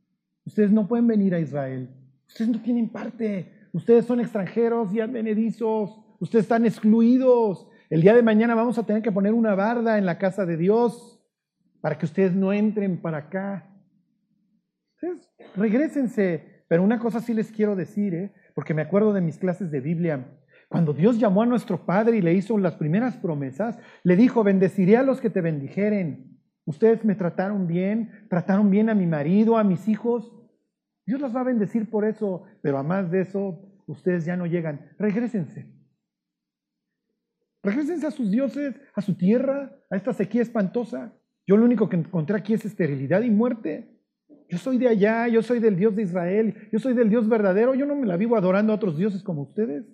Ustedes 0.44 0.70
no 0.70 0.86
pueden 0.86 1.06
venir 1.06 1.34
a 1.34 1.40
Israel. 1.40 1.88
Ustedes 2.26 2.50
no 2.50 2.60
tienen 2.60 2.88
parte. 2.88 3.68
Ustedes 3.72 4.04
son 4.04 4.20
extranjeros 4.20 4.92
y 4.92 5.00
advenedizos. 5.00 5.98
Ustedes 6.20 6.44
están 6.44 6.64
excluidos. 6.66 7.68
El 7.90 8.02
día 8.02 8.14
de 8.14 8.22
mañana 8.22 8.54
vamos 8.54 8.78
a 8.78 8.84
tener 8.84 9.02
que 9.02 9.12
poner 9.12 9.32
una 9.32 9.54
barda 9.54 9.98
en 9.98 10.06
la 10.06 10.18
casa 10.18 10.46
de 10.46 10.56
Dios 10.56 11.20
para 11.80 11.98
que 11.98 12.06
ustedes 12.06 12.34
no 12.34 12.52
entren 12.52 13.00
para 13.00 13.18
acá. 13.18 13.70
Ustedes 14.94 15.30
regresense. 15.56 16.64
Pero 16.68 16.82
una 16.82 16.98
cosa 16.98 17.20
sí 17.20 17.34
les 17.34 17.52
quiero 17.52 17.76
decir, 17.76 18.14
¿eh? 18.14 18.32
porque 18.54 18.74
me 18.74 18.82
acuerdo 18.82 19.12
de 19.12 19.20
mis 19.20 19.38
clases 19.38 19.70
de 19.70 19.80
Biblia. 19.80 20.26
Cuando 20.68 20.92
Dios 20.92 21.18
llamó 21.18 21.42
a 21.42 21.46
nuestro 21.46 21.84
Padre 21.84 22.16
y 22.16 22.22
le 22.22 22.34
hizo 22.34 22.56
las 22.58 22.74
primeras 22.76 23.16
promesas, 23.16 23.78
le 24.02 24.16
dijo, 24.16 24.42
bendeciré 24.42 24.96
a 24.96 25.02
los 25.02 25.20
que 25.20 25.30
te 25.30 25.40
bendijeren. 25.40 26.33
Ustedes 26.66 27.04
me 27.04 27.14
trataron 27.14 27.66
bien, 27.66 28.26
trataron 28.28 28.70
bien 28.70 28.88
a 28.88 28.94
mi 28.94 29.06
marido, 29.06 29.58
a 29.58 29.64
mis 29.64 29.88
hijos. 29.88 30.32
Dios 31.06 31.20
las 31.20 31.34
va 31.34 31.40
a 31.40 31.44
bendecir 31.44 31.90
por 31.90 32.04
eso, 32.04 32.44
pero 32.62 32.78
a 32.78 32.82
más 32.82 33.10
de 33.10 33.20
eso, 33.20 33.60
ustedes 33.86 34.24
ya 34.24 34.36
no 34.36 34.46
llegan. 34.46 34.88
Regrésense. 34.98 35.66
Regrésense 37.62 38.06
a 38.06 38.10
sus 38.10 38.30
dioses, 38.30 38.74
a 38.94 39.00
su 39.00 39.14
tierra, 39.14 39.74
a 39.90 39.96
esta 39.96 40.12
sequía 40.12 40.42
espantosa. 40.42 41.14
Yo 41.46 41.56
lo 41.56 41.64
único 41.64 41.88
que 41.88 41.96
encontré 41.96 42.36
aquí 42.36 42.54
es 42.54 42.64
esterilidad 42.64 43.22
y 43.22 43.30
muerte. 43.30 43.90
Yo 44.48 44.58
soy 44.58 44.78
de 44.78 44.88
allá, 44.88 45.28
yo 45.28 45.42
soy 45.42 45.60
del 45.60 45.76
Dios 45.76 45.96
de 45.96 46.02
Israel, 46.02 46.68
yo 46.72 46.78
soy 46.78 46.94
del 46.94 47.08
Dios 47.08 47.28
verdadero, 47.28 47.74
yo 47.74 47.86
no 47.86 47.96
me 47.96 48.06
la 48.06 48.16
vivo 48.16 48.36
adorando 48.36 48.72
a 48.72 48.76
otros 48.76 48.96
dioses 48.96 49.22
como 49.22 49.42
ustedes. 49.42 49.84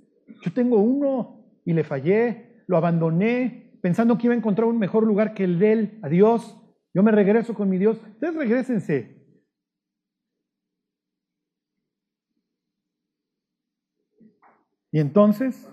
Yo 0.42 0.52
tengo 0.52 0.78
uno 0.78 1.44
y 1.64 1.72
le 1.72 1.84
fallé, 1.84 2.62
lo 2.66 2.76
abandoné, 2.76 3.78
pensando 3.80 4.18
que 4.18 4.26
iba 4.26 4.34
a 4.34 4.38
encontrar 4.38 4.68
un 4.68 4.78
mejor 4.78 5.06
lugar 5.06 5.34
que 5.34 5.44
el 5.44 5.58
de 5.58 5.72
él, 5.72 5.98
a 6.02 6.08
Dios. 6.08 6.59
Yo 6.92 7.02
me 7.02 7.12
regreso 7.12 7.54
con 7.54 7.68
mi 7.68 7.78
Dios. 7.78 7.98
Ustedes 8.02 8.34
regresense. 8.34 9.20
Y 14.92 14.98
entonces 14.98 15.68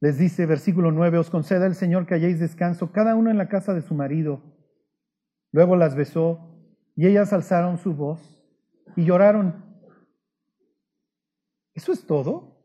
les 0.00 0.16
dice, 0.16 0.46
versículo 0.46 0.92
9, 0.92 1.18
os 1.18 1.30
conceda 1.30 1.66
el 1.66 1.74
Señor 1.74 2.06
que 2.06 2.14
hayáis 2.14 2.38
descanso, 2.38 2.92
cada 2.92 3.16
uno 3.16 3.30
en 3.30 3.38
la 3.38 3.48
casa 3.48 3.74
de 3.74 3.82
su 3.82 3.94
marido. 3.94 4.40
Luego 5.50 5.74
las 5.74 5.96
besó 5.96 6.38
y 6.94 7.06
ellas 7.06 7.32
alzaron 7.32 7.78
su 7.78 7.94
voz 7.94 8.20
y 8.94 9.04
lloraron. 9.04 9.64
¿Eso 11.74 11.92
es 11.92 12.06
todo? 12.06 12.58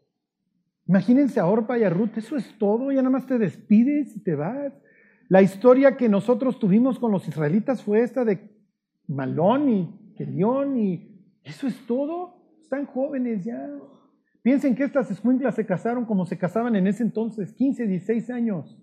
Imagínense 0.85 1.39
a 1.39 1.47
Orpa 1.47 1.77
y 1.77 1.83
a 1.83 1.89
Ruth, 1.89 2.17
eso 2.17 2.35
es 2.35 2.57
todo, 2.57 2.91
ya 2.91 3.01
nada 3.01 3.09
más 3.09 3.25
te 3.25 3.39
despides 3.39 4.15
y 4.15 4.23
te 4.23 4.35
vas. 4.35 4.73
La 5.29 5.41
historia 5.41 5.97
que 5.97 6.09
nosotros 6.09 6.59
tuvimos 6.59 6.99
con 6.99 7.11
los 7.11 7.27
israelitas 7.27 7.83
fue 7.83 8.01
esta 8.01 8.25
de 8.25 8.49
Malón 9.07 9.69
y 9.69 10.13
Kelión 10.15 10.77
y 10.77 11.13
eso 11.43 11.67
es 11.67 11.85
todo. 11.85 12.35
Están 12.61 12.85
jóvenes 12.85 13.43
ya. 13.43 13.69
Piensen 14.41 14.75
que 14.75 14.83
estas 14.83 15.09
escuinclas 15.09 15.55
se 15.55 15.65
casaron 15.65 16.05
como 16.05 16.25
se 16.25 16.37
casaban 16.37 16.75
en 16.75 16.87
ese 16.87 17.03
entonces, 17.03 17.53
15, 17.53 17.87
16 17.87 18.29
años. 18.29 18.77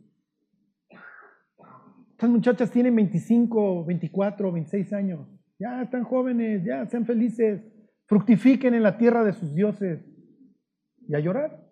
Estas 2.12 2.31
muchachas 2.31 2.70
tienen 2.70 2.94
25, 2.96 3.85
24, 3.85 4.53
26 4.53 4.92
años. 4.92 5.26
Ya 5.59 5.83
están 5.83 6.05
jóvenes, 6.05 6.64
ya 6.64 6.87
sean 6.87 7.05
felices. 7.05 7.62
Fructifiquen 8.07 8.74
en 8.74 8.83
la 8.83 8.98
tierra 8.98 9.24
de 9.24 9.33
sus 9.33 9.55
dioses. 9.55 10.05
Y 11.07 11.14
a 11.14 11.20
llorar. 11.20 11.70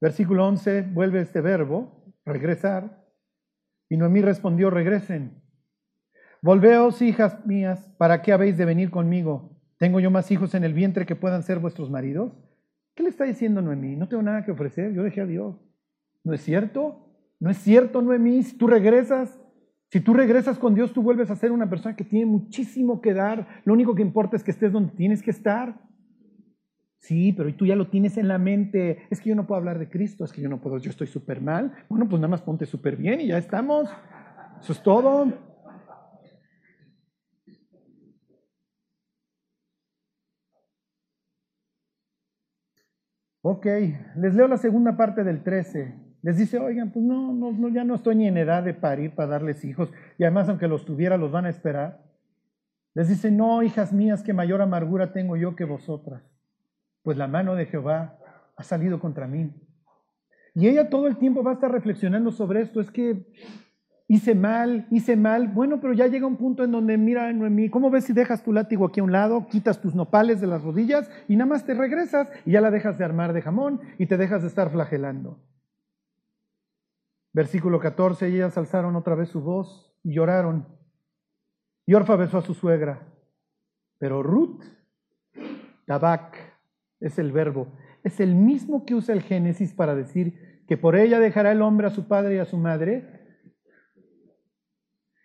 Versículo 0.00 0.46
11, 0.46 0.82
vuelve 0.92 1.20
este 1.20 1.40
verbo, 1.40 2.14
regresar. 2.24 3.04
Y 3.88 3.96
Noemí 3.96 4.20
respondió, 4.20 4.70
regresen. 4.70 5.42
Volveos, 6.40 7.02
hijas 7.02 7.44
mías, 7.46 7.92
¿para 7.98 8.22
qué 8.22 8.32
habéis 8.32 8.56
de 8.56 8.64
venir 8.64 8.90
conmigo? 8.90 9.58
¿Tengo 9.76 9.98
yo 9.98 10.10
más 10.10 10.30
hijos 10.30 10.54
en 10.54 10.62
el 10.62 10.72
vientre 10.72 11.06
que 11.06 11.16
puedan 11.16 11.42
ser 11.42 11.58
vuestros 11.58 11.90
maridos? 11.90 12.32
¿Qué 12.94 13.02
le 13.02 13.08
está 13.08 13.24
diciendo 13.24 13.60
Noemí? 13.60 13.96
No 13.96 14.08
tengo 14.08 14.22
nada 14.22 14.44
que 14.44 14.52
ofrecer, 14.52 14.92
yo 14.92 15.02
dejé 15.02 15.20
a 15.20 15.26
Dios. 15.26 15.56
¿No 16.22 16.32
es 16.32 16.42
cierto? 16.42 17.08
¿No 17.40 17.50
es 17.50 17.58
cierto, 17.58 18.02
Noemí? 18.02 18.42
Si 18.42 18.56
tú 18.56 18.66
regresas, 18.66 19.40
si 19.90 20.00
tú 20.00 20.14
regresas 20.14 20.58
con 20.58 20.74
Dios, 20.74 20.92
tú 20.92 21.02
vuelves 21.02 21.30
a 21.30 21.36
ser 21.36 21.50
una 21.50 21.68
persona 21.68 21.96
que 21.96 22.04
tiene 22.04 22.26
muchísimo 22.26 23.00
que 23.00 23.14
dar. 23.14 23.62
Lo 23.64 23.72
único 23.72 23.94
que 23.94 24.02
importa 24.02 24.36
es 24.36 24.44
que 24.44 24.50
estés 24.50 24.72
donde 24.72 24.92
tienes 24.94 25.22
que 25.22 25.30
estar. 25.30 25.80
Sí, 26.98 27.32
pero 27.32 27.54
tú 27.54 27.64
ya 27.64 27.76
lo 27.76 27.88
tienes 27.88 28.16
en 28.16 28.28
la 28.28 28.38
mente. 28.38 29.06
Es 29.10 29.20
que 29.20 29.30
yo 29.30 29.36
no 29.36 29.46
puedo 29.46 29.58
hablar 29.58 29.78
de 29.78 29.88
Cristo, 29.88 30.24
es 30.24 30.32
que 30.32 30.42
yo 30.42 30.48
no 30.48 30.60
puedo, 30.60 30.78
yo 30.78 30.90
estoy 30.90 31.06
súper 31.06 31.40
mal. 31.40 31.72
Bueno, 31.88 32.08
pues 32.08 32.20
nada 32.20 32.30
más 32.30 32.42
ponte 32.42 32.66
súper 32.66 32.96
bien 32.96 33.20
y 33.20 33.28
ya 33.28 33.38
estamos. 33.38 33.88
Eso 34.60 34.72
es 34.72 34.82
todo. 34.82 35.32
Ok, 43.42 43.66
les 44.16 44.34
leo 44.34 44.48
la 44.48 44.58
segunda 44.58 44.96
parte 44.96 45.24
del 45.24 45.42
13. 45.42 45.94
Les 46.22 46.36
dice, 46.36 46.58
oigan, 46.58 46.90
pues 46.90 47.04
no, 47.04 47.32
no, 47.32 47.68
ya 47.68 47.84
no 47.84 47.94
estoy 47.94 48.16
ni 48.16 48.26
en 48.26 48.36
edad 48.36 48.62
de 48.62 48.74
parir 48.74 49.14
para 49.14 49.30
darles 49.30 49.64
hijos. 49.64 49.90
Y 50.18 50.24
además, 50.24 50.48
aunque 50.48 50.66
los 50.66 50.84
tuviera, 50.84 51.16
los 51.16 51.30
van 51.30 51.46
a 51.46 51.48
esperar. 51.48 52.02
Les 52.94 53.08
dice, 53.08 53.30
no, 53.30 53.62
hijas 53.62 53.92
mías, 53.92 54.22
que 54.22 54.32
mayor 54.32 54.60
amargura 54.60 55.12
tengo 55.12 55.36
yo 55.36 55.54
que 55.54 55.64
vosotras, 55.64 56.22
pues 57.08 57.16
la 57.16 57.26
mano 57.26 57.54
de 57.54 57.64
Jehová 57.64 58.18
ha 58.54 58.62
salido 58.62 59.00
contra 59.00 59.26
mí. 59.26 59.50
Y 60.54 60.68
ella 60.68 60.90
todo 60.90 61.06
el 61.06 61.16
tiempo 61.16 61.42
va 61.42 61.52
a 61.52 61.54
estar 61.54 61.72
reflexionando 61.72 62.30
sobre 62.32 62.60
esto, 62.60 62.82
es 62.82 62.90
que 62.90 63.32
hice 64.08 64.34
mal, 64.34 64.86
hice 64.90 65.16
mal. 65.16 65.48
Bueno, 65.48 65.80
pero 65.80 65.94
ya 65.94 66.06
llega 66.06 66.26
un 66.26 66.36
punto 66.36 66.64
en 66.64 66.70
donde, 66.70 66.98
mira, 66.98 67.32
Noemí, 67.32 67.70
¿cómo 67.70 67.88
ves 67.88 68.04
si 68.04 68.12
dejas 68.12 68.42
tu 68.42 68.52
látigo 68.52 68.84
aquí 68.84 69.00
a 69.00 69.04
un 69.04 69.12
lado, 69.12 69.46
quitas 69.48 69.80
tus 69.80 69.94
nopales 69.94 70.42
de 70.42 70.48
las 70.48 70.62
rodillas 70.62 71.10
y 71.28 71.36
nada 71.36 71.48
más 71.48 71.64
te 71.64 71.72
regresas 71.72 72.28
y 72.44 72.50
ya 72.50 72.60
la 72.60 72.70
dejas 72.70 72.98
de 72.98 73.06
armar 73.06 73.32
de 73.32 73.40
jamón 73.40 73.80
y 73.96 74.04
te 74.04 74.18
dejas 74.18 74.42
de 74.42 74.48
estar 74.48 74.68
flagelando? 74.68 75.40
Versículo 77.32 77.80
14, 77.80 78.26
ellas 78.26 78.58
alzaron 78.58 78.96
otra 78.96 79.14
vez 79.14 79.30
su 79.30 79.40
voz 79.40 79.96
y 80.02 80.12
lloraron. 80.12 80.68
Y 81.86 81.94
Orfa 81.94 82.16
besó 82.16 82.36
a 82.36 82.42
su 82.42 82.52
suegra. 82.52 83.00
Pero 83.96 84.22
Ruth, 84.22 84.62
tabak, 85.86 86.47
es 87.00 87.18
el 87.18 87.32
verbo, 87.32 87.68
es 88.04 88.20
el 88.20 88.34
mismo 88.34 88.84
que 88.84 88.94
usa 88.94 89.14
el 89.14 89.22
Génesis 89.22 89.72
para 89.72 89.94
decir 89.94 90.64
que 90.66 90.76
por 90.76 90.96
ella 90.96 91.18
dejará 91.18 91.52
el 91.52 91.62
hombre 91.62 91.86
a 91.86 91.90
su 91.90 92.08
padre 92.08 92.36
y 92.36 92.38
a 92.38 92.44
su 92.44 92.58
madre 92.58 93.18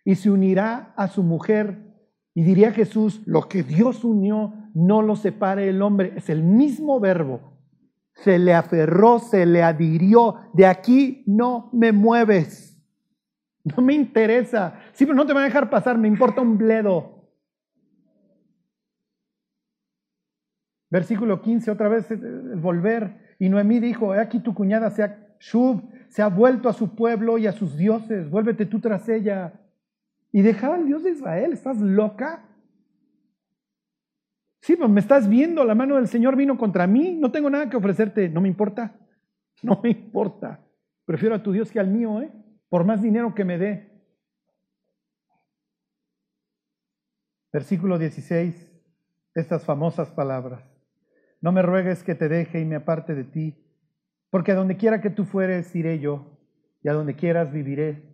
y 0.05 0.15
se 0.15 0.29
unirá 0.29 0.93
a 0.95 1.07
su 1.07 1.23
mujer. 1.23 1.93
Y 2.35 2.43
diría 2.43 2.71
Jesús, 2.71 3.21
lo 3.25 3.47
que 3.47 3.63
Dios 3.63 4.03
unió, 4.03 4.53
no 4.73 5.01
lo 5.01 5.15
separe 5.15 5.69
el 5.69 5.81
hombre. 5.81 6.13
Es 6.15 6.29
el 6.29 6.43
mismo 6.43 6.99
verbo. 6.99 7.59
Se 8.15 8.39
le 8.39 8.53
aferró, 8.53 9.19
se 9.19 9.45
le 9.45 9.63
adhirió. 9.63 10.35
De 10.53 10.65
aquí 10.65 11.23
no 11.27 11.69
me 11.73 11.91
mueves. 11.91 12.71
No 13.63 13.81
me 13.81 13.93
interesa. 13.93 14.79
Sí, 14.93 15.05
pero 15.05 15.15
no 15.15 15.25
te 15.25 15.33
va 15.33 15.41
a 15.41 15.45
dejar 15.45 15.69
pasar, 15.69 15.97
me 15.97 16.07
importa 16.07 16.41
un 16.41 16.57
bledo. 16.57 17.12
Versículo 20.93 21.41
15, 21.41 21.71
otra 21.71 21.89
vez 21.89 22.11
el 22.11 22.55
volver. 22.57 23.35
Y 23.39 23.49
Noemí 23.49 23.79
dijo, 23.79 24.13
he 24.13 24.19
aquí 24.19 24.39
tu 24.39 24.53
cuñada 24.53 24.91
se 24.91 25.01
ha, 25.01 25.35
Shub, 25.39 25.81
se 26.07 26.21
ha 26.21 26.27
vuelto 26.27 26.69
a 26.69 26.73
su 26.73 26.93
pueblo 26.93 27.39
y 27.39 27.47
a 27.47 27.51
sus 27.51 27.75
dioses. 27.75 28.29
Vuélvete 28.29 28.67
tú 28.67 28.79
tras 28.79 29.09
ella 29.09 29.59
y 30.31 30.43
dejar 30.43 30.73
al 30.73 30.85
Dios 30.85 31.03
de 31.03 31.09
Israel. 31.09 31.51
¿Estás 31.51 31.79
loca? 31.79 32.45
Sí, 34.61 34.75
pues 34.75 34.87
me 34.87 34.99
estás 34.99 35.27
viendo, 35.27 35.65
la 35.65 35.73
mano 35.73 35.95
del 35.95 36.07
Señor 36.07 36.35
vino 36.35 36.59
contra 36.59 36.85
mí, 36.85 37.17
no 37.19 37.31
tengo 37.31 37.49
nada 37.49 37.71
que 37.71 37.75
ofrecerte, 37.75 38.29
no 38.29 38.39
me 38.39 38.47
importa, 38.47 38.95
no 39.63 39.79
me 39.81 39.89
importa. 39.89 40.63
Prefiero 41.05 41.33
a 41.33 41.41
tu 41.41 41.53
Dios 41.53 41.71
que 41.71 41.79
al 41.79 41.87
mío, 41.87 42.21
¿eh? 42.21 42.31
por 42.69 42.85
más 42.85 43.01
dinero 43.01 43.33
que 43.33 43.45
me 43.45 43.57
dé. 43.57 43.91
Versículo 47.51 47.97
16, 47.97 48.71
estas 49.33 49.65
famosas 49.65 50.11
palabras. 50.11 50.72
No 51.43 51.51
me 51.51 51.61
ruegues 51.61 52.03
que 52.03 52.15
te 52.15 52.27
deje 52.27 52.59
y 52.59 52.65
me 52.65 52.77
aparte 52.77 53.13
de 53.13 53.23
ti, 53.23 53.55
porque 54.31 54.53
a 54.53 54.55
donde 54.55 54.77
quiera 54.77 54.99
que 54.99 55.11
tú 55.11 55.25
fueres, 55.25 55.75
iré 55.75 55.99
yo, 55.99 56.39
y 56.81 56.89
a 56.89 56.93
donde 56.93 57.15
quieras 57.15 57.51
viviré 57.51 58.13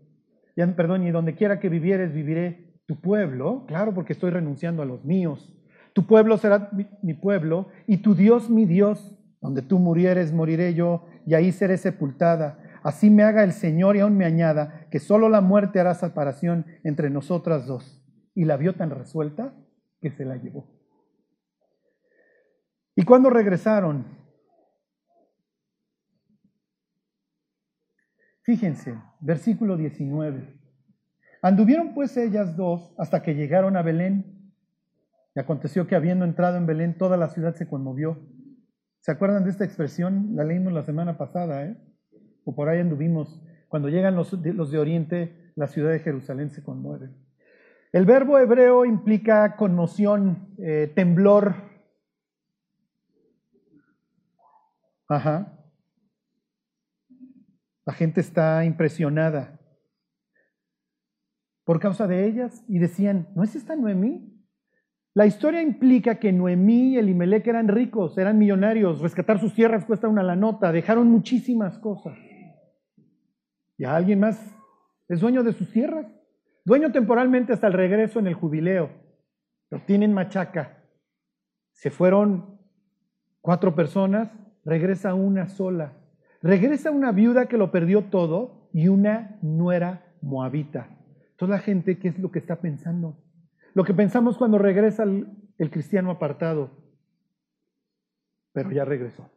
perdón, 0.68 1.04
y 1.08 1.12
donde 1.12 1.36
quiera 1.36 1.60
que 1.60 1.70
vivieres, 1.70 2.14
viviré 2.14 2.82
tu 2.86 3.00
pueblo, 3.00 3.66
claro, 3.68 3.94
porque 3.94 4.14
estoy 4.14 4.32
renunciando 4.32 4.82
a 4.82 4.86
los 4.86 5.06
míos. 5.06 5.56
Tu 5.94 6.06
pueblo 6.06 6.38
será 6.38 6.70
mi, 7.02 7.14
pueblo 7.14 7.68
y 7.88 7.98
tu 7.98 8.16
Dios 8.16 8.50
mi 8.50 8.66
Dios. 8.66 9.16
Donde 9.42 9.62
tú 9.62 9.80
murieres, 9.80 10.34
moriré 10.34 10.74
yo, 10.74 11.06
y 11.26 11.34
ahí 11.34 11.54
seré 11.54 11.78
sepultada. 11.78 12.60
Así 12.84 13.10
me 13.10 13.24
haga 13.24 13.44
el 13.44 13.54
Señor 13.54 13.96
y 13.96 14.02
aún 14.02 14.18
me 14.18 14.26
añada 14.26 14.88
que 14.92 15.00
solo 15.00 15.30
la 15.30 15.40
muerte 15.40 15.80
hará 15.80 15.94
separación 15.94 16.66
entre 16.84 17.10
nosotras 17.10 17.66
dos. 17.66 18.04
Y 18.36 18.44
la 18.44 18.58
vio 18.58 18.76
tan 18.76 18.90
resuelta 18.90 19.54
que 20.02 20.12
se 20.12 20.26
la 20.26 20.36
llevó. 20.36 20.79
Y 22.96 23.04
cuando 23.04 23.30
regresaron, 23.30 24.20
Fíjense, 28.50 28.96
versículo 29.20 29.78
19. 29.78 30.60
Anduvieron 31.44 31.94
pues 31.94 32.18
ellas 32.18 32.58
dos 32.58 32.96
hasta 32.98 33.22
que 33.22 33.36
llegaron 33.36 33.78
a 33.78 33.84
Belén. 33.84 34.52
Y 35.36 35.40
aconteció 35.40 35.86
que 35.86 35.96
habiendo 35.96 36.26
entrado 36.26 36.58
en 36.58 36.66
Belén, 36.66 36.98
toda 36.98 37.16
la 37.16 37.30
ciudad 37.30 37.54
se 37.54 37.68
conmovió. 37.68 38.18
¿Se 39.02 39.12
acuerdan 39.12 39.44
de 39.44 39.52
esta 39.52 39.66
expresión? 39.66 40.32
La 40.34 40.44
leímos 40.44 40.74
la 40.74 40.82
semana 40.82 41.16
pasada, 41.16 41.64
¿eh? 41.64 41.78
O 42.44 42.56
por 42.56 42.70
ahí 42.70 42.80
anduvimos. 42.80 43.40
Cuando 43.68 43.88
llegan 43.88 44.16
los 44.16 44.42
de, 44.42 44.52
los 44.52 44.72
de 44.72 44.80
Oriente, 44.80 45.52
la 45.56 45.68
ciudad 45.68 45.92
de 45.92 46.00
Jerusalén 46.00 46.50
se 46.50 46.64
conmueve. 46.64 47.12
El 47.92 48.08
verbo 48.08 48.40
hebreo 48.40 48.84
implica 48.84 49.58
conmoción, 49.58 50.56
eh, 50.58 50.92
temblor. 50.96 51.69
Ajá. 55.10 55.60
La 57.86 57.94
gente 57.94 58.22
está 58.22 58.64
impresionada 58.64 59.60
por 61.66 61.80
causa 61.80 62.08
de 62.08 62.28
ellas 62.28 62.64
y 62.68 62.80
decían, 62.80 63.28
¿no 63.36 63.44
es 63.44 63.56
esta 63.56 63.76
Noemí? 63.76 64.40
La 65.16 65.26
historia 65.26 65.62
implica 65.62 66.20
que 66.20 66.32
Noemí 66.32 66.94
y 66.94 66.98
Elimelech 66.98 67.48
eran 67.48 67.68
ricos, 67.68 68.18
eran 68.18 68.38
millonarios, 68.38 69.02
rescatar 69.02 69.40
sus 69.40 69.56
tierras 69.56 69.86
cuesta 69.86 70.08
una 70.08 70.24
la 70.24 70.36
nota, 70.36 70.72
dejaron 70.72 71.10
muchísimas 71.10 71.80
cosas. 71.80 72.18
Y 73.78 73.86
a 73.86 73.96
alguien 73.96 74.20
más 74.20 74.40
es 75.08 75.20
dueño 75.20 75.42
de 75.42 75.54
sus 75.54 75.72
tierras, 75.72 76.06
dueño 76.66 76.92
temporalmente 76.92 77.54
hasta 77.54 77.68
el 77.68 77.74
regreso 77.74 78.20
en 78.20 78.28
el 78.28 78.36
jubileo, 78.36 78.92
pero 79.68 79.84
tienen 79.86 80.14
machaca. 80.14 80.84
Se 81.72 81.90
fueron 81.90 82.60
cuatro 83.42 83.74
personas, 83.74 84.30
regresa 84.66 85.14
una 85.14 85.48
sola. 85.48 85.94
Regresa 86.42 86.92
una 86.92 87.12
viuda 87.12 87.48
que 87.48 87.58
lo 87.58 87.72
perdió 87.72 88.06
todo 88.06 88.70
y 88.74 88.88
una 88.88 89.38
nuera 89.42 90.06
moabita. 90.22 90.90
Toda 91.38 91.56
la 91.56 91.60
gente, 91.60 92.00
¿qué 92.00 92.10
es 92.10 92.20
lo 92.20 92.32
que 92.32 92.40
está 92.40 92.58
pensando? 92.58 93.18
Lo 93.74 93.84
que 93.84 93.94
pensamos 93.94 94.38
cuando 94.38 94.58
regresa 94.58 95.04
el, 95.04 95.70
cristiano 95.70 96.12
apartado. 96.12 96.72
Pero 98.54 98.72
ya 98.72 98.86
regresó. 98.86 99.30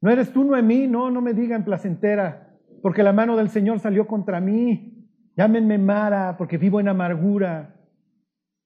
No 0.00 0.10
eres 0.10 0.32
tú, 0.32 0.44
Noemí, 0.44 0.86
no, 0.86 1.10
no 1.10 1.20
me 1.20 1.34
digan 1.34 1.64
placentera, 1.64 2.58
porque 2.82 3.02
la 3.02 3.12
mano 3.12 3.36
del 3.36 3.50
Señor 3.50 3.80
salió 3.80 4.06
contra 4.06 4.40
mí. 4.40 5.08
Llámenme 5.36 5.78
Mara, 5.78 6.36
porque 6.36 6.58
vivo 6.58 6.80
en 6.80 6.88
amargura. 6.88 7.79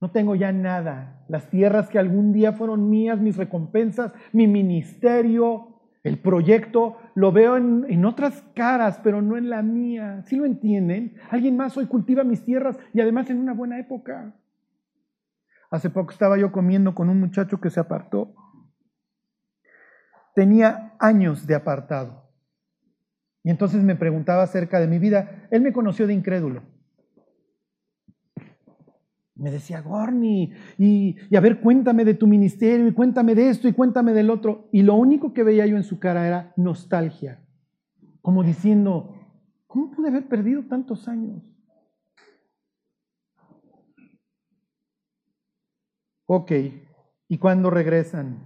No 0.04 0.10
tengo 0.10 0.34
ya 0.34 0.52
nada. 0.52 1.24
Las 1.28 1.48
tierras 1.48 1.88
que 1.88 1.98
algún 1.98 2.34
día 2.34 2.52
fueron 2.52 2.90
mías, 2.90 3.18
mis 3.18 3.38
recompensas, 3.38 4.12
mi 4.34 4.46
ministerio, 4.46 5.80
el 6.02 6.18
proyecto 6.18 6.98
lo 7.14 7.32
veo 7.32 7.56
en, 7.56 8.04
otras 8.04 8.44
caras, 8.54 9.00
pero 9.02 9.22
no 9.22 9.38
en 9.38 9.48
la 9.48 9.62
mía. 9.62 10.22
¿Sí 10.26 10.36
lo 10.36 10.44
entienden? 10.44 11.16
Alguien 11.30 11.56
más 11.56 11.74
hoy 11.78 11.86
cultiva 11.86 12.22
mis 12.22 12.44
tierras 12.44 12.76
y 12.92 13.00
además 13.00 13.30
en 13.30 13.38
una 13.38 13.54
buena 13.54 13.78
época. 13.78 14.34
Hace 15.70 15.88
poco 15.88 16.10
estaba 16.10 16.36
yo 16.36 16.52
comiendo 16.52 16.94
con 16.94 17.08
un 17.08 17.18
muchacho 17.18 17.58
que 17.58 17.70
se 17.70 17.80
apartó. 17.80 18.34
Tenía 20.34 20.96
años 21.00 21.46
de 21.46 21.54
apartado. 21.54 22.30
Y 23.42 23.48
entonces 23.48 23.82
me 23.82 23.96
preguntaba 23.96 24.42
acerca 24.42 24.80
de 24.80 24.86
mi 24.86 24.98
vida. 24.98 25.48
Él 25.50 25.62
me 25.62 25.72
conoció 25.72 26.06
de 26.06 26.12
incrédulo. 26.12 26.73
Me 29.36 29.50
decía, 29.50 29.80
Gorni, 29.80 30.52
y, 30.78 31.16
a 31.36 31.40
ver, 31.40 31.60
cuéntame 31.60 32.04
de 32.04 32.14
tu 32.14 32.26
ministerio, 32.26 32.86
y 32.86 32.92
cuéntame 32.92 33.34
de 33.34 33.50
esto, 33.50 33.66
y 33.66 33.72
cuéntame 33.72 34.12
del 34.12 34.30
otro. 34.30 34.68
Y 34.70 34.82
lo 34.82 34.94
único 34.94 35.32
que 35.32 35.42
veía 35.42 35.66
yo 35.66 35.76
en 35.76 35.82
su 35.82 35.98
cara 35.98 36.26
era 36.26 36.52
nostalgia, 36.56 37.44
como 38.22 38.44
diciendo, 38.44 39.14
¿cómo 39.66 39.90
pude 39.90 40.08
haber 40.08 40.28
perdido 40.28 40.62
tantos 40.64 41.08
años? 41.08 41.42
Ok, 46.26 46.52
¿y 47.28 47.38
cuándo 47.38 47.70
regresan? 47.70 48.38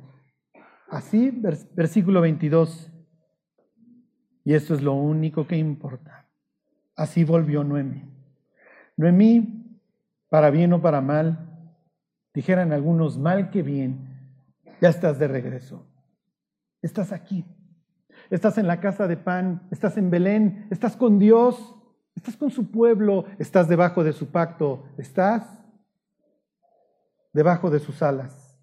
Así, 0.89 1.31
versículo 1.75 2.23
22. 2.23 2.91
Y 4.45 4.55
esto 4.55 4.75
es 4.75 4.83
lo 4.83 4.95
único 4.95 5.47
que 5.47 5.57
importa. 5.57 6.27
Así 6.97 7.23
volvió 7.25 7.63
Noemí. 7.63 8.03
Noemí 8.97 9.58
para 10.29 10.51
bien 10.51 10.73
o 10.73 10.83
para 10.83 11.01
mal, 11.01 11.73
dijeran 12.35 12.73
algunos 12.73 13.19
mal 13.19 13.51
que 13.51 13.63
bien, 13.63 14.09
ya 14.81 14.89
estás 14.89 15.19
de 15.19 15.29
regreso. 15.29 15.87
Estás 16.83 17.13
aquí. 17.13 17.45
Estás 18.31 18.59
en 18.59 18.67
la 18.67 18.81
casa 18.81 19.07
de 19.07 19.17
pan, 19.17 19.67
estás 19.71 19.97
en 19.97 20.11
Belén, 20.11 20.67
estás 20.71 20.97
con 20.97 21.19
Dios, 21.19 21.75
estás 22.15 22.37
con 22.37 22.51
su 22.51 22.71
pueblo, 22.71 23.25
estás 23.39 23.69
debajo 23.69 24.05
de 24.05 24.13
su 24.13 24.31
pacto, 24.31 24.85
estás 24.99 25.65
debajo 27.33 27.71
de 27.71 27.79
sus 27.79 28.03
alas. 28.03 28.59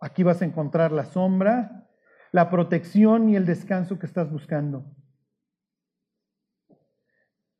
Aquí 0.00 0.22
vas 0.22 0.42
a 0.42 0.44
encontrar 0.44 0.92
la 0.92 1.04
sombra, 1.04 1.88
la 2.30 2.50
protección 2.50 3.28
y 3.28 3.36
el 3.36 3.46
descanso 3.46 3.98
que 3.98 4.06
estás 4.06 4.30
buscando. 4.30 4.84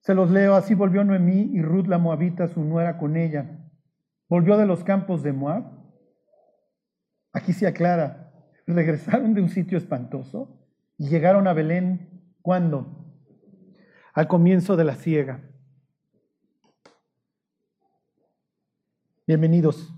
Se 0.09 0.15
los 0.15 0.31
leo, 0.31 0.55
así 0.55 0.75
volvió 0.75 1.05
Noemí 1.05 1.51
y 1.53 1.61
Ruth 1.61 1.87
la 1.87 1.99
moabita, 1.99 2.49
su 2.49 2.65
nuera, 2.65 2.97
con 2.97 3.15
ella. 3.15 3.61
volvió 4.27 4.57
de 4.57 4.65
los 4.65 4.83
campos 4.83 5.23
de 5.23 5.35
Moab. 5.35 5.65
Aquí 7.35 7.53
se 7.53 7.67
aclara, 7.67 8.33
regresaron 8.67 9.35
de 9.35 9.43
un 9.43 9.51
sitio 9.51 9.77
espantoso 9.77 10.67
y 10.97 11.11
llegaron 11.11 11.47
a 11.47 11.53
Belén. 11.53 12.09
¿Cuándo? 12.41 13.05
Al 14.15 14.29
comienzo 14.29 14.77
de 14.77 14.85
la 14.85 14.95
siega. 14.95 15.43
Bienvenidos. 19.27 19.93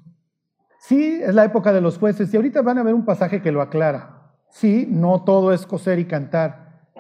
Sí, 0.80 1.20
es 1.22 1.36
la 1.36 1.44
época 1.44 1.72
de 1.72 1.82
los 1.82 1.98
jueces 1.98 2.34
y 2.34 2.36
ahorita 2.36 2.62
van 2.62 2.78
a 2.78 2.82
ver 2.82 2.94
un 2.94 3.04
pasaje 3.04 3.40
que 3.40 3.52
lo 3.52 3.62
aclara. 3.62 4.34
Sí, 4.48 4.88
no 4.90 5.22
todo 5.22 5.52
es 5.52 5.64
coser 5.66 6.00
y 6.00 6.06
cantar, 6.06 6.90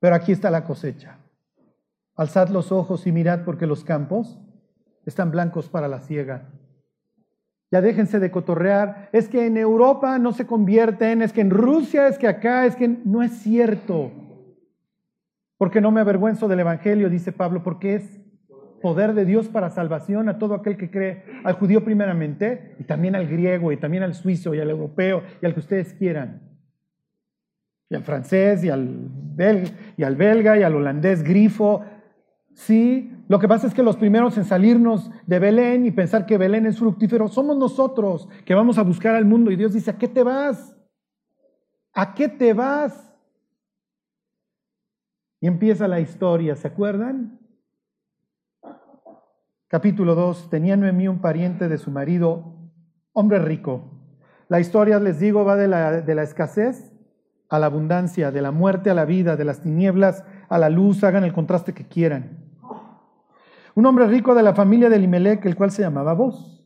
pero 0.00 0.16
aquí 0.16 0.32
está 0.32 0.50
la 0.50 0.64
cosecha. 0.64 1.20
Alzad 2.16 2.48
los 2.48 2.72
ojos 2.72 3.06
y 3.06 3.12
mirad 3.12 3.44
porque 3.44 3.66
los 3.66 3.84
campos 3.84 4.38
están 5.04 5.30
blancos 5.30 5.68
para 5.68 5.88
la 5.88 6.00
siega. 6.00 6.48
Ya 7.70 7.80
déjense 7.80 8.20
de 8.20 8.30
cotorrear. 8.30 9.08
Es 9.12 9.28
que 9.28 9.46
en 9.46 9.56
Europa 9.56 10.18
no 10.18 10.32
se 10.32 10.46
convierten, 10.46 11.22
es 11.22 11.32
que 11.32 11.40
en 11.40 11.50
Rusia, 11.50 12.06
es 12.06 12.18
que 12.18 12.28
acá, 12.28 12.66
es 12.66 12.76
que 12.76 12.86
no 12.86 13.22
es 13.22 13.32
cierto. 13.32 14.12
Porque 15.58 15.80
no 15.80 15.90
me 15.90 16.00
avergüenzo 16.00 16.46
del 16.46 16.60
Evangelio, 16.60 17.10
dice 17.10 17.32
Pablo, 17.32 17.62
porque 17.62 17.96
es 17.96 18.20
poder 18.80 19.14
de 19.14 19.24
Dios 19.24 19.48
para 19.48 19.70
salvación 19.70 20.28
a 20.28 20.38
todo 20.38 20.54
aquel 20.54 20.76
que 20.76 20.90
cree, 20.90 21.24
al 21.42 21.54
judío 21.54 21.84
primeramente, 21.84 22.76
y 22.78 22.84
también 22.84 23.16
al 23.16 23.26
griego, 23.26 23.72
y 23.72 23.76
también 23.76 24.02
al 24.02 24.14
suizo, 24.14 24.54
y 24.54 24.60
al 24.60 24.70
europeo, 24.70 25.22
y 25.40 25.46
al 25.46 25.54
que 25.54 25.60
ustedes 25.60 25.94
quieran. 25.94 26.42
Y 27.88 27.94
al 27.94 28.02
francés, 28.02 28.62
y 28.62 28.68
al, 28.68 29.08
y 29.96 30.02
al 30.02 30.16
belga, 30.16 30.58
y 30.58 30.62
al 30.62 30.74
holandés 30.74 31.22
grifo, 31.22 31.82
Sí, 32.54 33.12
lo 33.28 33.40
que 33.40 33.48
pasa 33.48 33.66
es 33.66 33.74
que 33.74 33.82
los 33.82 33.96
primeros 33.96 34.38
en 34.38 34.44
salirnos 34.44 35.10
de 35.26 35.38
Belén 35.40 35.86
y 35.86 35.90
pensar 35.90 36.24
que 36.24 36.38
Belén 36.38 36.66
es 36.66 36.78
fructífero 36.78 37.28
somos 37.28 37.56
nosotros 37.56 38.28
que 38.44 38.54
vamos 38.54 38.78
a 38.78 38.82
buscar 38.82 39.16
al 39.16 39.24
mundo 39.24 39.50
y 39.50 39.56
Dios 39.56 39.72
dice, 39.72 39.90
¿a 39.90 39.98
qué 39.98 40.06
te 40.06 40.22
vas? 40.22 40.74
¿A 41.92 42.14
qué 42.14 42.28
te 42.28 42.52
vas? 42.54 43.12
Y 45.40 45.48
empieza 45.48 45.88
la 45.88 46.00
historia, 46.00 46.54
¿se 46.54 46.68
acuerdan? 46.68 47.40
Capítulo 49.66 50.14
2, 50.14 50.48
tenía 50.48 50.76
Noemí 50.76 51.08
un 51.08 51.20
pariente 51.20 51.68
de 51.68 51.78
su 51.78 51.90
marido, 51.90 52.54
hombre 53.12 53.40
rico. 53.40 53.90
La 54.48 54.60
historia, 54.60 55.00
les 55.00 55.18
digo, 55.18 55.44
va 55.44 55.56
de 55.56 55.66
la, 55.66 56.00
de 56.02 56.14
la 56.14 56.22
escasez 56.22 56.92
a 57.48 57.58
la 57.58 57.66
abundancia, 57.66 58.30
de 58.30 58.42
la 58.42 58.52
muerte 58.52 58.90
a 58.90 58.94
la 58.94 59.04
vida, 59.04 59.36
de 59.36 59.44
las 59.44 59.60
tinieblas 59.60 60.24
a 60.48 60.58
la 60.58 60.70
luz, 60.70 61.02
hagan 61.02 61.24
el 61.24 61.32
contraste 61.32 61.74
que 61.74 61.86
quieran. 61.88 62.43
Un 63.74 63.86
hombre 63.86 64.06
rico 64.06 64.34
de 64.34 64.42
la 64.42 64.54
familia 64.54 64.88
de 64.88 64.96
Elimelech, 64.96 65.44
el 65.46 65.56
cual 65.56 65.70
se 65.70 65.82
llamaba 65.82 66.14
Vos. 66.14 66.64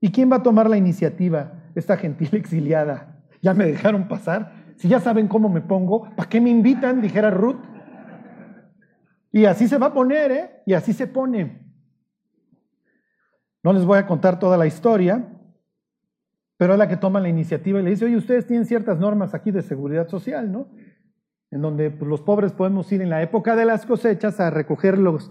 ¿Y 0.00 0.12
quién 0.12 0.30
va 0.30 0.36
a 0.36 0.42
tomar 0.42 0.70
la 0.70 0.76
iniciativa? 0.76 1.64
Esta 1.74 1.96
gentil 1.96 2.28
exiliada. 2.32 3.24
Ya 3.42 3.54
me 3.54 3.66
dejaron 3.66 4.06
pasar. 4.06 4.64
Si 4.76 4.88
ya 4.88 5.00
saben 5.00 5.28
cómo 5.28 5.48
me 5.48 5.60
pongo, 5.60 6.08
¿para 6.16 6.28
qué 6.28 6.40
me 6.40 6.50
invitan? 6.50 7.00
Dijera 7.00 7.30
Ruth. 7.30 7.60
Y 9.32 9.46
así 9.46 9.66
se 9.66 9.78
va 9.78 9.86
a 9.86 9.92
poner, 9.92 10.30
¿eh? 10.30 10.50
Y 10.66 10.74
así 10.74 10.92
se 10.92 11.06
pone. 11.06 11.60
No 13.64 13.72
les 13.72 13.84
voy 13.84 13.98
a 13.98 14.06
contar 14.06 14.38
toda 14.38 14.56
la 14.56 14.66
historia, 14.66 15.26
pero 16.56 16.74
es 16.74 16.78
la 16.78 16.86
que 16.86 16.96
toma 16.96 17.18
la 17.18 17.28
iniciativa 17.28 17.80
y 17.80 17.82
le 17.82 17.90
dice, 17.90 18.04
oye, 18.04 18.16
ustedes 18.16 18.46
tienen 18.46 18.66
ciertas 18.66 18.98
normas 18.98 19.34
aquí 19.34 19.50
de 19.50 19.62
seguridad 19.62 20.06
social, 20.06 20.52
¿no? 20.52 20.68
En 21.50 21.62
donde 21.62 21.90
pues, 21.90 22.08
los 22.08 22.20
pobres 22.20 22.52
podemos 22.52 22.90
ir 22.92 23.02
en 23.02 23.10
la 23.10 23.22
época 23.22 23.56
de 23.56 23.64
las 23.64 23.86
cosechas 23.86 24.38
a 24.38 24.50
recoger 24.50 24.98
los, 24.98 25.30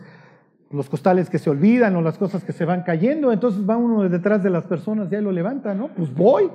los 0.74 0.90
costales 0.90 1.30
que 1.30 1.40
se 1.40 1.50
olvidan 1.50 1.96
o 1.96 2.02
las 2.02 2.18
cosas 2.18 2.44
que 2.44 2.52
se 2.52 2.66
van 2.66 2.82
cayendo, 2.84 3.32
entonces 3.32 3.68
va 3.68 3.78
uno 3.78 4.10
detrás 4.10 4.44
de 4.44 4.50
las 4.50 4.66
personas 4.66 5.12
y 5.12 5.16
ahí 5.16 5.22
lo 5.22 5.32
levanta, 5.32 5.74
¿no? 5.74 5.90
Pues 5.90 6.14
voy. 6.14 6.50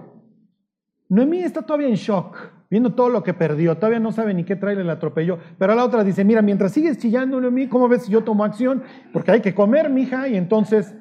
Noemí 1.08 1.38
está 1.38 1.62
todavía 1.62 1.88
en 1.88 1.94
shock, 1.94 2.36
viendo 2.68 2.94
todo 2.94 3.08
lo 3.08 3.22
que 3.22 3.32
perdió, 3.32 3.76
todavía 3.76 4.00
no 4.00 4.12
sabe 4.12 4.34
ni 4.34 4.44
qué 4.44 4.56
trailer 4.56 4.84
le 4.84 4.92
atropelló, 4.92 5.38
pero 5.56 5.74
la 5.74 5.84
otra 5.84 6.04
dice, 6.04 6.24
mira, 6.24 6.42
mientras 6.42 6.72
sigues 6.72 6.98
chillando, 6.98 7.40
Noemí, 7.40 7.68
¿cómo 7.68 7.88
ves 7.88 8.02
si 8.02 8.12
yo 8.12 8.24
tomo 8.24 8.44
acción? 8.44 8.82
Porque 9.12 9.30
hay 9.30 9.40
que 9.40 9.54
comer, 9.54 9.88
mija, 9.88 10.28
y 10.28 10.36
entonces 10.36 10.94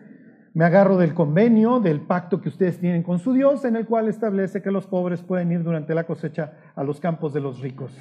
me 0.53 0.63
agarro 0.63 0.97
del 0.97 1.13
convenio, 1.13 1.79
del 1.79 2.01
pacto 2.01 2.39
que 2.39 2.49
ustedes 2.49 2.79
tienen 2.79 3.03
con 3.03 3.19
su 3.19 3.33
Dios, 3.33 3.65
en 3.65 3.75
el 3.75 3.85
cual 3.85 4.07
establece 4.07 4.61
que 4.61 4.71
los 4.71 4.87
pobres 4.87 5.21
pueden 5.21 5.51
ir 5.51 5.63
durante 5.63 5.93
la 5.93 6.05
cosecha 6.05 6.53
a 6.75 6.83
los 6.83 6.99
campos 6.99 7.33
de 7.33 7.41
los 7.41 7.59
ricos. 7.59 7.91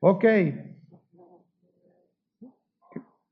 Ok, 0.00 0.24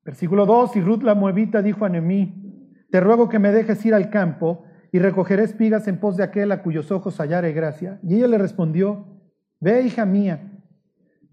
Versículo 0.05 0.47
2, 0.47 0.77
y 0.77 0.81
Ruth 0.81 1.03
la 1.03 1.15
Moabita 1.15 1.63
dijo 1.63 1.85
a 1.85 1.89
Noemí, 1.89 2.77
te 2.91 3.01
ruego 3.01 3.29
que 3.29 3.39
me 3.39 3.53
dejes 3.53 3.85
ir 3.87 3.95
al 3.95 4.11
campo 4.11 4.65
y 4.91 4.99
recogeré 4.99 5.45
espigas 5.45 5.89
en 5.89 5.99
pos 5.99 6.17
de 6.17 6.25
aquel 6.25 6.53
a 6.53 6.63
cuyos 6.63 6.91
ojos 6.91 7.19
hallare 7.19 7.53
gracia. 7.53 7.99
Y 8.03 8.17
ella 8.17 8.29
le 8.29 8.39
respondió, 8.39 9.07
ve 9.61 9.83
hija 9.83 10.05
mía. 10.05 10.61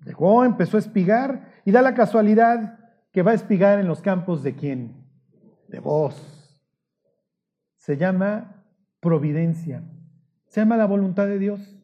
Llegó, 0.06 0.46
empezó 0.46 0.78
a 0.78 0.80
espigar 0.80 1.52
y 1.66 1.72
da 1.72 1.82
la 1.82 1.94
casualidad 1.94 2.80
que 3.12 3.24
va 3.24 3.32
a 3.32 3.36
espigar 3.36 3.80
en 3.80 3.88
los 3.88 4.02
campos 4.02 4.44
de 4.44 4.56
quién? 4.56 5.04
De 5.68 5.80
vos. 5.80 6.62
Se 7.76 7.98
llama 7.98 8.64
providencia. 9.02 9.84
Se 10.48 10.62
llama 10.62 10.78
la 10.78 10.86
voluntad 10.86 11.28
de 11.28 11.40
Dios. 11.40 11.76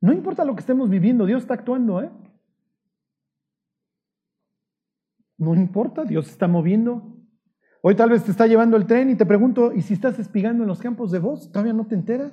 No 0.00 0.12
importa 0.12 0.44
lo 0.44 0.54
que 0.54 0.60
estemos 0.60 0.90
viviendo, 0.90 1.24
Dios 1.24 1.42
está 1.42 1.54
actuando, 1.54 2.02
¿eh? 2.02 2.10
No 5.38 5.54
importa, 5.54 6.04
Dios 6.04 6.28
está 6.28 6.48
moviendo. 6.48 7.02
Hoy 7.82 7.94
tal 7.94 8.10
vez 8.10 8.24
te 8.24 8.30
está 8.30 8.46
llevando 8.46 8.76
el 8.76 8.86
tren 8.86 9.10
y 9.10 9.16
te 9.16 9.26
pregunto, 9.26 9.72
¿y 9.72 9.82
si 9.82 9.94
estás 9.94 10.18
espigando 10.18 10.64
en 10.64 10.68
los 10.68 10.80
campos 10.80 11.10
de 11.10 11.18
voz? 11.18 11.52
¿Todavía 11.52 11.72
no 11.72 11.86
te 11.86 11.94
enteras? 11.94 12.32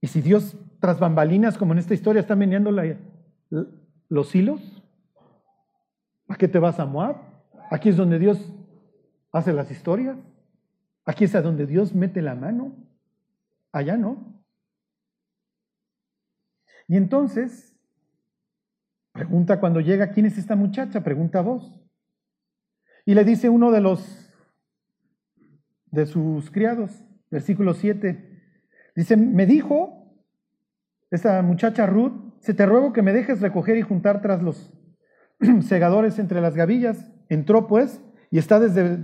¿Y 0.00 0.08
si 0.08 0.20
Dios 0.20 0.56
tras 0.80 0.98
bambalinas, 0.98 1.56
como 1.56 1.72
en 1.72 1.78
esta 1.78 1.94
historia, 1.94 2.20
está 2.20 2.36
meneando 2.36 2.70
los 4.08 4.34
hilos? 4.34 4.82
¿A 6.28 6.36
qué 6.36 6.48
te 6.48 6.58
vas 6.58 6.80
a 6.80 6.86
Moab? 6.86 7.16
Aquí 7.70 7.88
es 7.88 7.96
donde 7.96 8.18
Dios 8.18 8.52
hace 9.32 9.52
las 9.52 9.70
historias. 9.70 10.16
Aquí 11.04 11.24
es 11.24 11.34
a 11.34 11.42
donde 11.42 11.66
Dios 11.66 11.94
mete 11.94 12.22
la 12.22 12.34
mano. 12.34 12.74
Allá 13.72 13.96
no. 13.96 14.42
Y 16.88 16.96
entonces, 16.96 17.76
pregunta 19.12 19.60
cuando 19.60 19.80
llega, 19.80 20.10
¿quién 20.10 20.26
es 20.26 20.38
esta 20.38 20.56
muchacha? 20.56 21.02
Pregunta 21.04 21.40
vos. 21.40 21.80
Y 23.04 23.14
le 23.14 23.24
dice 23.24 23.48
uno 23.48 23.70
de 23.70 23.80
los 23.80 24.30
de 25.90 26.06
sus 26.06 26.50
criados, 26.50 27.02
versículo 27.30 27.74
7, 27.74 28.42
dice, 28.94 29.16
me 29.16 29.46
dijo 29.46 30.00
esta 31.10 31.42
muchacha 31.42 31.86
Ruth, 31.86 32.12
se 32.40 32.54
te 32.54 32.66
ruego 32.66 32.92
que 32.92 33.02
me 33.02 33.12
dejes 33.12 33.40
recoger 33.40 33.76
y 33.76 33.82
juntar 33.82 34.22
tras 34.22 34.42
los 34.42 34.72
segadores 35.62 36.18
entre 36.18 36.40
las 36.40 36.54
gavillas. 36.54 37.06
Entró 37.28 37.66
pues 37.66 38.00
y 38.30 38.38
está 38.38 38.60
desde, 38.60 38.98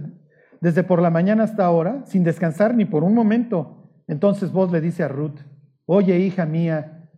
desde 0.61 0.85
por 0.85 1.03
la 1.03 1.11
mañana 1.11 1.45
hasta 1.45 1.65
ahora, 1.65 2.05
sin 2.07 2.23
descansar 2.23 2.75
ni 2.75 2.85
por 2.85 3.03
un 3.03 3.15
momento. 3.15 3.91
Entonces 4.07 4.53
vos 4.53 4.71
le 4.71 4.81
dice 4.81 5.03
a 5.03 5.09
Ruth, 5.09 5.41
oye 5.85 6.19
hija 6.21 6.47
mía, 6.47 7.11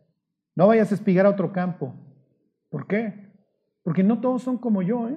no 0.57 0.67
vayas 0.67 0.91
a 0.91 0.95
espigar 0.95 1.27
a 1.27 1.31
otro 1.31 1.53
campo. 1.53 1.95
¿Por 2.71 2.87
qué? 2.87 3.33
Porque 3.83 4.03
no 4.03 4.21
todos 4.21 4.43
son 4.43 4.59
como 4.59 4.83
yo, 4.83 5.09
¿eh? 5.09 5.17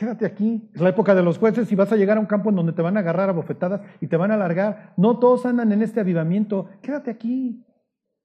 Quédate 0.00 0.24
aquí. 0.24 0.66
Es 0.74 0.80
la 0.80 0.88
época 0.88 1.14
de 1.14 1.22
los 1.22 1.36
jueces 1.36 1.70
y 1.70 1.74
vas 1.74 1.92
a 1.92 1.96
llegar 1.96 2.16
a 2.16 2.20
un 2.20 2.26
campo 2.26 2.48
en 2.48 2.56
donde 2.56 2.72
te 2.72 2.80
van 2.80 2.96
a 2.96 3.00
agarrar 3.00 3.28
a 3.28 3.32
bofetadas 3.32 3.82
y 4.00 4.06
te 4.06 4.16
van 4.16 4.30
a 4.30 4.34
alargar. 4.34 4.94
No 4.96 5.18
todos 5.18 5.44
andan 5.44 5.72
en 5.72 5.82
este 5.82 6.00
avivamiento. 6.00 6.70
Quédate 6.80 7.10
aquí. 7.10 7.66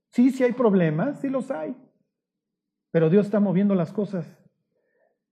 Sí, 0.10 0.32
sí 0.32 0.46
hay 0.46 0.54
problemas, 0.54 1.20
sí 1.20 1.28
los 1.28 1.52
hay. 1.52 1.76
Pero 2.92 3.10
Dios 3.10 3.26
está 3.26 3.42
moviendo 3.42 3.76
las 3.76 3.92
cosas. 3.92 4.26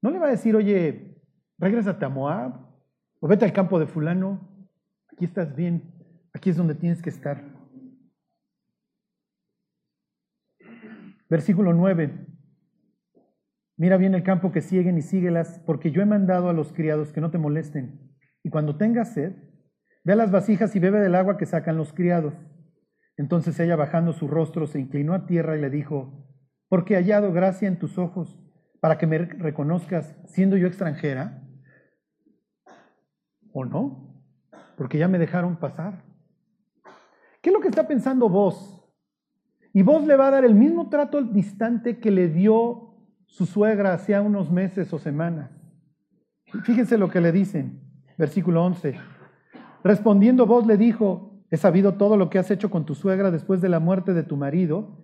No 0.01 0.09
le 0.09 0.19
va 0.19 0.27
a 0.27 0.31
decir, 0.31 0.53
oye, 0.53 1.17
regrésate 1.59 2.03
a 2.03 2.09
Moab 2.09 2.59
o 3.21 3.27
vete 3.29 3.45
al 3.45 3.53
campo 3.53 3.79
de 3.79 3.87
fulano. 3.87 4.67
Aquí 5.13 5.23
estás 5.23 5.55
bien. 5.55 5.93
Aquí 6.33 6.49
es 6.49 6.57
donde 6.57 6.75
tienes 6.75 7.01
que 7.01 7.09
estar. 7.09 7.41
Versículo 11.29 11.73
9. 11.73 12.32
Mira 13.75 13.97
bien 13.97 14.13
el 14.13 14.23
campo 14.23 14.51
que 14.51 14.61
siguen 14.61 14.97
y 14.97 15.01
síguelas, 15.01 15.59
porque 15.65 15.91
yo 15.91 16.01
he 16.01 16.05
mandado 16.05 16.49
a 16.49 16.53
los 16.53 16.71
criados 16.71 17.11
que 17.11 17.21
no 17.21 17.31
te 17.31 17.39
molesten. 17.39 18.15
Y 18.43 18.49
cuando 18.49 18.77
tengas 18.77 19.13
sed, 19.13 19.33
ve 20.03 20.13
a 20.13 20.15
las 20.15 20.31
vasijas 20.31 20.75
y 20.75 20.79
bebe 20.79 20.99
del 20.99 21.15
agua 21.15 21.37
que 21.37 21.45
sacan 21.45 21.77
los 21.77 21.93
criados. 21.93 22.33
Entonces 23.17 23.59
ella 23.59 23.75
bajando 23.75 24.13
su 24.13 24.27
rostro 24.27 24.67
se 24.67 24.79
inclinó 24.79 25.13
a 25.13 25.25
tierra 25.25 25.57
y 25.57 25.61
le 25.61 25.69
dijo, 25.69 26.27
porque 26.69 26.93
he 26.93 26.97
hallado 26.97 27.31
gracia 27.31 27.67
en 27.67 27.79
tus 27.79 27.97
ojos 27.97 28.39
para 28.79 28.97
que 28.97 29.07
me 29.07 29.17
reconozcas 29.17 30.15
siendo 30.25 30.57
yo 30.57 30.67
extranjera. 30.67 31.41
¿O 33.51 33.65
no? 33.65 34.23
Porque 34.77 34.97
ya 34.97 35.07
me 35.07 35.19
dejaron 35.19 35.57
pasar. 35.57 36.03
¿Qué 37.41 37.49
es 37.49 37.53
lo 37.53 37.61
que 37.61 37.67
está 37.67 37.87
pensando 37.87 38.29
vos? 38.29 38.83
Y 39.73 39.83
vos 39.83 40.05
le 40.05 40.15
va 40.15 40.27
a 40.27 40.31
dar 40.31 40.45
el 40.45 40.55
mismo 40.55 40.89
trato 40.89 41.17
al 41.17 41.33
distante 41.33 41.99
que 41.99 42.11
le 42.11 42.27
dio 42.27 42.92
su 43.33 43.47
suegra 43.47 43.93
hacía 43.93 44.21
unos 44.21 44.51
meses 44.51 44.93
o 44.93 44.99
semanas. 44.99 45.49
Fíjense 46.65 46.99
lo 46.99 47.09
que 47.09 47.19
le 47.19 47.31
dicen. 47.31 47.81
versículo 48.15 48.63
11. 48.63 48.93
Respondiendo 49.83 50.45
vos 50.45 50.67
le 50.67 50.77
dijo, 50.77 51.43
he 51.49 51.57
sabido 51.57 51.95
todo 51.95 52.15
lo 52.15 52.29
que 52.29 52.37
has 52.37 52.51
hecho 52.51 52.69
con 52.69 52.85
tu 52.85 52.93
suegra 52.93 53.31
después 53.31 53.59
de 53.59 53.69
la 53.69 53.79
muerte 53.79 54.13
de 54.13 54.21
tu 54.21 54.37
marido, 54.37 54.99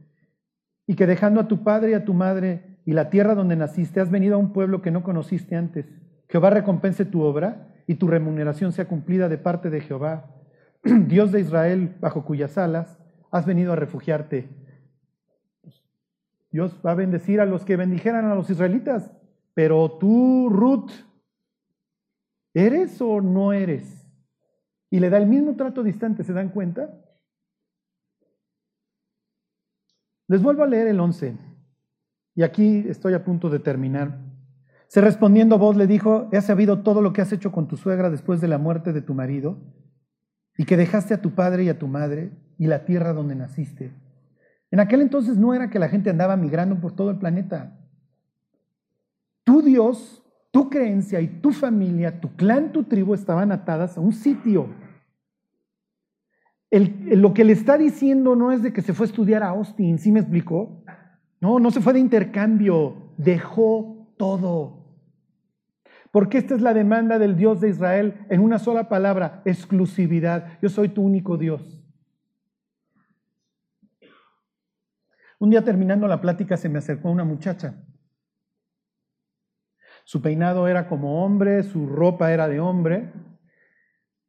y 0.85 0.93
que 0.93 1.07
dejando 1.07 1.41
a 1.41 1.47
tu 1.47 1.63
padre 1.63 1.89
y 1.89 1.93
a 1.95 2.05
tu 2.05 2.13
madre 2.13 2.77
y 2.85 2.93
la 2.93 3.09
tierra 3.09 3.33
donde 3.33 3.55
naciste, 3.55 3.99
has 3.99 4.11
venido 4.11 4.35
a 4.35 4.39
un 4.39 4.53
pueblo 4.53 4.83
que 4.83 4.91
no 4.91 5.01
conociste 5.01 5.55
antes. 5.55 5.87
Jehová 6.27 6.51
recompense 6.51 7.05
tu 7.05 7.23
obra 7.23 7.73
y 7.87 7.95
tu 7.95 8.07
remuneración 8.07 8.73
sea 8.73 8.87
cumplida 8.87 9.27
de 9.27 9.39
parte 9.39 9.71
de 9.71 9.81
Jehová, 9.81 10.35
Dios 10.83 11.31
de 11.31 11.41
Israel, 11.41 11.95
bajo 11.99 12.23
cuyas 12.25 12.59
alas 12.59 12.99
has 13.31 13.47
venido 13.47 13.73
a 13.73 13.75
refugiarte. 13.75 14.58
Dios 16.51 16.79
va 16.85 16.91
a 16.91 16.95
bendecir 16.95 17.41
a 17.41 17.45
los 17.45 17.63
que 17.63 17.75
bendijeran 17.75 18.25
a 18.25 18.35
los 18.35 18.49
israelitas, 18.49 19.11
pero 19.53 19.97
tú, 19.99 20.49
Ruth, 20.49 20.91
¿eres 22.53 23.01
o 23.01 23.21
no 23.21 23.53
eres? 23.53 24.07
Y 24.89 24.99
le 24.99 25.09
da 25.09 25.17
el 25.17 25.27
mismo 25.27 25.55
trato 25.55 25.83
distante, 25.83 26.23
¿se 26.23 26.33
dan 26.33 26.49
cuenta? 26.49 26.89
Les 30.27 30.41
vuelvo 30.41 30.63
a 30.63 30.67
leer 30.67 30.87
el 30.87 30.99
11. 30.99 31.37
Y 32.35 32.43
aquí 32.43 32.85
estoy 32.87 33.13
a 33.13 33.23
punto 33.23 33.49
de 33.49 33.59
terminar. 33.59 34.19
Se 34.87 35.01
respondiendo 35.01 35.59
vos 35.59 35.75
le 35.75 35.85
dijo, 35.85 36.29
he 36.31 36.41
sabido 36.41 36.81
todo 36.81 37.01
lo 37.01 37.13
que 37.13 37.21
has 37.21 37.31
hecho 37.31 37.51
con 37.51 37.67
tu 37.67 37.77
suegra 37.77 38.09
después 38.09 38.41
de 38.41 38.47
la 38.47 38.57
muerte 38.57 38.93
de 38.93 39.01
tu 39.01 39.13
marido, 39.13 39.57
y 40.57 40.65
que 40.65 40.77
dejaste 40.77 41.13
a 41.13 41.21
tu 41.21 41.35
padre 41.35 41.63
y 41.63 41.69
a 41.69 41.79
tu 41.79 41.87
madre 41.87 42.31
y 42.57 42.67
la 42.67 42.85
tierra 42.85 43.13
donde 43.13 43.35
naciste. 43.35 43.93
En 44.71 44.79
aquel 44.79 45.01
entonces 45.01 45.37
no 45.37 45.53
era 45.53 45.69
que 45.69 45.79
la 45.79 45.89
gente 45.89 46.09
andaba 46.09 46.35
migrando 46.35 46.79
por 46.79 46.95
todo 46.95 47.09
el 47.09 47.17
planeta. 47.17 47.79
Tu 49.43 49.61
Dios, 49.61 50.23
tu 50.51 50.69
creencia 50.69 51.19
y 51.21 51.27
tu 51.27 51.51
familia, 51.51 52.19
tu 52.19 52.35
clan, 52.35 52.71
tu 52.71 52.83
tribu 52.83 53.13
estaban 53.13 53.51
atadas 53.51 53.97
a 53.97 54.01
un 54.01 54.13
sitio. 54.13 54.69
lo 56.71 57.33
que 57.33 57.43
le 57.43 57.53
está 57.53 57.77
diciendo 57.77 58.35
no 58.35 58.51
es 58.51 58.61
de 58.61 58.71
que 58.71 58.81
se 58.81 58.93
fue 58.93 59.05
a 59.05 59.09
estudiar 59.09 59.41
a 59.41 59.49
Austin, 59.49 59.97
¿sí 59.97 60.11
me 60.11 60.19
explicó? 60.19 60.83
No, 61.41 61.59
no 61.59 61.71
se 61.71 61.81
fue 61.81 61.93
de 61.93 61.99
intercambio, 61.99 63.13
dejó 63.17 64.13
todo. 64.17 64.79
Porque 66.11 66.37
esta 66.37 66.55
es 66.55 66.61
la 66.61 66.73
demanda 66.73 67.17
del 67.17 67.35
Dios 67.35 67.61
de 67.61 67.69
Israel 67.69 68.25
en 68.29 68.41
una 68.41 68.59
sola 68.59 68.89
palabra, 68.89 69.41
exclusividad. 69.45 70.59
Yo 70.61 70.69
soy 70.69 70.89
tu 70.89 71.01
único 71.01 71.37
Dios. 71.37 71.78
Un 75.39 75.49
día 75.49 75.63
terminando 75.63 76.07
la 76.07 76.21
plática 76.21 76.57
se 76.57 76.69
me 76.69 76.79
acercó 76.79 77.09
una 77.09 77.23
muchacha. 77.23 77.81
Su 80.03 80.21
peinado 80.21 80.67
era 80.67 80.87
como 80.87 81.23
hombre, 81.23 81.63
su 81.63 81.87
ropa 81.87 82.31
era 82.33 82.47
de 82.47 82.59
hombre. 82.59 83.13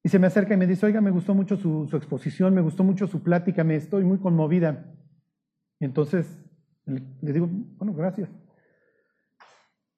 Y 0.02 0.08
se 0.08 0.18
me 0.18 0.28
acerca 0.28 0.54
y 0.54 0.56
me 0.56 0.66
dice, 0.66 0.86
oiga, 0.86 1.00
me 1.00 1.11
gustó 1.11 1.34
mucho 1.34 1.56
su, 1.56 1.88
exposición, 1.92 2.54
me 2.54 2.61
gustó 2.61 2.84
mucho 2.84 3.06
su 3.06 3.22
plática, 3.22 3.64
me 3.64 3.76
estoy 3.76 4.04
muy 4.04 4.18
conmovida. 4.18 4.94
Y 5.78 5.84
entonces 5.84 6.38
le, 6.86 7.02
le 7.20 7.32
digo, 7.32 7.48
bueno, 7.50 7.92
gracias. 7.92 8.30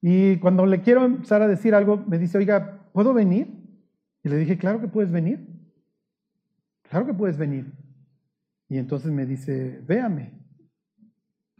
Y 0.01 0.39
cuando 0.39 0.67
le 0.67 0.81
quiero 0.81 1.05
empezar 1.05 1.43
a 1.43 1.49
decir 1.49 1.75
algo, 1.75 1.99
me 1.99 2.19
dice, 2.19 2.39
oiga, 2.39 2.89
¿puedo 2.93 3.13
venir? 3.13 3.49
Y 4.25 4.29
le 4.29 4.37
dije, 4.37 4.59
claro 4.59 4.81
que 4.81 4.89
puedes 4.89 5.13
venir. 5.13 5.47
Claro 6.89 7.07
que 7.07 7.15
puedes 7.15 7.37
venir. 7.37 7.73
Y 8.69 8.79
entonces 8.79 9.13
me 9.13 9.27
dice, 9.27 9.81
véame. 9.87 10.42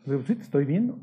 Sí, 0.05 0.35
te 0.35 0.43
estoy 0.43 0.65
viendo. 0.65 0.99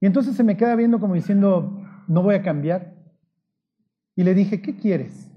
Y 0.00 0.06
entonces 0.06 0.36
se 0.36 0.44
me 0.44 0.56
queda 0.56 0.74
viendo 0.74 0.98
como 0.98 1.14
diciendo, 1.14 1.80
no 2.08 2.22
voy 2.22 2.34
a 2.34 2.42
cambiar. 2.42 2.94
Y 4.16 4.24
le 4.24 4.34
dije, 4.34 4.60
¿qué 4.60 4.76
quieres? 4.76 5.30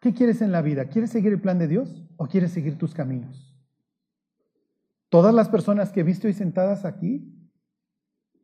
¿Qué 0.00 0.12
quieres 0.12 0.42
en 0.42 0.52
la 0.52 0.62
vida? 0.62 0.86
¿Quieres 0.86 1.10
seguir 1.10 1.32
el 1.32 1.40
plan 1.40 1.58
de 1.58 1.68
Dios 1.68 2.04
o 2.16 2.26
quieres 2.26 2.52
seguir 2.52 2.76
tus 2.76 2.92
caminos? 2.92 3.56
Todas 5.08 5.32
las 5.34 5.48
personas 5.48 5.92
que 5.92 6.00
he 6.00 6.04
visto 6.04 6.26
hoy 6.26 6.34
sentadas 6.34 6.84
aquí, 6.84 7.32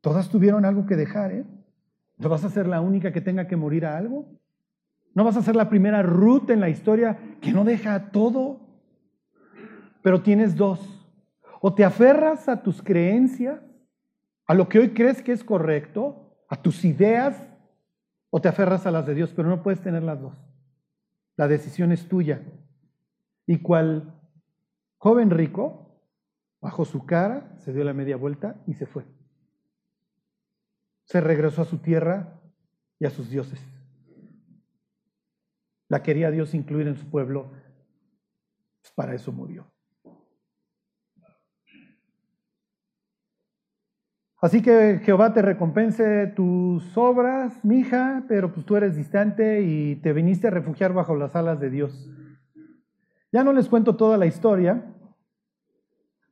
todas 0.01 0.31
tuvieron 0.31 0.64
algo 0.64 0.87
que 0.87 0.97
dejar, 0.97 1.33
¿eh? 1.33 1.45
¿No 2.16 2.29
vas 2.29 2.45
a 2.45 2.51
ser 2.51 2.68
la 2.68 2.81
única 2.81 3.12
que 3.12 3.20
tenga 3.20 3.49
que 3.49 3.57
morir 3.57 3.85
a 3.85 3.99
algo? 3.99 4.39
¿No 5.14 5.25
vas 5.25 5.37
a 5.37 5.43
ser 5.43 5.57
la 5.57 5.68
primera 5.68 6.03
Ruth 6.03 6.49
en 6.51 6.61
la 6.61 6.68
historia 6.68 7.18
que 7.41 7.53
no 7.53 7.64
deja 7.64 8.12
todo? 8.12 8.62
Pero 10.03 10.23
tienes 10.23 10.57
dos. 10.57 10.81
O 11.61 11.75
te 11.75 11.85
aferras 11.85 12.49
a 12.49 12.63
tus 12.63 12.83
creencias, 12.83 13.61
a 14.47 14.55
lo 14.55 14.69
que 14.69 14.81
hoy 14.81 14.91
crees 14.91 15.23
que 15.23 15.33
es 15.33 15.45
correcto, 15.45 16.37
a 16.49 16.61
tus 16.61 16.85
ideas, 16.85 17.49
o 18.31 18.41
te 18.41 18.49
aferras 18.49 18.87
a 18.87 18.91
las 18.91 19.07
de 19.07 19.15
Dios, 19.15 19.33
pero 19.35 19.49
no 19.49 19.63
puedes 19.63 19.81
tener 19.81 20.03
las 20.03 20.21
dos. 20.21 20.35
La 21.37 21.49
decisión 21.49 21.93
es 21.93 22.09
tuya. 22.09 22.43
Y 23.47 23.59
cual 23.59 24.21
joven 24.99 25.31
rico, 25.31 26.01
bajó 26.61 26.85
su 26.85 27.07
cara, 27.07 27.55
se 27.59 27.73
dio 27.73 27.85
la 27.85 27.93
media 27.93 28.17
vuelta 28.17 28.57
y 28.67 28.75
se 28.75 28.87
fue. 28.87 29.05
Se 31.05 31.21
regresó 31.21 31.63
a 31.63 31.67
su 31.67 31.79
tierra 31.79 32.41
y 32.99 33.07
a 33.07 33.11
sus 33.11 33.29
dioses. 33.29 33.61
La 35.89 36.03
quería 36.03 36.31
Dios 36.31 36.55
incluir 36.55 36.89
en 36.89 36.97
su 36.97 37.11
pueblo, 37.11 37.51
pues 38.81 38.93
para 38.95 39.15
eso 39.15 39.31
murió. 39.33 39.72
Así 44.43 44.61
que 44.61 45.01
Jehová 45.05 45.32
te 45.32 45.40
recompense 45.40 46.26
tus 46.26 46.99
obras, 46.99 47.64
mija, 47.64 48.24
pero 48.26 48.53
pues 48.53 48.66
tú 48.66 48.74
eres 48.74 48.97
distante 48.97 49.62
y 49.62 49.95
te 49.95 50.12
viniste 50.12 50.49
a 50.49 50.51
refugiar 50.51 50.93
bajo 50.93 51.14
las 51.14 51.36
alas 51.36 51.61
de 51.61 51.70
Dios. 51.70 52.11
Ya 53.30 53.45
no 53.45 53.53
les 53.53 53.68
cuento 53.68 53.95
toda 53.95 54.16
la 54.16 54.26
historia. 54.26 54.84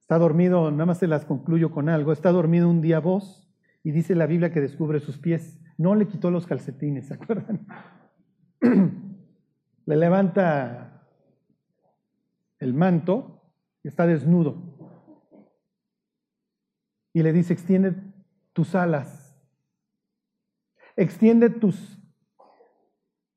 Está 0.00 0.18
dormido, 0.18 0.72
nada 0.72 0.86
más 0.86 0.98
se 0.98 1.06
las 1.06 1.24
concluyo 1.24 1.70
con 1.70 1.88
algo. 1.88 2.10
Está 2.10 2.32
dormido 2.32 2.68
un 2.68 2.80
día 2.80 2.98
vos 2.98 3.48
y 3.84 3.92
dice 3.92 4.16
la 4.16 4.26
Biblia 4.26 4.52
que 4.52 4.60
descubre 4.60 4.98
sus 4.98 5.16
pies. 5.16 5.62
No 5.78 5.94
le 5.94 6.08
quitó 6.08 6.32
los 6.32 6.48
calcetines, 6.48 7.06
¿se 7.06 7.14
acuerdan? 7.14 7.64
le 9.86 9.96
levanta 9.96 11.06
el 12.58 12.74
manto 12.74 13.54
y 13.84 13.88
está 13.88 14.04
desnudo 14.04 14.69
y 17.12 17.22
le 17.22 17.32
dice, 17.32 17.52
extiende 17.52 17.94
tus 18.52 18.74
alas, 18.74 19.36
extiende 20.96 21.50
tus 21.50 21.98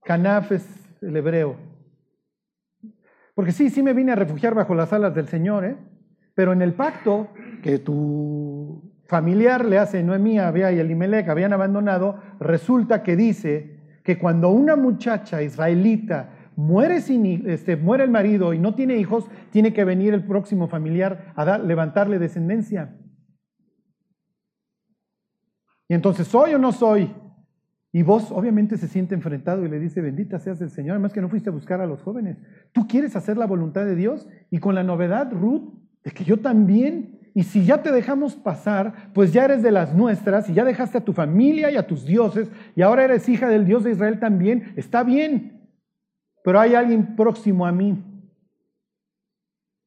canafes, 0.04 0.68
el 1.02 1.16
hebreo. 1.16 1.58
Porque 3.36 3.52
sí, 3.52 3.70
sí 3.70 3.82
me 3.82 3.94
vine 3.94 4.12
a 4.12 4.16
refugiar 4.16 4.54
bajo 4.54 4.76
las 4.76 4.94
alas 4.94 5.16
del 5.16 5.28
Señor, 5.28 5.66
¿eh? 5.66 5.78
pero 6.36 6.54
en 6.54 6.62
el 6.62 6.74
pacto 6.74 7.30
que 7.62 7.80
tu 7.80 8.94
familiar 9.08 9.66
le 9.66 9.80
hace 9.80 10.04
Noemí, 10.04 10.40
Abia 10.40 10.72
y 10.72 10.80
Elimelech 10.80 11.30
habían 11.30 11.54
abandonado, 11.54 12.20
resulta 12.40 13.04
que 13.04 13.16
dice 13.16 13.80
que 14.04 14.18
cuando 14.18 14.50
una 14.50 14.76
muchacha 14.76 15.42
israelita 15.42 16.30
muere, 16.56 17.02
sin, 17.02 17.50
este, 17.50 17.76
muere 17.76 18.04
el 18.04 18.12
marido 18.12 18.54
y 18.54 18.60
no 18.60 18.76
tiene 18.76 18.98
hijos, 18.98 19.30
tiene 19.50 19.74
que 19.74 19.84
venir 19.84 20.14
el 20.14 20.26
próximo 20.26 20.68
familiar 20.68 21.34
a 21.36 21.58
levantarle 21.58 22.20
descendencia. 22.20 22.96
Y 25.88 25.94
entonces, 25.94 26.28
¿soy 26.28 26.54
o 26.54 26.60
no 26.60 26.72
soy? 26.72 27.14
Y 27.96 28.02
vos 28.02 28.32
obviamente 28.32 28.78
se 28.78 28.88
siente 28.88 29.14
enfrentado 29.14 29.64
y 29.64 29.70
le 29.70 29.80
dice, 29.80 30.02
bendita 30.02 30.40
seas 30.40 30.60
el 30.62 30.72
Señor, 30.72 30.96
además 30.96 31.14
que 31.14 31.22
no 31.22 31.30
fuiste 31.30 31.50
a 31.50 31.54
buscar 31.54 31.80
a 31.80 31.86
los 31.86 32.02
jóvenes. 32.02 32.38
Tú 32.72 32.88
quieres 32.88 33.16
hacer 33.16 33.38
la 33.38 33.46
voluntad 33.46 33.86
de 33.86 33.96
Dios 33.96 34.28
y 34.50 34.58
con 34.58 34.74
la 34.74 34.84
novedad, 34.84 35.32
Ruth, 35.32 35.72
de 36.04 36.12
que 36.12 36.24
yo 36.24 36.40
también, 36.40 37.20
y 37.36 37.44
si 37.44 37.66
ya 37.66 37.84
te 37.84 37.92
dejamos 37.92 38.36
pasar, 38.36 39.12
pues 39.14 39.32
ya 39.32 39.46
eres 39.46 39.62
de 39.62 39.72
las 39.72 39.94
nuestras 39.94 40.50
y 40.50 40.56
ya 40.56 40.66
dejaste 40.66 40.98
a 40.98 41.06
tu 41.06 41.14
familia 41.14 41.70
y 41.70 41.78
a 41.78 41.86
tus 41.86 42.04
dioses 42.04 42.50
y 42.76 42.82
ahora 42.82 43.04
eres 43.04 43.30
hija 43.30 43.48
del 43.48 43.66
Dios 43.66 43.84
de 43.84 43.92
Israel 43.92 44.20
también, 44.20 44.74
está 44.76 45.04
bien, 45.04 45.70
pero 46.44 46.60
hay 46.60 46.74
alguien 46.74 47.16
próximo 47.16 47.68
a 47.68 47.72
mí. 47.72 48.04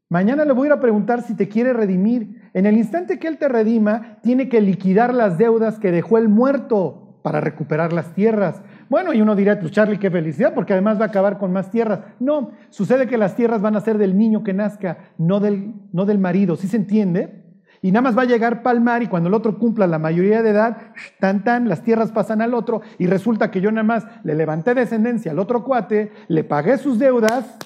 Mañana 0.09 0.45
le 0.45 0.53
voy 0.53 0.67
a 0.67 0.69
ir 0.69 0.73
a 0.75 0.81
preguntar 0.81 1.23
si 1.23 1.35
te 1.35 1.49
quiere 1.49 1.73
redimir 1.73 2.46
en 2.57 2.65
el 2.65 2.79
instante 2.79 3.19
que 3.19 3.29
Él 3.29 3.37
te 3.37 3.49
redima, 3.49 4.17
tiene 4.23 4.49
que 4.49 4.63
liquidar 4.63 5.13
las 5.13 5.37
deudas 5.37 5.79
que 5.79 5.93
dejó 5.93 6.17
el 6.17 6.31
muerto 6.31 7.19
para 7.23 7.39
recuperar 7.39 7.93
las 7.93 8.15
tierras. 8.15 8.63
Bueno, 8.89 9.13
y 9.13 9.21
uno 9.21 9.37
dirá, 9.37 9.61
pues 9.61 9.73
Charlie, 9.73 9.99
qué 9.99 10.11
felicidad, 10.11 10.55
porque 10.55 10.73
además 10.73 10.99
va 10.99 11.05
a 11.05 11.09
acabar 11.09 11.37
con 11.37 11.53
más 11.53 11.71
tierras. 11.71 12.01
No, 12.19 12.53
sucede 12.71 13.09
que 13.09 13.19
las 13.19 13.37
tierras 13.37 13.61
van 13.61 13.77
a 13.77 13.83
ser 13.83 13.99
del 13.99 14.17
niño 14.17 14.43
que 14.43 14.55
nazca, 14.55 14.97
no 15.19 15.39
del, 15.39 15.75
no 15.93 16.07
del 16.07 16.19
marido, 16.19 16.57
¿sí 16.57 16.67
se 16.67 16.79
entiende? 16.79 17.45
Y 17.83 17.93
nada 17.93 18.01
más 18.01 18.17
va 18.17 18.23
a 18.23 18.27
llegar 18.27 18.63
palmar 18.63 19.03
y 19.03 19.09
cuando 19.09 19.29
el 19.29 19.35
otro 19.35 19.59
cumpla 19.59 19.87
la 19.87 19.99
mayoría 19.99 20.43
de 20.43 20.49
edad, 20.49 20.79
tan 21.21 21.45
tan, 21.45 21.69
las 21.69 21.83
tierras 21.83 22.11
pasan 22.11 22.41
al 22.41 22.55
otro 22.55 22.81
y 22.99 23.07
resulta 23.07 23.51
que 23.51 23.61
yo 23.61 23.71
nada 23.71 23.85
más 23.85 24.07
le 24.25 24.35
levanté 24.35 24.73
descendencia 24.73 25.33
al 25.33 25.41
otro 25.41 25.63
cuate, 25.63 26.11
le 26.29 26.43
pagué 26.43 26.79
sus 26.79 26.99
deudas 26.99 27.59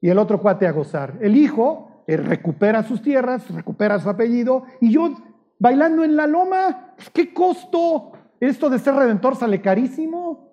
y 0.00 0.08
el 0.08 0.16
otro 0.16 0.40
cuate 0.40 0.66
a 0.66 0.72
gozar. 0.72 1.18
El 1.20 1.36
hijo 1.36 1.87
recupera 2.16 2.82
sus 2.82 3.02
tierras, 3.02 3.48
recupera 3.54 3.98
su 3.98 4.08
apellido, 4.08 4.64
y 4.80 4.90
yo 4.90 5.14
bailando 5.58 6.04
en 6.04 6.16
la 6.16 6.26
loma, 6.26 6.94
pues, 6.96 7.10
¿qué 7.10 7.34
costo? 7.34 8.12
Esto 8.40 8.70
de 8.70 8.78
ser 8.78 8.94
redentor 8.94 9.36
sale 9.36 9.60
carísimo. 9.60 10.48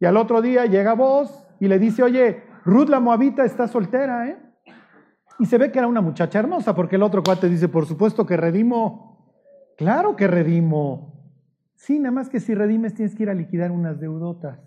Y 0.00 0.06
al 0.06 0.16
otro 0.16 0.42
día 0.42 0.66
llega 0.66 0.94
vos 0.94 1.46
y 1.60 1.68
le 1.68 1.78
dice, 1.78 2.02
oye, 2.02 2.42
Ruth 2.64 2.88
la 2.88 3.00
Moabita 3.00 3.44
está 3.44 3.68
soltera, 3.68 4.28
¿eh? 4.28 4.38
Y 5.38 5.46
se 5.46 5.58
ve 5.58 5.72
que 5.72 5.78
era 5.78 5.88
una 5.88 6.00
muchacha 6.00 6.38
hermosa, 6.38 6.74
porque 6.74 6.96
el 6.96 7.02
otro 7.02 7.22
cuate 7.22 7.48
dice, 7.48 7.68
por 7.68 7.86
supuesto 7.86 8.26
que 8.26 8.36
redimo. 8.36 9.32
Claro 9.76 10.14
que 10.14 10.26
redimo. 10.26 11.14
Sí, 11.74 11.98
nada 11.98 12.12
más 12.12 12.28
que 12.28 12.40
si 12.40 12.54
redimes 12.54 12.94
tienes 12.94 13.14
que 13.16 13.24
ir 13.24 13.30
a 13.30 13.34
liquidar 13.34 13.70
unas 13.70 13.98
deudotas. 13.98 14.60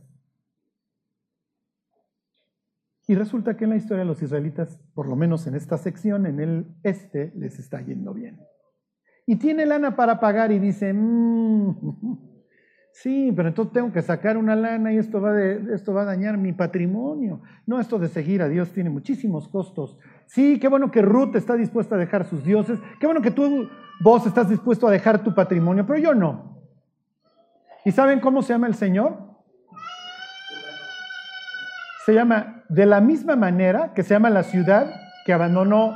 Y 3.07 3.15
resulta 3.15 3.55
que 3.55 3.63
en 3.63 3.69
la 3.69 3.77
historia 3.77 4.03
de 4.03 4.09
los 4.09 4.21
israelitas, 4.21 4.77
por 4.93 5.07
lo 5.07 5.15
menos 5.15 5.47
en 5.47 5.55
esta 5.55 5.77
sección, 5.77 6.25
en 6.25 6.41
el 6.41 6.67
este, 6.83 7.31
les 7.37 7.57
está 7.57 7.81
yendo 7.81 8.13
bien. 8.13 8.41
Y 9.25 9.37
tiene 9.37 9.65
lana 9.65 9.95
para 9.95 10.19
pagar 10.19 10.51
y 10.51 10.59
dice, 10.59 10.93
mmm, 10.93 11.73
sí, 12.91 13.31
pero 13.33 13.47
entonces 13.47 13.73
tengo 13.73 13.93
que 13.93 14.01
sacar 14.01 14.37
una 14.37 14.57
lana 14.57 14.91
y 14.91 14.97
esto 14.97 15.21
va, 15.21 15.41
esto 15.41 15.93
va 15.93 16.01
a 16.01 16.05
dañar 16.05 16.37
mi 16.37 16.51
patrimonio. 16.51 17.41
No, 17.65 17.79
esto 17.79 17.97
de 17.97 18.09
seguir 18.09 18.41
a 18.41 18.49
Dios 18.49 18.73
tiene 18.73 18.89
muchísimos 18.89 19.47
costos. 19.47 19.97
Sí, 20.25 20.59
qué 20.59 20.67
bueno 20.67 20.91
que 20.91 21.01
Ruth 21.01 21.33
está 21.37 21.55
dispuesta 21.55 21.95
a 21.95 21.99
dejar 21.99 22.25
sus 22.25 22.43
dioses, 22.43 22.77
qué 22.99 23.07
bueno 23.07 23.21
que 23.21 23.31
tú, 23.31 23.69
vos 24.01 24.27
estás 24.27 24.49
dispuesto 24.49 24.85
a 24.85 24.91
dejar 24.91 25.23
tu 25.23 25.33
patrimonio, 25.33 25.85
pero 25.85 25.99
yo 25.99 26.13
no. 26.13 26.57
¿Y 27.85 27.91
saben 27.93 28.19
cómo 28.19 28.41
se 28.41 28.51
llama 28.51 28.67
el 28.67 28.75
Señor? 28.75 29.26
Se 32.07 32.13
llama 32.13 32.63
de 32.69 32.85
la 32.85 33.01
misma 33.01 33.35
manera 33.35 33.93
que 33.93 34.01
se 34.01 34.13
llama 34.13 34.29
la 34.29 34.43
ciudad 34.43 34.89
que 35.25 35.33
abandonó 35.33 35.93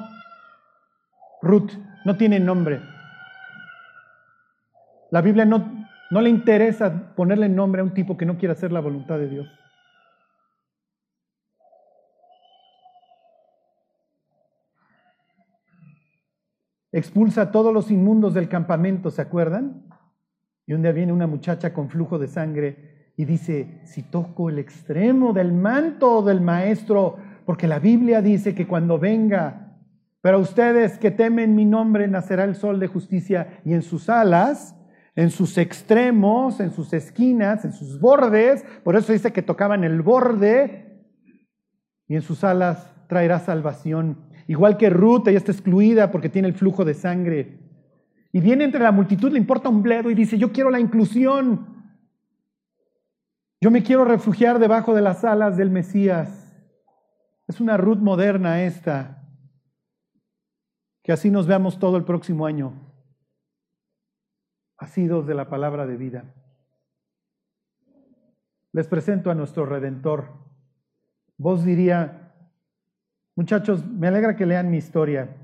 Ruth. 1.41 1.71
No 2.03 2.17
tiene 2.17 2.37
nombre. 2.37 2.81
La 5.09 5.21
Biblia 5.21 5.45
no, 5.45 5.87
no 6.09 6.19
le 6.19 6.29
interesa 6.29 7.15
ponerle 7.15 7.47
nombre 7.47 7.79
a 7.79 7.85
un 7.85 7.93
tipo 7.93 8.17
que 8.17 8.25
no 8.25 8.37
quiere 8.37 8.51
hacer 8.51 8.73
la 8.73 8.81
voluntad 8.81 9.19
de 9.19 9.29
Dios. 9.29 9.47
Expulsa 16.91 17.43
a 17.43 17.51
todos 17.51 17.73
los 17.73 17.89
inmundos 17.89 18.33
del 18.33 18.49
campamento, 18.49 19.11
¿se 19.11 19.21
acuerdan? 19.21 19.87
Y 20.65 20.73
un 20.73 20.81
día 20.81 20.91
viene 20.91 21.13
una 21.13 21.27
muchacha 21.27 21.73
con 21.73 21.89
flujo 21.89 22.19
de 22.19 22.27
sangre 22.27 22.90
y 23.17 23.25
dice, 23.25 23.81
si 23.83 24.03
toco 24.03 24.49
el 24.49 24.59
extremo 24.59 25.33
del 25.33 25.53
manto 25.53 26.21
del 26.21 26.41
maestro, 26.41 27.17
porque 27.45 27.67
la 27.67 27.79
Biblia 27.79 28.21
dice 28.21 28.55
que 28.55 28.67
cuando 28.67 28.97
venga, 28.97 29.77
pero 30.21 30.39
ustedes 30.39 30.97
que 30.97 31.11
temen 31.11 31.55
mi 31.55 31.65
nombre, 31.65 32.07
nacerá 32.07 32.43
el 32.43 32.55
sol 32.55 32.79
de 32.79 32.87
justicia 32.87 33.59
y 33.65 33.73
en 33.73 33.81
sus 33.81 34.09
alas, 34.09 34.75
en 35.15 35.29
sus 35.29 35.57
extremos, 35.57 36.59
en 36.59 36.71
sus 36.71 36.93
esquinas, 36.93 37.65
en 37.65 37.73
sus 37.73 37.99
bordes, 37.99 38.63
por 38.83 38.95
eso 38.95 39.11
dice 39.11 39.33
que 39.33 39.41
tocaban 39.41 39.83
el 39.83 40.01
borde, 40.01 40.91
y 42.07 42.15
en 42.15 42.21
sus 42.21 42.43
alas 42.43 42.93
traerá 43.07 43.39
salvación. 43.39 44.17
Igual 44.47 44.77
que 44.77 44.89
Ruth, 44.89 45.27
ella 45.27 45.37
está 45.37 45.51
excluida 45.51 46.11
porque 46.11 46.29
tiene 46.29 46.49
el 46.49 46.53
flujo 46.53 46.85
de 46.85 46.93
sangre. 46.93 47.59
Y 48.33 48.39
viene 48.39 48.63
entre 48.63 48.81
la 48.81 48.91
multitud, 48.91 49.31
le 49.31 49.37
importa 49.37 49.69
un 49.69 49.81
bledo 49.81 50.09
y 50.09 50.15
dice, 50.15 50.37
yo 50.37 50.51
quiero 50.51 50.69
la 50.69 50.79
inclusión. 50.79 51.80
Yo 53.63 53.69
me 53.69 53.83
quiero 53.83 54.05
refugiar 54.05 54.57
debajo 54.57 54.95
de 54.95 55.03
las 55.03 55.23
alas 55.23 55.55
del 55.55 55.69
Mesías. 55.69 56.51
Es 57.47 57.61
una 57.61 57.77
Ruth 57.77 57.99
moderna 57.99 58.63
esta. 58.63 59.23
Que 61.03 61.11
así 61.11 61.29
nos 61.29 61.45
veamos 61.45 61.77
todo 61.77 61.95
el 61.95 62.03
próximo 62.03 62.47
año. 62.47 62.73
Asidos 64.77 65.27
de 65.27 65.35
la 65.35 65.47
palabra 65.47 65.85
de 65.85 65.95
vida. 65.95 66.33
Les 68.73 68.87
presento 68.87 69.29
a 69.29 69.35
nuestro 69.35 69.67
Redentor. 69.67 70.29
Vos 71.37 71.63
diría, 71.63 72.33
muchachos, 73.35 73.85
me 73.85 74.07
alegra 74.07 74.35
que 74.35 74.47
lean 74.47 74.71
mi 74.71 74.77
historia. 74.77 75.35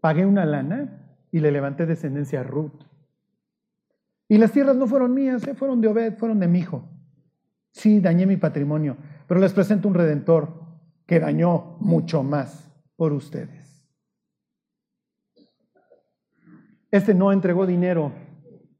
Pagué 0.00 0.26
una 0.26 0.44
lana 0.44 1.16
y 1.32 1.40
le 1.40 1.50
levanté 1.50 1.86
descendencia 1.86 2.40
a 2.40 2.44
Ruth. 2.44 2.93
Y 4.28 4.38
las 4.38 4.52
tierras 4.52 4.76
no 4.76 4.86
fueron 4.86 5.14
mías, 5.14 5.46
¿eh? 5.46 5.54
fueron 5.54 5.80
de 5.80 5.88
Obed, 5.88 6.16
fueron 6.16 6.40
de 6.40 6.48
mi 6.48 6.60
hijo. 6.60 6.88
Sí, 7.72 8.00
dañé 8.00 8.26
mi 8.26 8.36
patrimonio, 8.36 8.96
pero 9.26 9.40
les 9.40 9.52
presento 9.52 9.88
un 9.88 9.94
redentor 9.94 10.48
que 11.06 11.20
dañó 11.20 11.76
mucho 11.80 12.22
más 12.22 12.70
por 12.96 13.12
ustedes. 13.12 13.84
Este 16.90 17.14
no 17.14 17.32
entregó 17.32 17.66
dinero, 17.66 18.12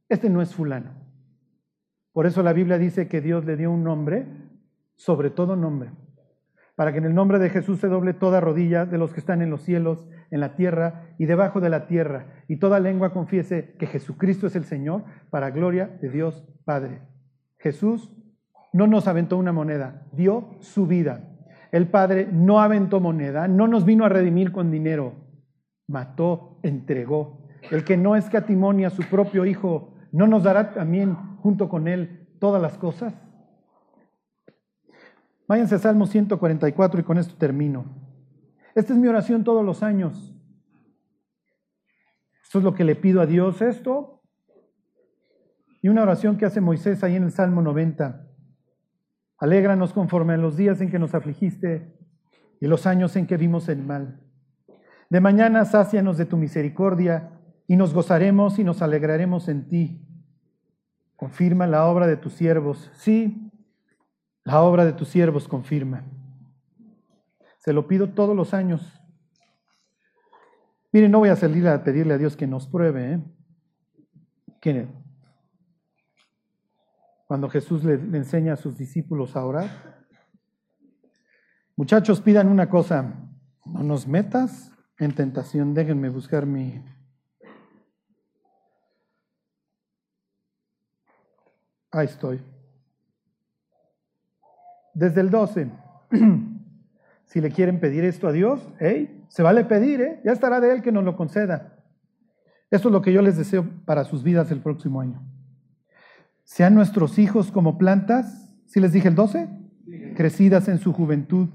este 0.08 0.30
no 0.30 0.40
es 0.40 0.54
fulano. 0.54 0.92
Por 2.12 2.26
eso 2.26 2.42
la 2.42 2.52
Biblia 2.52 2.78
dice 2.78 3.08
que 3.08 3.20
Dios 3.20 3.44
le 3.44 3.56
dio 3.56 3.72
un 3.72 3.82
nombre 3.82 4.26
sobre 4.96 5.30
todo 5.30 5.56
nombre, 5.56 5.90
para 6.76 6.92
que 6.92 6.98
en 6.98 7.04
el 7.04 7.14
nombre 7.14 7.38
de 7.38 7.50
Jesús 7.50 7.80
se 7.80 7.88
doble 7.88 8.14
toda 8.14 8.40
rodilla 8.40 8.84
de 8.84 8.98
los 8.98 9.12
que 9.12 9.20
están 9.20 9.42
en 9.42 9.50
los 9.50 9.62
cielos, 9.62 10.06
en 10.30 10.40
la 10.40 10.56
tierra 10.56 11.14
y 11.18 11.26
debajo 11.26 11.60
de 11.60 11.70
la 11.70 11.86
tierra, 11.86 12.26
y 12.48 12.56
toda 12.56 12.80
lengua 12.80 13.12
confiese 13.12 13.74
que 13.78 13.86
Jesucristo 13.86 14.46
es 14.46 14.56
el 14.56 14.64
Señor, 14.64 15.04
para 15.30 15.50
gloria 15.50 15.98
de 16.00 16.08
Dios 16.08 16.44
Padre. 16.64 17.02
Jesús 17.58 18.12
no 18.72 18.86
nos 18.88 19.06
aventó 19.06 19.36
una 19.36 19.52
moneda, 19.52 20.06
dio 20.12 20.56
su 20.60 20.86
vida. 20.86 21.30
El 21.70 21.88
Padre 21.88 22.28
no 22.30 22.60
aventó 22.60 23.00
moneda, 23.00 23.46
no 23.48 23.68
nos 23.68 23.84
vino 23.84 24.04
a 24.04 24.08
redimir 24.08 24.52
con 24.52 24.70
dinero, 24.70 25.14
mató, 25.86 26.58
entregó. 26.62 27.46
El 27.70 27.84
que 27.84 27.96
no 27.96 28.16
escatimonia 28.16 28.88
a 28.88 28.90
su 28.90 29.02
propio 29.04 29.46
Hijo, 29.46 29.94
¿no 30.12 30.26
nos 30.26 30.42
dará 30.42 30.72
también 30.72 31.14
junto 31.38 31.68
con 31.68 31.88
Él 31.88 32.28
todas 32.40 32.60
las 32.60 32.76
cosas? 32.78 33.14
Váyanse 35.54 35.76
a 35.76 35.78
Salmo 35.78 36.06
144 36.06 37.00
y 37.00 37.04
con 37.04 37.16
esto 37.16 37.36
termino. 37.36 37.84
Esta 38.74 38.92
es 38.92 38.98
mi 38.98 39.06
oración 39.06 39.44
todos 39.44 39.64
los 39.64 39.84
años. 39.84 40.34
Esto 42.42 42.58
es 42.58 42.64
lo 42.64 42.74
que 42.74 42.82
le 42.82 42.96
pido 42.96 43.20
a 43.20 43.26
Dios, 43.26 43.62
esto. 43.62 44.20
Y 45.80 45.90
una 45.90 46.02
oración 46.02 46.38
que 46.38 46.44
hace 46.44 46.60
Moisés 46.60 47.04
ahí 47.04 47.14
en 47.14 47.22
el 47.22 47.30
Salmo 47.30 47.62
90. 47.62 48.26
Alégranos 49.38 49.92
conforme 49.92 50.32
a 50.32 50.38
los 50.38 50.56
días 50.56 50.80
en 50.80 50.90
que 50.90 50.98
nos 50.98 51.14
afligiste 51.14 52.00
y 52.60 52.66
los 52.66 52.84
años 52.88 53.14
en 53.14 53.28
que 53.28 53.36
vimos 53.36 53.68
el 53.68 53.80
mal. 53.80 54.24
De 55.08 55.20
mañana 55.20 55.64
sácianos 55.66 56.18
de 56.18 56.26
tu 56.26 56.36
misericordia 56.36 57.30
y 57.68 57.76
nos 57.76 57.94
gozaremos 57.94 58.58
y 58.58 58.64
nos 58.64 58.82
alegraremos 58.82 59.48
en 59.48 59.68
ti. 59.68 60.04
Confirma 61.14 61.68
la 61.68 61.86
obra 61.86 62.08
de 62.08 62.16
tus 62.16 62.32
siervos. 62.32 62.90
Sí, 62.94 63.43
la 64.44 64.60
obra 64.60 64.84
de 64.84 64.92
tus 64.92 65.08
siervos 65.08 65.48
confirma. 65.48 66.04
Se 67.58 67.72
lo 67.72 67.88
pido 67.88 68.10
todos 68.10 68.36
los 68.36 68.52
años. 68.52 69.00
Miren, 70.92 71.10
no 71.10 71.18
voy 71.18 71.30
a 71.30 71.36
salir 71.36 71.66
a 71.66 71.82
pedirle 71.82 72.14
a 72.14 72.18
Dios 72.18 72.36
que 72.36 72.46
nos 72.46 72.68
pruebe. 72.68 73.14
¿eh? 73.14 74.88
Cuando 77.26 77.48
Jesús 77.48 77.82
le, 77.84 77.96
le 77.96 78.18
enseña 78.18 78.52
a 78.52 78.56
sus 78.56 78.76
discípulos 78.76 79.34
a 79.34 79.44
orar. 79.46 80.04
Muchachos, 81.74 82.20
pidan 82.20 82.48
una 82.48 82.68
cosa. 82.68 83.14
No 83.64 83.82
nos 83.82 84.06
metas 84.06 84.72
en 84.98 85.14
tentación. 85.14 85.72
Déjenme 85.72 86.10
buscar 86.10 86.44
mi... 86.44 86.84
Ahí 91.90 92.06
estoy 92.06 92.53
desde 94.94 95.20
el 95.20 95.30
12. 95.30 95.70
si 97.24 97.40
le 97.40 97.50
quieren 97.50 97.80
pedir 97.80 98.04
esto 98.04 98.28
a 98.28 98.32
Dios, 98.32 98.60
se 99.28 99.42
vale 99.42 99.64
pedir, 99.64 100.00
¿eh? 100.00 100.20
ya 100.24 100.32
estará 100.32 100.60
de 100.60 100.72
Él 100.72 100.82
que 100.82 100.92
nos 100.92 101.04
lo 101.04 101.16
conceda. 101.16 101.78
Esto 102.70 102.88
es 102.88 102.92
lo 102.92 103.02
que 103.02 103.12
yo 103.12 103.22
les 103.22 103.36
deseo 103.36 103.68
para 103.84 104.04
sus 104.04 104.22
vidas 104.22 104.50
el 104.50 104.60
próximo 104.60 105.00
año. 105.00 105.22
Sean 106.44 106.74
nuestros 106.74 107.18
hijos 107.18 107.50
como 107.50 107.78
plantas, 107.78 108.54
si 108.66 108.80
les 108.80 108.92
dije 108.92 109.08
el 109.08 109.14
12, 109.14 109.48
crecidas 110.16 110.68
en 110.68 110.78
su 110.78 110.92
juventud. 110.92 111.48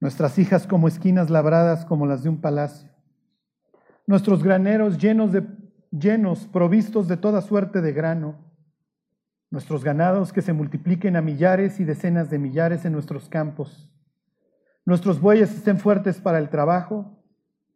Nuestras 0.00 0.38
hijas 0.38 0.66
como 0.66 0.88
esquinas 0.88 1.30
labradas 1.30 1.84
como 1.84 2.06
las 2.06 2.22
de 2.22 2.28
un 2.28 2.40
palacio. 2.40 2.90
Nuestros 4.06 4.42
graneros 4.42 4.98
llenos 4.98 5.32
de 5.32 5.46
llenos, 5.90 6.46
provistos 6.46 7.08
de 7.08 7.16
toda 7.16 7.40
suerte 7.40 7.80
de 7.80 7.92
grano 7.92 8.45
nuestros 9.50 9.84
ganados 9.84 10.32
que 10.32 10.42
se 10.42 10.52
multipliquen 10.52 11.16
a 11.16 11.22
millares 11.22 11.80
y 11.80 11.84
decenas 11.84 12.30
de 12.30 12.38
millares 12.38 12.84
en 12.84 12.92
nuestros 12.92 13.28
campos. 13.28 13.90
Nuestros 14.84 15.20
bueyes 15.20 15.54
estén 15.54 15.78
fuertes 15.78 16.20
para 16.20 16.38
el 16.38 16.48
trabajo, 16.48 17.22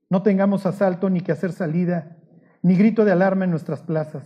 no 0.08 0.22
tengamos 0.22 0.66
asalto 0.66 1.10
ni 1.10 1.20
que 1.20 1.32
hacer 1.32 1.52
salida, 1.52 2.16
ni 2.62 2.76
grito 2.76 3.04
de 3.04 3.12
alarma 3.12 3.44
en 3.44 3.50
nuestras 3.50 3.82
plazas. 3.82 4.24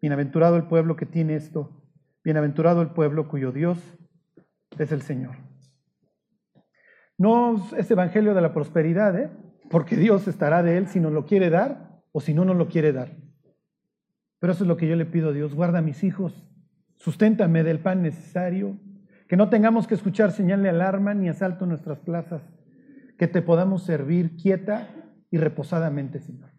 Bienaventurado 0.00 0.56
el 0.56 0.64
pueblo 0.64 0.96
que 0.96 1.06
tiene 1.06 1.36
esto, 1.36 1.82
bienaventurado 2.24 2.82
el 2.82 2.90
pueblo 2.90 3.28
cuyo 3.28 3.52
Dios 3.52 3.78
es 4.78 4.92
el 4.92 5.02
Señor. 5.02 5.36
No 7.18 7.68
es 7.76 7.90
evangelio 7.90 8.34
de 8.34 8.40
la 8.40 8.52
prosperidad, 8.52 9.16
¿eh? 9.18 9.30
porque 9.70 9.96
Dios 9.96 10.26
estará 10.28 10.62
de 10.62 10.76
él 10.76 10.88
si 10.88 11.00
nos 11.00 11.12
lo 11.12 11.24
quiere 11.24 11.50
dar 11.50 12.02
o 12.12 12.20
si 12.20 12.34
no 12.34 12.44
nos 12.44 12.56
lo 12.56 12.68
quiere 12.68 12.92
dar. 12.92 13.16
Pero 14.38 14.52
eso 14.52 14.64
es 14.64 14.68
lo 14.68 14.76
que 14.76 14.88
yo 14.88 14.96
le 14.96 15.06
pido 15.06 15.30
a 15.30 15.32
Dios. 15.32 15.54
Guarda 15.54 15.78
a 15.78 15.82
mis 15.82 16.02
hijos, 16.02 16.44
susténtame 17.02 17.64
del 17.64 17.80
pan 17.80 18.00
necesario, 18.00 18.78
que 19.26 19.36
no 19.36 19.48
tengamos 19.48 19.88
que 19.88 19.94
escuchar 19.94 20.30
señal 20.30 20.62
de 20.62 20.68
alarma 20.68 21.14
ni 21.14 21.28
asalto 21.28 21.64
en 21.64 21.70
nuestras 21.70 21.98
plazas, 21.98 22.42
que 23.18 23.26
te 23.26 23.42
podamos 23.42 23.82
servir 23.82 24.36
quieta 24.36 24.88
y 25.28 25.36
reposadamente, 25.36 26.20
Señor. 26.20 26.50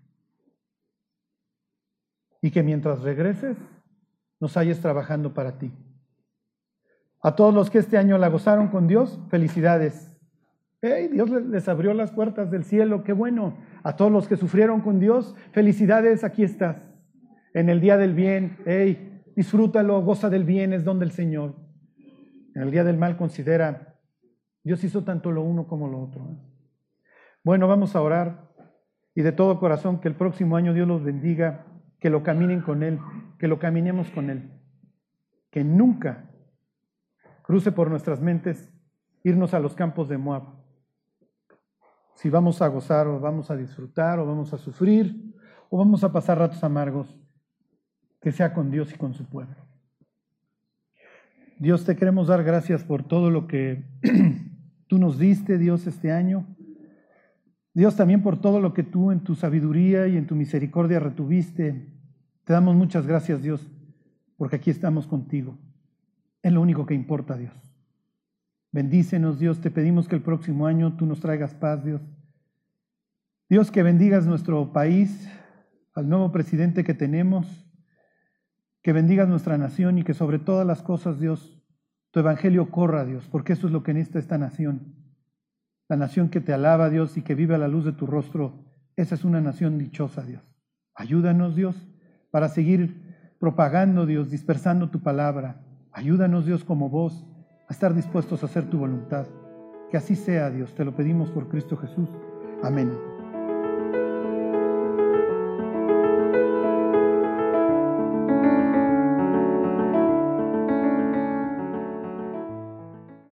Y 2.41 2.51
que 2.51 2.61
mientras 2.61 3.01
regreses, 3.01 3.55
nos 4.41 4.57
halles 4.57 4.81
trabajando 4.81 5.33
para 5.33 5.57
ti. 5.57 5.71
A 7.21 7.37
todos 7.37 7.53
los 7.53 7.69
que 7.69 7.77
este 7.77 7.97
año 7.97 8.17
la 8.17 8.27
gozaron 8.27 8.67
con 8.67 8.85
Dios, 8.85 9.17
felicidades. 9.29 10.13
Hey, 10.81 11.07
Dios 11.09 11.29
les 11.29 11.69
abrió 11.69 11.93
las 11.93 12.11
puertas 12.11 12.51
del 12.51 12.65
cielo, 12.65 13.05
qué 13.05 13.13
bueno. 13.13 13.57
A 13.83 13.95
todos 13.95 14.11
los 14.11 14.27
que 14.27 14.35
sufrieron 14.35 14.81
con 14.81 14.99
Dios, 14.99 15.35
felicidades, 15.53 16.25
aquí 16.25 16.43
estás. 16.43 16.83
En 17.53 17.69
el 17.69 17.79
día 17.79 17.95
del 17.95 18.13
bien, 18.13 18.57
hey, 18.65 19.12
disfrútalo, 19.35 20.01
goza 20.01 20.29
del 20.29 20.43
bien, 20.43 20.73
es 20.73 20.83
donde 20.83 21.05
el 21.05 21.11
Señor. 21.11 21.55
En 22.55 22.61
el 22.61 22.71
día 22.71 22.83
del 22.83 22.97
mal 22.97 23.17
considera, 23.17 23.99
Dios 24.63 24.83
hizo 24.83 25.03
tanto 25.03 25.31
lo 25.31 25.41
uno 25.41 25.67
como 25.67 25.87
lo 25.87 26.01
otro. 26.01 26.37
Bueno, 27.43 27.67
vamos 27.67 27.95
a 27.95 28.01
orar 28.01 28.49
y 29.15 29.21
de 29.21 29.31
todo 29.31 29.59
corazón 29.59 29.99
que 29.99 30.07
el 30.07 30.15
próximo 30.15 30.55
año 30.55 30.73
Dios 30.73 30.87
los 30.87 31.03
bendiga, 31.03 31.65
que 31.99 32.09
lo 32.09 32.23
caminen 32.23 32.61
con 32.61 32.83
Él, 32.83 32.99
que 33.37 33.47
lo 33.47 33.59
caminemos 33.59 34.09
con 34.11 34.29
Él. 34.29 34.51
Que 35.49 35.63
nunca 35.63 36.29
cruce 37.43 37.71
por 37.71 37.89
nuestras 37.89 38.21
mentes 38.21 38.71
irnos 39.23 39.53
a 39.53 39.59
los 39.59 39.75
campos 39.75 40.09
de 40.09 40.17
Moab 40.17 40.63
si 42.15 42.29
vamos 42.29 42.61
a 42.61 42.67
gozar 42.67 43.07
o 43.07 43.19
vamos 43.19 43.49
a 43.49 43.55
disfrutar 43.55 44.19
o 44.19 44.25
vamos 44.25 44.53
a 44.53 44.57
sufrir 44.57 45.35
o 45.69 45.77
vamos 45.77 46.03
a 46.03 46.11
pasar 46.11 46.37
ratos 46.37 46.63
amargos, 46.63 47.19
que 48.23 48.31
sea 48.31 48.53
con 48.53 48.71
Dios 48.71 48.93
y 48.93 48.97
con 48.97 49.13
su 49.13 49.25
pueblo. 49.25 49.57
Dios, 51.59 51.83
te 51.83 51.97
queremos 51.97 52.29
dar 52.29 52.41
gracias 52.43 52.85
por 52.85 53.03
todo 53.03 53.29
lo 53.29 53.47
que 53.47 53.83
tú 54.87 54.97
nos 54.97 55.19
diste, 55.19 55.57
Dios, 55.57 55.85
este 55.87 56.13
año. 56.13 56.47
Dios, 57.73 57.97
también 57.97 58.23
por 58.23 58.39
todo 58.39 58.61
lo 58.61 58.73
que 58.73 58.83
tú 58.83 59.11
en 59.11 59.19
tu 59.19 59.35
sabiduría 59.35 60.07
y 60.07 60.15
en 60.15 60.25
tu 60.25 60.35
misericordia 60.35 61.01
retuviste. 61.01 61.91
Te 62.45 62.53
damos 62.53 62.75
muchas 62.75 63.05
gracias, 63.05 63.43
Dios, 63.43 63.69
porque 64.37 64.55
aquí 64.55 64.69
estamos 64.69 65.05
contigo. 65.05 65.57
Es 66.41 66.53
lo 66.53 66.61
único 66.61 66.85
que 66.85 66.93
importa, 66.93 67.35
Dios. 67.35 67.53
Bendícenos, 68.71 69.37
Dios, 69.37 69.59
te 69.59 69.69
pedimos 69.69 70.07
que 70.07 70.15
el 70.15 70.21
próximo 70.21 70.65
año 70.65 70.95
tú 70.95 71.05
nos 71.05 71.19
traigas 71.19 71.53
paz, 71.53 71.83
Dios. 71.83 72.01
Dios, 73.49 73.69
que 73.69 73.83
bendigas 73.83 74.25
nuestro 74.25 74.71
país, 74.71 75.29
al 75.93 76.07
nuevo 76.07 76.31
presidente 76.31 76.85
que 76.85 76.93
tenemos, 76.93 77.63
que 78.83 78.93
bendigas 78.93 79.29
nuestra 79.29 79.57
nación 79.57 79.97
y 79.97 80.03
que 80.03 80.13
sobre 80.13 80.39
todas 80.39 80.67
las 80.67 80.83
cosas, 80.83 81.19
Dios, 81.19 81.57
tu 82.11 82.19
evangelio 82.19 82.69
corra, 82.69 83.05
Dios, 83.05 83.27
porque 83.31 83.53
eso 83.53 83.67
es 83.67 83.73
lo 83.73 83.81
que 83.81 83.93
necesita 83.93 84.19
esta 84.19 84.37
nación. 84.37 84.93
La 85.89 85.95
nación 85.95 86.29
que 86.29 86.41
te 86.41 86.53
alaba, 86.53 86.89
Dios, 86.89 87.17
y 87.17 87.21
que 87.21 87.33
vive 87.33 87.55
a 87.55 87.57
la 87.57 87.67
luz 87.67 87.85
de 87.85 87.93
tu 87.93 88.05
rostro, 88.05 88.65
esa 88.95 89.15
es 89.15 89.23
una 89.23 89.41
nación 89.41 89.77
dichosa, 89.77 90.21
Dios. 90.23 90.43
Ayúdanos, 90.95 91.55
Dios, 91.55 91.75
para 92.29 92.49
seguir 92.49 93.35
propagando, 93.39 94.05
Dios, 94.05 94.29
dispersando 94.29 94.89
tu 94.89 95.01
palabra. 95.01 95.61
Ayúdanos, 95.91 96.45
Dios, 96.45 96.63
como 96.63 96.89
vos 96.89 97.25
a 97.69 97.73
estar 97.73 97.93
dispuestos 97.93 98.43
a 98.43 98.47
hacer 98.47 98.69
tu 98.69 98.77
voluntad. 98.77 99.25
Que 99.89 99.97
así 99.97 100.15
sea, 100.15 100.49
Dios, 100.49 100.73
te 100.75 100.85
lo 100.85 100.95
pedimos 100.95 101.31
por 101.31 101.47
Cristo 101.47 101.77
Jesús. 101.77 102.09
Amén. 102.61 103.12